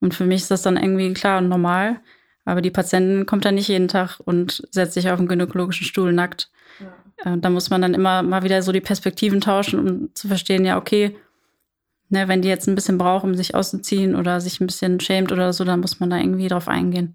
Und 0.01 0.15
für 0.15 0.25
mich 0.27 0.43
ist 0.43 0.51
das 0.51 0.63
dann 0.63 0.77
irgendwie 0.77 1.13
klar 1.15 1.39
und 1.39 1.49
normal. 1.49 2.01
Aber 2.45 2.61
die 2.61 2.71
Patientin 2.71 3.27
kommt 3.27 3.45
dann 3.45 3.55
nicht 3.55 3.69
jeden 3.69 3.89
Tag 3.89 4.21
und 4.25 4.67
setzt 4.71 4.95
sich 4.95 5.09
auf 5.11 5.19
den 5.19 5.29
gynäkologischen 5.29 5.87
Stuhl 5.87 6.13
nackt. 6.13 6.51
Äh, 7.25 7.39
Da 7.39 7.49
muss 7.51 7.71
man 7.71 7.81
dann 7.81 7.95
immer 7.95 8.23
mal 8.23 8.43
wieder 8.43 8.63
so 8.63 8.73
die 8.73 8.81
Perspektiven 8.83 9.41
tauschen, 9.41 9.79
um 9.79 10.15
zu 10.15 10.29
verstehen, 10.29 10.65
ja, 10.65 10.77
okay, 10.77 11.17
ne, 12.11 12.29
wenn 12.29 12.43
die 12.43 12.49
jetzt 12.49 12.69
ein 12.69 12.75
bisschen 12.75 12.99
braucht, 12.99 13.25
um 13.25 13.35
sich 13.35 13.55
auszuziehen 13.55 14.15
oder 14.15 14.41
sich 14.41 14.61
ein 14.61 14.67
bisschen 14.67 15.01
schämt 15.01 15.33
oder 15.33 15.53
so, 15.53 15.65
dann 15.65 15.81
muss 15.81 16.01
man 16.01 16.11
da 16.11 16.19
irgendwie 16.19 16.49
drauf 16.49 16.69
eingehen. 16.69 17.15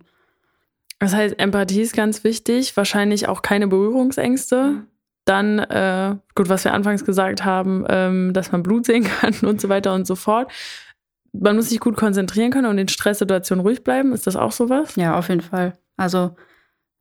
Das 1.00 1.14
heißt, 1.14 1.40
Empathie 1.40 1.82
ist 1.82 1.96
ganz 1.96 2.24
wichtig, 2.24 2.76
wahrscheinlich 2.76 3.28
auch 3.28 3.42
keine 3.42 3.68
Berührungsängste. 3.68 4.84
Dann, 5.30 5.60
äh, 5.60 6.16
gut, 6.34 6.50
was 6.50 6.64
wir 6.64 6.74
anfangs 6.74 7.06
gesagt 7.06 7.46
haben, 7.46 7.86
ähm, 7.88 8.34
dass 8.34 8.52
man 8.52 8.64
Blut 8.64 8.88
sehen 8.88 9.04
kann 9.04 9.36
und 9.48 9.62
so 9.62 9.70
weiter 9.70 9.94
und 9.94 10.08
so 10.08 10.16
fort. 10.16 10.52
Man 11.34 11.56
muss 11.56 11.70
sich 11.70 11.80
gut 11.80 11.96
konzentrieren 11.98 12.50
können 12.50 12.66
und 12.66 12.80
in 12.80 12.88
Stresssituationen 12.88 13.64
ruhig 13.64 13.84
bleiben. 13.84 14.12
Ist 14.12 14.26
das 14.26 14.36
auch 14.36 14.52
sowas? 14.52 14.96
Ja, 14.96 15.16
auf 15.20 15.30
jeden 15.30 15.42
Fall. 15.42 15.74
Also 15.98 16.36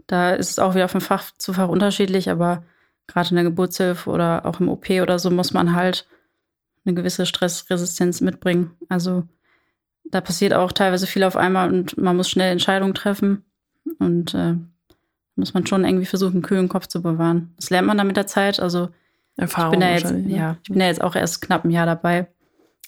da 0.06 0.34
ist 0.34 0.50
es 0.50 0.58
auch 0.58 0.74
wieder 0.74 0.88
von 0.88 1.00
Fach 1.00 1.30
zu 1.38 1.54
Fach 1.54 1.68
unterschiedlich, 1.68 2.28
aber 2.28 2.64
gerade 3.06 3.30
in 3.30 3.36
der 3.36 3.44
Geburtshilfe 3.44 4.10
oder 4.10 4.44
auch 4.44 4.60
im 4.60 4.68
OP 4.68 4.90
oder 4.90 5.18
so 5.18 5.30
muss 5.30 5.54
man 5.54 5.74
halt 5.74 6.06
eine 6.84 6.94
gewisse 6.94 7.24
Stressresistenz 7.24 8.20
mitbringen. 8.20 8.72
Also 8.90 9.24
da 10.04 10.20
passiert 10.20 10.52
auch 10.52 10.72
teilweise 10.72 11.06
viel 11.06 11.24
auf 11.24 11.36
einmal 11.36 11.72
und 11.72 11.96
man 11.96 12.14
muss 12.14 12.28
schnell 12.28 12.52
Entscheidungen 12.52 12.92
treffen 12.92 13.46
und 13.98 14.34
äh, 14.34 14.56
muss 15.38 15.54
man 15.54 15.66
schon 15.66 15.84
irgendwie 15.84 16.06
versuchen, 16.06 16.34
einen 16.34 16.42
kühlen 16.42 16.68
Kopf 16.68 16.86
zu 16.86 17.00
bewahren. 17.00 17.52
Das 17.56 17.70
lernt 17.70 17.86
man 17.86 17.96
dann 17.96 18.06
mit 18.06 18.16
der 18.16 18.26
Zeit. 18.26 18.60
Also 18.60 18.88
ich 19.36 19.42
Erfahrung 19.42 19.72
bin 19.72 19.80
ja 19.80 19.90
jetzt, 19.90 20.12
ne? 20.12 20.36
ja, 20.36 20.56
ich 20.62 20.68
bin 20.68 20.80
ja 20.80 20.88
jetzt 20.88 21.00
auch 21.00 21.14
erst 21.14 21.40
knapp 21.42 21.64
ein 21.64 21.70
Jahr 21.70 21.86
dabei, 21.86 22.26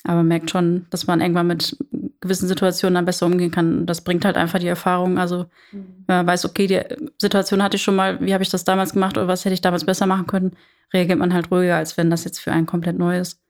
aber 0.05 0.23
merkt 0.23 0.51
schon, 0.51 0.87
dass 0.91 1.07
man 1.07 1.21
irgendwann 1.21 1.47
mit 1.47 1.77
gewissen 2.21 2.49
Situationen 2.49 2.97
dann 2.97 3.05
besser 3.05 3.27
umgehen 3.27 3.51
kann. 3.51 3.87
Das 3.87 4.03
bringt 4.03 4.25
halt 4.25 4.37
einfach 4.37 4.59
die 4.59 4.67
Erfahrung. 4.67 5.19
Also 5.19 5.47
wenn 5.73 6.17
man 6.17 6.27
weiß, 6.27 6.45
okay, 6.45 6.67
die 6.67 6.81
Situation 7.19 7.63
hatte 7.63 7.77
ich 7.77 7.83
schon 7.83 7.97
mal, 7.97 8.21
wie 8.21 8.35
habe 8.35 8.43
ich 8.43 8.51
das 8.51 8.65
damals 8.65 8.93
gemacht 8.93 9.17
oder 9.17 9.29
was 9.29 9.45
hätte 9.45 9.55
ich 9.55 9.63
damals 9.63 9.85
besser 9.85 10.07
machen 10.07 10.27
können, 10.27 10.53
reagiert 10.93 11.19
man 11.19 11.33
halt 11.33 11.51
ruhiger, 11.51 11.77
als 11.77 11.97
wenn 11.97 12.11
das 12.11 12.25
jetzt 12.25 12.41
für 12.41 12.53
einen 12.53 12.67
komplett 12.67 12.99
neu 12.99 13.19
ist. 13.19 13.41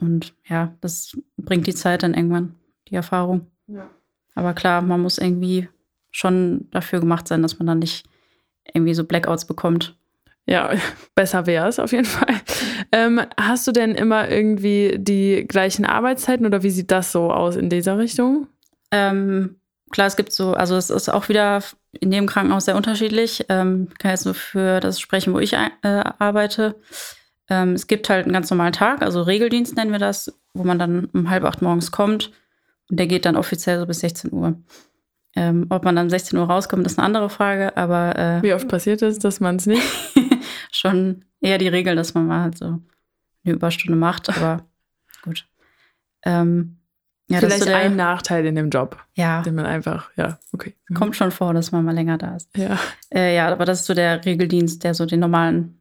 Und 0.00 0.34
ja, 0.46 0.72
das 0.80 1.16
bringt 1.36 1.66
die 1.66 1.74
Zeit 1.74 2.02
dann 2.02 2.14
irgendwann, 2.14 2.54
die 2.88 2.94
Erfahrung. 2.94 3.46
Ja. 3.66 3.88
Aber 4.34 4.54
klar, 4.54 4.82
man 4.82 5.00
muss 5.00 5.18
irgendwie 5.18 5.68
schon 6.10 6.68
dafür 6.70 7.00
gemacht 7.00 7.26
sein, 7.26 7.42
dass 7.42 7.58
man 7.58 7.66
dann 7.66 7.80
nicht 7.80 8.06
irgendwie 8.72 8.94
so 8.94 9.04
Blackouts 9.04 9.46
bekommt. 9.46 9.96
Ja, 10.46 10.70
besser 11.14 11.46
wäre 11.46 11.68
es 11.68 11.78
auf 11.78 11.92
jeden 11.92 12.06
Fall. 12.06 12.34
Ähm, 12.92 13.20
hast 13.38 13.66
du 13.66 13.72
denn 13.72 13.94
immer 13.94 14.30
irgendwie 14.30 14.96
die 14.98 15.44
gleichen 15.46 15.84
Arbeitszeiten 15.84 16.46
oder 16.46 16.62
wie 16.62 16.70
sieht 16.70 16.90
das 16.90 17.12
so 17.12 17.30
aus 17.30 17.56
in 17.56 17.68
dieser 17.68 17.98
Richtung? 17.98 18.48
Ähm, 18.90 19.56
klar, 19.90 20.06
es 20.06 20.16
gibt 20.16 20.32
so, 20.32 20.54
also 20.54 20.76
es 20.76 20.88
ist 20.90 21.08
auch 21.10 21.28
wieder 21.28 21.62
in 21.92 22.12
jedem 22.12 22.26
Krankenhaus 22.26 22.64
sehr 22.64 22.76
unterschiedlich. 22.76 23.44
Ähm, 23.48 23.88
ich 23.92 23.98
kann 23.98 24.10
jetzt 24.10 24.24
nur 24.24 24.34
für 24.34 24.80
das 24.80 25.00
sprechen, 25.00 25.34
wo 25.34 25.38
ich 25.38 25.52
äh, 25.52 25.68
arbeite. 25.82 26.76
Ähm, 27.50 27.74
es 27.74 27.86
gibt 27.86 28.08
halt 28.08 28.24
einen 28.24 28.32
ganz 28.32 28.50
normalen 28.50 28.72
Tag, 28.72 29.02
also 29.02 29.22
Regeldienst 29.22 29.76
nennen 29.76 29.92
wir 29.92 29.98
das, 29.98 30.32
wo 30.54 30.64
man 30.64 30.78
dann 30.78 31.06
um 31.12 31.30
halb 31.30 31.44
acht 31.44 31.62
morgens 31.62 31.90
kommt 31.90 32.30
und 32.90 32.98
der 32.98 33.06
geht 33.06 33.24
dann 33.24 33.36
offiziell 33.36 33.78
so 33.78 33.86
bis 33.86 34.00
16 34.00 34.32
Uhr. 34.32 34.54
Ähm, 35.36 35.66
ob 35.68 35.84
man 35.84 35.94
dann 35.94 36.06
um 36.06 36.10
16 36.10 36.38
Uhr 36.38 36.46
rauskommt, 36.46 36.86
ist 36.86 36.98
eine 36.98 37.06
andere 37.06 37.30
Frage, 37.30 37.76
aber 37.76 38.18
äh, 38.18 38.42
Wie 38.42 38.54
oft 38.54 38.68
passiert 38.68 39.02
es, 39.02 39.18
dass 39.18 39.40
man 39.40 39.56
es 39.56 39.66
nicht? 39.66 39.82
schon 40.72 41.24
eher 41.40 41.58
die 41.58 41.68
Regel, 41.68 41.96
dass 41.96 42.14
man 42.14 42.26
mal 42.26 42.42
halt 42.42 42.58
so 42.58 42.80
eine 43.44 43.54
Überstunde 43.54 43.96
macht, 43.96 44.28
aber 44.28 44.64
gut. 45.22 45.46
Ähm, 46.24 46.78
ja, 47.30 47.40
Vielleicht 47.40 47.66
der, 47.66 47.76
ein 47.76 47.94
Nachteil 47.94 48.46
in 48.46 48.54
dem 48.54 48.70
Job, 48.70 49.04
ja, 49.14 49.42
den 49.42 49.54
man 49.54 49.66
einfach, 49.66 50.10
ja, 50.16 50.38
okay. 50.52 50.74
Mhm. 50.88 50.94
kommt 50.94 51.14
schon 51.16 51.30
vor, 51.30 51.52
dass 51.52 51.72
man 51.72 51.84
mal 51.84 51.94
länger 51.94 52.16
da 52.16 52.36
ist. 52.36 52.48
Ja. 52.56 52.78
Äh, 53.14 53.36
ja, 53.36 53.52
aber 53.52 53.66
das 53.66 53.80
ist 53.80 53.86
so 53.86 53.92
der 53.92 54.24
Regeldienst, 54.24 54.82
der 54.82 54.94
so 54.94 55.04
den 55.04 55.20
normalen 55.20 55.78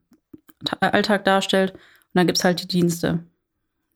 Ta 0.66 0.76
Alltag 0.88 1.24
darstellt. 1.24 1.72
Und 1.74 1.80
dann 2.16 2.28
gibt's 2.28 2.44
halt 2.44 2.62
die 2.62 2.68
Dienste, 2.68 3.20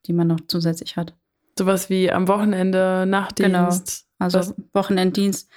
die 0.05 0.13
man 0.13 0.27
noch 0.27 0.39
zusätzlich 0.47 0.95
hat. 0.95 1.13
Sowas 1.57 1.89
wie 1.89 2.09
am 2.11 2.27
Wochenende, 2.29 3.05
Nachtdienst. 3.05 4.07
Also 4.22 4.38
Das- 4.39 4.55
Wochenenddienst. 4.74 5.49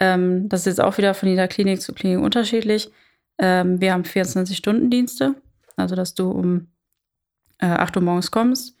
Ähm, 0.00 0.48
das 0.48 0.60
ist 0.60 0.66
jetzt 0.66 0.80
auch 0.80 0.98
wieder 0.98 1.14
von 1.14 1.28
jeder 1.28 1.48
Klinik 1.48 1.80
zu 1.82 1.92
Klinik 1.92 2.20
unterschiedlich. 2.22 2.90
Ähm, 3.38 3.80
wir 3.80 3.92
haben 3.92 4.04
24-Stunden-Dienste. 4.04 5.34
Also, 5.76 5.94
dass 5.94 6.14
du 6.14 6.30
um 6.30 6.68
äh, 7.58 7.66
8 7.66 7.96
Uhr 7.96 8.02
morgens 8.02 8.30
kommst, 8.30 8.76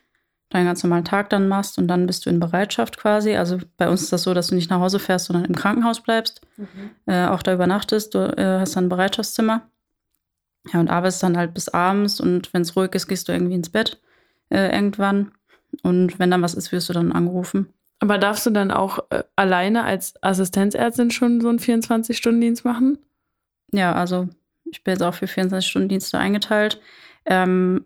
deinen 0.50 0.66
ganz 0.66 0.82
normalen 0.82 1.04
Tag 1.04 1.30
dann 1.30 1.48
machst 1.48 1.78
und 1.78 1.88
dann 1.88 2.06
bist 2.06 2.24
du 2.26 2.30
in 2.30 2.40
Bereitschaft 2.40 2.96
quasi. 2.96 3.36
Also 3.36 3.58
bei 3.76 3.88
uns 3.88 4.02
ist 4.02 4.12
das 4.12 4.22
so, 4.22 4.34
dass 4.34 4.48
du 4.48 4.54
nicht 4.54 4.70
nach 4.70 4.80
Hause 4.80 4.98
fährst, 4.98 5.26
sondern 5.26 5.44
im 5.44 5.54
Krankenhaus 5.54 6.00
bleibst. 6.00 6.40
Äh, 7.06 7.26
auch 7.26 7.42
da 7.42 7.52
übernachtest. 7.54 8.14
Du 8.14 8.18
äh, 8.36 8.60
hast 8.60 8.74
dann 8.76 8.86
ein 8.86 8.88
Bereitschaftszimmer. 8.88 9.62
Ja, 10.72 10.80
und 10.80 10.88
arbeitest 10.90 11.22
dann 11.22 11.36
halt 11.36 11.54
bis 11.54 11.68
abends 11.68 12.20
und 12.20 12.52
wenn 12.52 12.62
es 12.62 12.76
ruhig 12.76 12.94
ist, 12.94 13.06
gehst 13.08 13.28
du 13.28 13.32
irgendwie 13.32 13.54
ins 13.54 13.70
Bett 13.70 14.00
äh, 14.50 14.74
irgendwann. 14.74 15.32
Und 15.82 16.18
wenn 16.18 16.30
dann 16.30 16.42
was 16.42 16.54
ist, 16.54 16.72
wirst 16.72 16.88
du 16.88 16.92
dann 16.92 17.12
angerufen. 17.12 17.68
Aber 18.00 18.18
darfst 18.18 18.46
du 18.46 18.50
dann 18.50 18.70
auch 18.70 19.00
äh, 19.10 19.22
alleine 19.36 19.84
als 19.84 20.14
Assistenzärztin 20.22 21.10
schon 21.10 21.40
so 21.40 21.48
einen 21.48 21.58
24-Stunden-Dienst 21.58 22.64
machen? 22.64 22.98
Ja, 23.72 23.92
also 23.92 24.28
ich 24.70 24.84
bin 24.84 24.92
jetzt 24.92 25.02
auch 25.02 25.14
für 25.14 25.26
24-Stunden-Dienste 25.26 26.18
eingeteilt. 26.18 26.80
Ähm, 27.26 27.84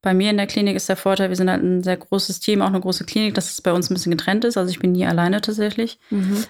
bei 0.00 0.12
mir 0.14 0.30
in 0.30 0.36
der 0.36 0.46
Klinik 0.46 0.76
ist 0.76 0.88
der 0.88 0.96
Vorteil, 0.96 1.30
wir 1.30 1.36
sind 1.36 1.50
halt 1.50 1.62
ein 1.62 1.82
sehr 1.82 1.96
großes 1.96 2.40
Team, 2.40 2.60
auch 2.60 2.66
eine 2.68 2.80
große 2.80 3.04
Klinik, 3.04 3.34
dass 3.34 3.50
es 3.50 3.62
bei 3.62 3.72
uns 3.72 3.90
ein 3.90 3.94
bisschen 3.94 4.10
getrennt 4.10 4.44
ist. 4.44 4.56
Also 4.58 4.70
ich 4.70 4.78
bin 4.78 4.92
nie 4.92 5.06
alleine 5.06 5.40
tatsächlich. 5.40 5.98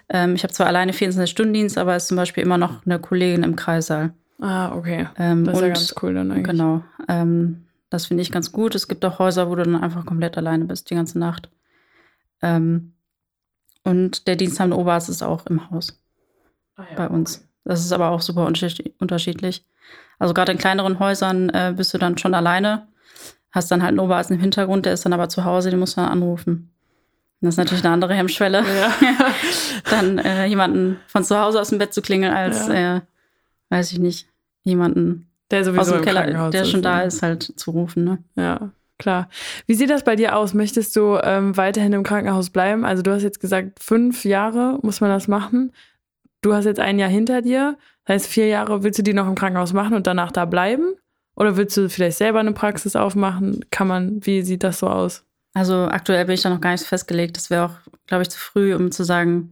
Ähm, 0.09 0.35
ich 0.35 0.43
habe 0.43 0.53
zwar 0.53 0.67
alleine 0.67 0.93
24-Stunden-Dienst, 0.93 1.79
aber 1.79 1.95
es 1.95 2.05
ist 2.05 2.09
zum 2.09 2.17
Beispiel 2.17 2.43
immer 2.43 2.59
noch 2.59 2.85
eine 2.85 2.99
Kollegin 2.99 3.43
im 3.45 3.55
Kreissaal. 3.57 4.13
Ah, 4.41 4.75
okay. 4.75 5.09
Ähm, 5.19 5.45
Das 5.45 5.55
ist 5.55 5.61
ja 5.61 5.67
und 5.69 5.75
ganz 5.75 5.95
cool 6.03 6.15
dann 6.15 6.31
eigentlich. 6.33 6.45
genau, 6.45 6.83
ähm, 7.09 7.65
das 7.91 8.07
finde 8.07 8.23
ich 8.23 8.33
ganz 8.33 8.51
gut. 8.51 8.75
Es 8.75 8.89
gibt 8.89 9.05
auch 9.05 9.21
Häuser, 9.21 9.49
wo 9.49 9.55
du 9.55 9.63
dann 9.63 9.77
einfach 9.77 10.05
komplett 10.05 10.37
alleine 10.37 10.65
bist, 10.65 10.91
die 10.91 10.97
ganze 10.97 11.19
Nacht. 11.21 11.49
Ähm, 12.45 12.93
und 13.83 14.27
der 14.29 14.37
diensthabende 14.37 14.77
Oberarzt 14.79 15.09
ist 15.09 15.23
auch 15.23 15.47
im 15.47 15.71
Haus 15.71 16.01
Ah, 16.77 16.85
ja. 16.91 16.97
bei 16.97 17.09
uns. 17.09 17.47
Das 17.65 17.81
ist 17.85 17.93
aber 17.93 18.11
auch 18.11 18.21
super 18.21 18.47
unterschied- 18.47 18.95
unterschiedlich. 18.99 19.65
Also 20.19 20.35
gerade 20.35 20.53
in 20.53 20.59
kleineren 20.59 20.99
Häusern 20.99 21.49
äh, 21.51 21.73
bist 21.77 21.93
du 21.95 21.99
dann 21.99 22.19
schon 22.19 22.35
alleine, 22.35 22.87
hast 23.51 23.71
dann 23.71 23.83
halt 23.83 23.91
einen 23.91 24.01
Oberarzt 24.01 24.31
im 24.31 24.41
Hintergrund, 24.41 24.85
der 24.87 24.93
ist 24.95 25.05
dann 25.05 25.13
aber 25.13 25.29
zu 25.29 25.45
Hause, 25.45 25.71
den 25.71 25.79
musst 25.79 25.97
du 25.97 26.01
dann 26.03 26.11
anrufen. 26.11 26.71
Und 27.41 27.47
das 27.47 27.55
ist 27.55 27.59
natürlich 27.59 27.85
eine 27.85 27.93
andere 27.95 28.15
Hemmschwelle, 28.15 28.59
Ja. 28.63 28.93
dann 29.91 30.19
äh, 30.19 30.47
jemanden 30.47 30.99
von 31.07 31.25
zu 31.25 31.39
Hause 31.39 31.61
aus 31.61 31.69
dem 31.71 31.79
Bett 31.79 31.93
zu 31.95 32.03
klingeln, 32.03 32.33
als, 32.35 32.69
äh, 32.69 33.01
weiß 33.71 33.93
ich 33.93 33.99
nicht, 33.99 34.29
jemanden 34.63 35.29
Der 35.51 35.61
aus 35.61 35.67
sowieso 35.67 35.93
dem 35.93 35.99
im 35.99 36.05
Keller, 36.05 36.51
der 36.51 36.65
schon 36.65 36.83
da 36.83 37.01
ja. 37.01 37.07
ist, 37.07 37.23
halt 37.23 37.43
zu 37.57 37.71
rufen. 37.71 38.05
Ne? 38.05 38.19
Ja, 38.37 38.71
klar. 39.05 39.29
Wie 39.67 39.75
sieht 39.75 39.91
das 39.91 40.03
bei 40.03 40.17
dir 40.17 40.35
aus? 40.35 40.55
Möchtest 40.55 40.97
du 40.97 41.19
ähm, 41.23 41.57
weiterhin 41.59 41.93
im 41.93 42.03
Krankenhaus 42.05 42.49
bleiben? 42.49 42.87
Also 42.87 43.03
du 43.03 43.13
hast 43.13 43.23
jetzt 43.23 43.39
gesagt, 43.39 43.83
fünf 43.83 44.25
Jahre 44.25 44.79
muss 44.83 45.03
man 45.03 45.11
das 45.11 45.29
machen. 45.29 45.73
Du 46.41 46.55
hast 46.55 46.65
jetzt 46.65 46.81
ein 46.81 46.99
Jahr 46.99 47.11
hinter 47.11 47.43
dir. 47.43 47.77
Das 48.07 48.15
heißt, 48.15 48.27
vier 48.29 48.49
Jahre 48.49 48.83
willst 48.83 48.99
du 48.99 49.03
die 49.03 49.13
noch 49.13 49.29
im 49.29 49.35
Krankenhaus 49.35 49.75
machen 49.75 49.95
und 49.95 50.07
danach 50.07 50.33
da 50.33 50.47
bleiben? 50.47 50.95
Oder 51.37 51.59
willst 51.59 51.77
du 51.77 51.91
vielleicht 51.91 52.17
selber 52.17 52.41
eine 52.41 52.53
Praxis 52.53 52.97
aufmachen? 52.97 53.67
Kann 53.71 53.89
man, 53.89 54.25
wie 54.25 54.41
sieht 54.41 54.65
das 54.65 54.79
so 54.79 54.89
aus? 54.89 55.25
Also 55.53 55.85
aktuell 55.85 56.25
bin 56.25 56.35
ich 56.35 56.43
da 56.43 56.49
noch 56.49 56.63
gar 56.63 56.73
nicht 56.73 56.85
festgelegt. 56.85 57.37
Das 57.37 57.51
wäre 57.51 57.67
auch, 57.67 57.93
glaube 58.07 58.23
ich, 58.23 58.31
zu 58.31 58.39
früh, 58.39 58.75
um 58.75 58.91
zu 58.91 59.05
sagen, 59.05 59.51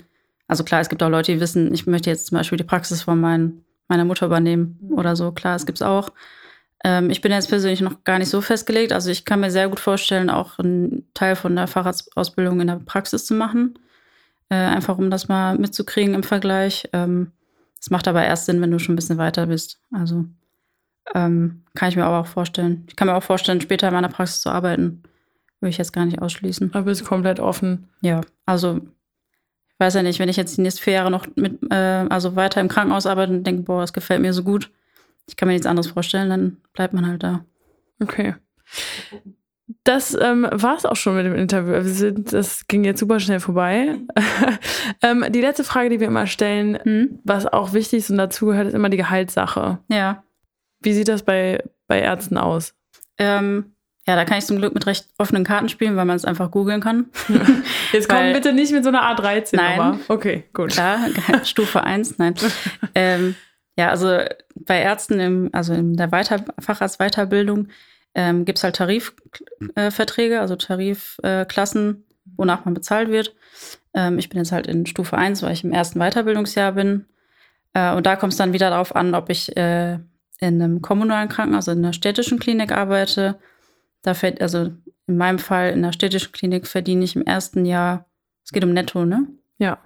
also 0.48 0.64
klar, 0.64 0.80
es 0.80 0.88
gibt 0.88 1.03
auch 1.03 1.11
Leute, 1.11 1.32
die 1.32 1.40
wissen, 1.40 1.74
ich 1.74 1.86
möchte 1.86 2.09
jetzt 2.09 2.28
zum 2.28 2.38
Beispiel 2.38 2.57
die 2.59 2.64
Praxis 2.64 3.03
von 3.03 3.20
mein, 3.20 3.64
meiner 3.88 4.07
Mutter 4.07 4.24
übernehmen 4.24 4.78
oder 4.96 5.14
so. 5.14 5.30
Klar, 5.30 5.57
es 5.57 5.66
gibt's 5.66 5.82
auch. 5.82 6.11
Ähm, 6.85 7.11
ich 7.11 7.20
bin 7.20 7.33
jetzt 7.33 7.49
persönlich 7.49 7.80
noch 7.80 8.05
gar 8.05 8.18
nicht 8.18 8.28
so 8.28 8.41
festgelegt. 8.41 8.93
Also 8.93 9.11
ich 9.11 9.24
kann 9.24 9.41
mir 9.41 9.51
sehr 9.51 9.68
gut 9.68 9.80
vorstellen, 9.80 10.30
auch 10.30 10.59
einen 10.59 11.07
Teil 11.14 11.37
von 11.37 11.55
der 11.55 11.66
Facharztausbildung 11.66 12.61
in 12.61 12.66
der 12.66 12.80
Praxis 12.85 13.24
zu 13.24 13.35
machen. 13.35 13.78
Äh, 14.49 14.57
einfach 14.57 14.99
um 14.99 15.11
das 15.11 15.28
mal 15.28 15.57
mitzukriegen 15.57 16.14
im 16.14 16.22
Vergleich. 16.22 16.89
Ähm, 16.93 17.33
das 17.78 17.91
macht 17.91 18.09
aber 18.09 18.24
erst 18.24 18.47
Sinn, 18.47 18.61
wenn 18.61 18.70
du 18.70 18.78
schon 18.78 18.95
ein 18.95 18.97
bisschen 18.97 19.18
weiter 19.18 19.47
bist. 19.47 19.80
Also 19.93 20.24
ähm, 21.14 21.62
kann 21.74 21.89
ich 21.89 21.97
mir 21.97 22.05
aber 22.05 22.20
auch 22.20 22.26
vorstellen. 22.26 22.85
Ich 22.89 22.97
kann 22.97 23.09
mir 23.09 23.14
auch 23.14 23.22
vorstellen, 23.22 23.61
später 23.61 23.89
in 23.89 23.95
meiner 23.95 24.09
Praxis 24.09 24.41
zu 24.41 24.51
arbeiten. 24.51 25.03
Würde 25.61 25.70
ich 25.70 25.78
jetzt 25.78 25.93
gar 25.93 26.05
nicht 26.05 26.20
ausschließen. 26.20 26.70
Aber 26.74 26.85
bist 26.85 27.05
komplett 27.05 27.39
offen. 27.41 27.89
Ja, 28.01 28.20
also 28.47 28.80
ich 29.68 29.80
weiß 29.80 29.95
ja 29.95 30.03
nicht, 30.03 30.18
wenn 30.18 30.28
ich 30.28 30.37
jetzt 30.37 30.57
die 30.57 30.61
nächsten 30.61 30.83
vier 30.83 30.95
Jahre 30.95 31.11
noch 31.11 31.26
mit, 31.37 31.61
äh, 31.70 32.07
also 32.09 32.37
weiter 32.37 32.61
im 32.61 32.68
Krankenhaus 32.68 33.07
arbeite 33.07 33.33
und 33.33 33.45
denke, 33.45 33.62
boah, 33.62 33.80
das 33.80 33.93
gefällt 33.93 34.22
mir 34.22 34.33
so 34.33 34.43
gut, 34.43 34.70
ich 35.27 35.37
kann 35.37 35.49
mir 35.49 35.55
nichts 35.55 35.66
anderes 35.66 35.91
vorstellen, 35.91 36.31
dann 36.31 36.57
bleibt 36.73 36.95
man 36.95 37.07
halt 37.07 37.23
da. 37.23 37.45
Okay. 38.01 38.35
Das 39.85 40.16
ähm, 40.20 40.47
war 40.51 40.77
es 40.77 40.85
auch 40.85 40.97
schon 40.97 41.16
mit 41.16 41.25
dem 41.25 41.35
Interview. 41.35 41.81
Sind, 41.83 42.33
das 42.33 42.66
ging 42.66 42.85
jetzt 42.85 43.01
super 43.01 43.20
schnell 43.20 43.41
vorbei. 43.41 43.97
ähm, 45.03 45.25
die 45.31 45.41
letzte 45.41 45.64
Frage, 45.64 45.89
die 45.89 46.01
wir 46.01 46.09
immer 46.09 46.27
stellen, 46.27 46.79
Hm? 46.83 47.20
was 47.25 47.47
auch 47.47 47.73
wichtig 47.73 48.01
ist 48.01 48.11
und 48.11 48.18
dazu 48.18 48.47
gehört, 48.47 48.68
ist 48.68 48.75
immer 48.75 48.91
die 48.91 48.97
Gehaltssache. 48.97 49.79
Ja. 49.89 50.25
Wie 50.81 50.93
sieht 50.93 51.09
das 51.09 51.23
bei, 51.23 51.62
bei 51.87 52.01
Ärzten 52.01 52.37
aus? 52.37 52.75
Ähm, 53.18 53.73
ja, 54.07 54.16
da 54.16 54.25
kann 54.25 54.39
ich 54.39 54.47
zum 54.47 54.57
Glück 54.59 54.75
mit 54.75 54.87
recht 54.87 55.07
offenen 55.18 55.45
Karten 55.45 55.68
spielen, 55.68 55.97
weil 55.97 56.05
man 56.05 56.16
es 56.16 56.25
einfach 56.25 56.51
googeln 56.51 56.81
kann. 56.81 57.07
Jetzt 57.93 58.09
komm 58.09 58.33
bitte 58.33 58.53
nicht 58.53 58.73
mit 58.73 58.83
so 58.83 58.89
einer 58.89 59.03
A13 59.03 59.57
Nein. 59.57 59.77
Nummer. 59.77 59.99
Okay, 60.09 60.45
gut. 60.53 60.70
Klar, 60.73 60.99
Stufe 61.45 61.85
1, 61.85 62.18
nein. 62.18 62.35
ähm, 62.97 63.37
ja, 63.77 63.91
also 63.91 64.18
bei 64.55 64.80
Ärzten, 64.80 65.20
im, 65.20 65.50
also 65.53 65.72
in 65.72 65.94
der 65.96 66.12
Weiter 66.12 66.44
Facharztweiterbildung, 66.59 67.68
ähm, 68.14 68.44
gibt 68.44 68.59
es 68.59 68.64
halt 68.64 68.76
Tarifverträge, 68.76 70.34
äh, 70.34 70.38
also 70.38 70.57
Tarifklassen, 70.57 72.05
wonach 72.36 72.64
man 72.64 72.74
bezahlt 72.74 73.09
wird. 73.09 73.34
Ähm, 73.94 74.18
ich 74.18 74.28
bin 74.28 74.38
jetzt 74.38 74.53
halt 74.53 74.66
in 74.66 74.86
Stufe 74.86 75.16
1, 75.16 75.42
weil 75.42 75.53
ich 75.53 75.64
im 75.64 75.72
ersten 75.72 75.98
Weiterbildungsjahr 75.98 76.72
bin. 76.72 77.07
Äh, 77.74 77.94
und 77.94 78.07
da 78.07 78.16
kommt 78.16 78.32
es 78.32 78.38
dann 78.38 78.53
wieder 78.53 78.70
darauf 78.70 78.94
an, 78.94 79.14
ob 79.14 79.30
ich 79.30 79.57
äh, 79.57 79.94
in 79.94 80.61
einem 80.61 80.82
kommunalen 80.82 81.28
Krankenhaus, 81.28 81.68
also 81.68 81.78
in 81.78 81.84
einer 81.84 81.92
städtischen 81.92 82.38
Klinik 82.38 82.72
arbeite. 82.72 83.38
Da 84.03 84.14
fällt, 84.14 84.42
also 84.42 84.72
in 85.07 85.16
meinem 85.16 85.38
Fall 85.38 85.70
in 85.70 85.82
der 85.82 85.92
städtischen 85.92 86.32
Klinik 86.32 86.66
verdiene 86.66 87.05
ich 87.05 87.16
im 87.16 87.22
ersten 87.22 87.64
Jahr, 87.64 88.07
es 88.44 88.53
geht 88.53 88.64
um 88.64 88.72
Netto, 88.72 89.05
ne? 89.05 89.26
Ja. 89.59 89.78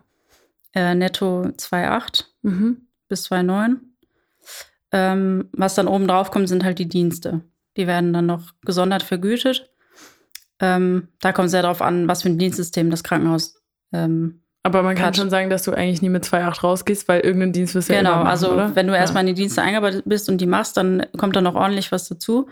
Äh, 0.75 0.95
netto 0.95 1.43
2,8 1.57 2.25
Mhm. 2.43 2.87
bis 3.09 3.27
2,9. 3.31 3.77
Ähm, 4.93 5.49
was 5.53 5.75
dann 5.75 5.89
oben 5.89 6.07
drauf 6.07 6.31
kommt, 6.31 6.49
sind 6.49 6.65
halt 6.65 6.79
die 6.79 6.89
Dienste. 6.89 7.41
Die 7.77 7.87
werden 7.87 8.13
dann 8.13 8.27
noch 8.27 8.53
gesondert 8.65 9.03
vergütet. 9.03 9.71
Ähm, 10.61 11.09
da 11.21 11.33
kommt 11.33 11.47
es 11.47 11.53
sehr 11.53 11.63
darauf 11.63 11.83
an, 11.83 12.09
was 12.09 12.23
für 12.23 12.29
ein 12.29 12.39
Dienstsystem 12.39 12.89
das 12.91 13.03
Krankenhaus. 13.05 13.61
Ähm, 13.93 14.43
Aber 14.63 14.83
man 14.83 14.95
kann 14.95 15.07
Cut. 15.07 15.17
schon 15.17 15.29
sagen, 15.31 15.51
dass 15.51 15.65
du 15.65 15.73
eigentlich 15.73 16.01
nie 16.03 16.09
mit 16.09 16.25
2,8 16.25 16.61
rausgehst, 16.63 17.09
weil 17.09 17.21
irgendeinen 17.21 17.53
Dienst 17.53 17.75
wirst 17.75 17.89
du 17.89 17.93
ja 17.93 17.99
genau, 17.99 18.13
immer 18.13 18.19
machen, 18.21 18.31
also 18.31 18.53
oder? 18.53 18.75
wenn 18.75 18.87
du 18.87 18.95
Ja. 18.95 19.01
erstmal 19.01 19.23
in 19.29 19.35
die 19.35 19.41
Dienste 19.43 19.61
eingearbeitet 19.61 20.05
bist 20.07 20.29
und 20.29 20.39
die 20.41 20.47
machst, 20.47 20.77
dann 20.77 21.05
kommt 21.19 21.37
da 21.37 21.41
noch 21.43 21.55
ordentlich 21.57 21.93
was 21.93 22.09
dazu. 22.09 22.49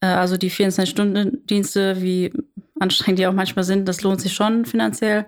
Äh, 0.00 0.06
also 0.06 0.36
die 0.36 0.50
24-Stunden-Dienste, 0.50 2.02
wie 2.02 2.32
anstrengend 2.80 3.18
die 3.18 3.26
auch 3.26 3.32
manchmal 3.32 3.64
sind, 3.64 3.86
das 3.88 4.02
lohnt 4.02 4.20
sich 4.20 4.32
schon 4.32 4.64
finanziell. 4.64 5.26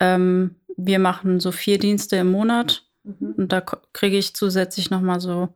Ähm, 0.00 0.56
wir 0.76 0.98
machen 1.00 1.40
so 1.40 1.50
vier 1.50 1.78
Dienste 1.78 2.16
im 2.16 2.30
Monat 2.30 2.84
Mhm. 3.20 3.34
und 3.36 3.52
da 3.52 3.60
kriege 3.92 4.16
ich 4.18 4.34
zusätzlich 4.34 4.90
nochmal 4.90 5.20
so 5.20 5.48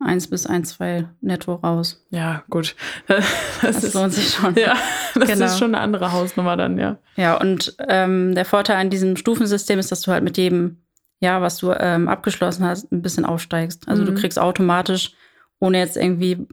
eins 0.00 0.28
bis 0.28 0.46
ein, 0.46 0.64
zwei 0.64 1.08
netto 1.20 1.54
raus. 1.54 2.04
Ja, 2.10 2.42
gut. 2.50 2.74
Das, 3.08 3.24
Das, 3.60 3.84
ist, 3.84 3.94
lohnt 3.94 4.12
sich 4.12 4.30
schon. 4.30 4.54
ja, 4.56 4.74
das 5.14 5.28
Genau. 5.28 5.44
ist 5.46 5.58
schon 5.58 5.74
eine 5.74 5.82
andere 5.82 6.12
Hausnummer 6.12 6.56
dann, 6.56 6.78
ja. 6.78 6.98
Ja, 7.16 7.36
und 7.40 7.76
ähm, 7.88 8.34
der 8.34 8.44
Vorteil 8.44 8.76
an 8.78 8.90
diesem 8.90 9.16
Stufensystem 9.16 9.78
ist, 9.78 9.92
dass 9.92 10.00
du 10.02 10.10
halt 10.12 10.24
mit 10.24 10.36
jedem 10.36 10.78
Jahr, 11.20 11.40
was 11.40 11.58
du 11.58 11.70
ähm, 11.72 12.08
abgeschlossen 12.08 12.64
hast, 12.64 12.90
ein 12.90 13.00
bisschen 13.02 13.24
aufsteigst. 13.24 13.86
Also 13.86 14.04
du 14.04 14.10
Mhm. 14.12 14.16
kriegst 14.16 14.38
automatisch, 14.40 15.12
ohne 15.60 15.78
jetzt 15.78 15.96
irgendwie 15.96 16.46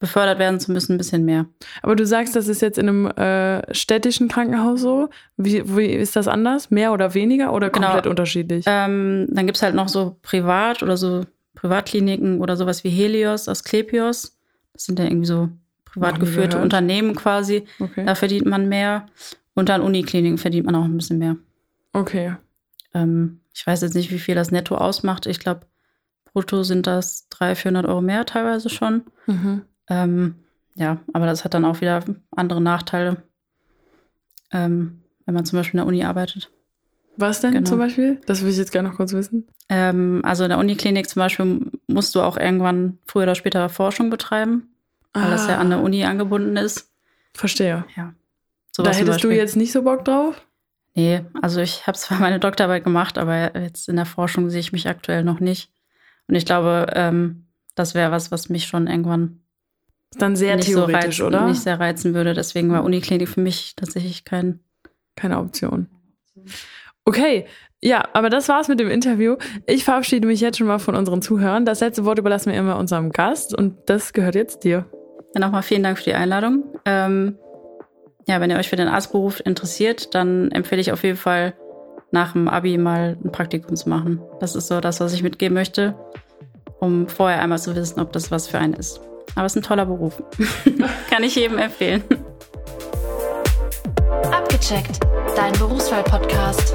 befördert 0.00 0.38
werden 0.40 0.58
zu 0.58 0.72
müssen, 0.72 0.94
ein 0.94 0.98
bisschen 0.98 1.24
mehr. 1.24 1.46
Aber 1.82 1.94
du 1.94 2.04
sagst, 2.04 2.34
das 2.34 2.48
ist 2.48 2.62
jetzt 2.62 2.78
in 2.78 2.88
einem 2.88 3.06
äh, 3.06 3.72
städtischen 3.74 4.26
Krankenhaus 4.28 4.80
so. 4.80 5.10
Wie, 5.36 5.62
wie 5.76 5.86
ist 5.86 6.16
das 6.16 6.26
anders? 6.26 6.70
Mehr 6.70 6.92
oder 6.92 7.14
weniger 7.14 7.52
oder 7.52 7.70
Genau. 7.70 7.86
komplett 7.88 8.06
unterschiedlich? 8.08 8.64
Ähm, 8.66 9.26
dann 9.30 9.46
gibt's 9.46 9.62
halt 9.62 9.74
noch 9.74 9.88
so 9.88 10.16
Privat- 10.22 10.82
oder 10.82 10.96
so 10.96 11.24
Privatkliniken 11.54 12.40
oder 12.40 12.56
sowas 12.56 12.82
wie 12.82 12.88
Helios 12.88 13.46
aus 13.48 13.62
Klepios. 13.62 14.36
Das 14.72 14.84
sind 14.84 14.98
ja 14.98 15.04
irgendwie 15.04 15.26
so 15.26 15.50
privat 15.84 16.14
nie 16.14 16.20
geführte. 16.20 16.58
Unternehmen 16.58 17.14
quasi. 17.14 17.64
Okay. 17.78 18.04
Da 18.06 18.14
verdient 18.14 18.46
man 18.46 18.68
mehr. 18.68 19.06
Und 19.54 19.68
an 19.68 19.82
Unikliniken 19.82 20.38
verdient 20.38 20.64
man 20.66 20.74
auch 20.76 20.84
ein 20.84 20.96
bisschen 20.96 21.18
mehr. 21.18 21.36
Okay. 21.92 22.34
Ähm, 22.94 23.40
ich 23.52 23.66
weiß 23.66 23.82
jetzt 23.82 23.94
nicht, 23.94 24.10
wie 24.10 24.18
viel 24.18 24.34
das 24.34 24.50
netto 24.50 24.76
ausmacht. 24.76 25.26
Ich 25.26 25.40
glaube, 25.40 25.66
brutto 26.32 26.62
sind 26.62 26.86
das 26.86 27.28
300, 27.30 27.58
400 27.58 27.86
Euro 27.86 28.00
mehr 28.00 28.24
teilweise 28.24 28.70
schon. 28.70 29.02
Mhm. 29.26 29.62
Ähm, 29.90 30.36
ja, 30.76 30.98
aber 31.12 31.26
das 31.26 31.44
hat 31.44 31.52
dann 31.52 31.64
auch 31.66 31.80
wieder 31.82 32.02
andere 32.34 32.60
Nachteile, 32.62 33.22
ähm, 34.52 35.02
wenn 35.26 35.34
man 35.34 35.44
zum 35.44 35.58
Beispiel 35.58 35.78
in 35.78 35.84
der 35.84 35.86
Uni 35.88 36.04
arbeitet. 36.04 36.50
Was 37.16 37.40
denn 37.40 37.52
Genau. 37.52 37.68
zum 37.68 37.78
Beispiel? 37.78 38.20
Das 38.26 38.42
will 38.42 38.50
ich 38.50 38.56
jetzt 38.56 38.72
gerne 38.72 38.88
noch 38.88 38.96
kurz 38.96 39.12
wissen. 39.12 39.46
Ähm, 39.68 40.22
also 40.24 40.44
in 40.44 40.50
der 40.50 40.58
Uniklinik 40.58 41.08
zum 41.08 41.20
Beispiel 41.20 41.70
musst 41.86 42.14
du 42.14 42.22
auch 42.22 42.36
irgendwann 42.38 42.98
früher 43.04 43.24
oder 43.24 43.34
später 43.34 43.68
Forschung 43.68 44.08
betreiben, 44.10 44.68
weil 45.12 45.30
das 45.30 45.46
ja 45.48 45.58
an 45.58 45.70
der 45.70 45.80
Uni 45.82 46.04
angebunden 46.04 46.56
ist. 46.56 46.90
Verstehe. 47.34 47.84
Ja. 47.96 48.04
da 48.04 48.14
Sowas 48.84 48.96
zum 48.98 49.06
hättest 49.06 49.24
du 49.24 49.30
jetzt 49.30 49.56
nicht 49.56 49.72
so 49.72 49.82
Bock 49.82 50.04
drauf? 50.04 50.40
Nee, 50.94 51.24
also 51.42 51.60
ich 51.60 51.86
habe 51.86 51.98
zwar 51.98 52.18
meine 52.20 52.40
Doktorarbeit 52.40 52.84
gemacht, 52.84 53.18
aber 53.18 53.54
jetzt 53.60 53.88
in 53.88 53.96
der 53.96 54.06
Forschung 54.06 54.48
sehe 54.50 54.60
ich 54.60 54.72
mich 54.72 54.88
aktuell 54.88 55.22
noch 55.24 55.40
nicht. 55.40 55.70
Und 56.26 56.36
ich 56.36 56.46
glaube, 56.46 56.86
ähm, 56.94 57.46
das 57.74 57.94
wäre 57.94 58.10
was, 58.12 58.30
was 58.30 58.48
mich 58.48 58.66
schon 58.66 58.86
irgendwann 58.86 59.39
Ist 60.12 60.20
dann 60.20 60.36
sehr 60.36 60.58
theoretisch, 60.58 61.18
so 61.18 61.24
reizen, 61.24 61.26
oder? 61.26 61.46
nicht 61.46 61.62
sehr 61.62 61.78
reizen 61.78 62.14
würde. 62.14 62.34
Deswegen 62.34 62.70
war 62.70 62.82
Uniklinik 62.84 63.28
für 63.28 63.40
mich 63.40 63.74
tatsächlich 63.76 64.24
kein. 64.24 64.60
Keine 65.16 65.38
Option. 65.38 65.88
Okay, 67.04 67.46
ja, 67.82 68.04
aber 68.12 68.30
das 68.30 68.48
war's 68.48 68.68
mit 68.68 68.78
dem 68.78 68.90
Interview. 68.90 69.36
Ich 69.66 69.84
verabschiede 69.84 70.26
mich 70.26 70.40
jetzt 70.40 70.58
schon 70.58 70.66
mal 70.66 70.78
von 70.78 70.94
unseren 70.94 71.22
Zuhörern. 71.22 71.64
Das 71.64 71.80
letzte 71.80 72.04
Wort 72.04 72.18
überlassen 72.18 72.52
wir 72.52 72.58
immer 72.58 72.78
unserem 72.78 73.10
Gast 73.10 73.54
und 73.54 73.76
das 73.86 74.12
gehört 74.12 74.34
jetzt 74.34 74.64
dir. 74.64 74.86
Ja, 75.34 75.40
nochmal 75.40 75.62
vielen 75.62 75.82
Dank 75.82 75.98
für 75.98 76.04
die 76.04 76.14
Einladung. 76.14 76.64
Ähm, 76.84 77.38
ja, 78.26 78.40
wenn 78.40 78.50
ihr 78.50 78.56
euch 78.56 78.68
für 78.68 78.76
den 78.76 78.88
Arztberuf 78.88 79.40
interessiert, 79.44 80.14
dann 80.14 80.50
empfehle 80.50 80.80
ich 80.80 80.92
auf 80.92 81.02
jeden 81.02 81.16
Fall 81.16 81.54
nach 82.10 82.32
dem 82.32 82.48
Abi 82.48 82.76
mal 82.76 83.16
ein 83.24 83.32
Praktikum 83.32 83.76
zu 83.76 83.88
machen. 83.88 84.20
Das 84.40 84.54
ist 84.54 84.68
so 84.68 84.80
das, 84.80 85.00
was 85.00 85.12
ich 85.12 85.22
mitgeben 85.22 85.54
möchte, 85.54 85.94
um 86.80 87.08
vorher 87.08 87.40
einmal 87.40 87.58
zu 87.58 87.74
wissen, 87.74 88.00
ob 88.00 88.12
das 88.12 88.30
was 88.30 88.46
für 88.46 88.58
einen 88.58 88.74
ist. 88.74 89.00
Aber 89.34 89.46
es 89.46 89.52
ist 89.52 89.62
ein 89.62 89.62
toller 89.62 89.86
Beruf. 89.86 90.22
Kann 91.10 91.22
ich 91.22 91.34
jedem 91.34 91.58
empfehlen. 91.58 92.02
Abgecheckt, 94.32 95.00
dein 95.36 95.52
Berufswahl-Podcast. 95.52 96.74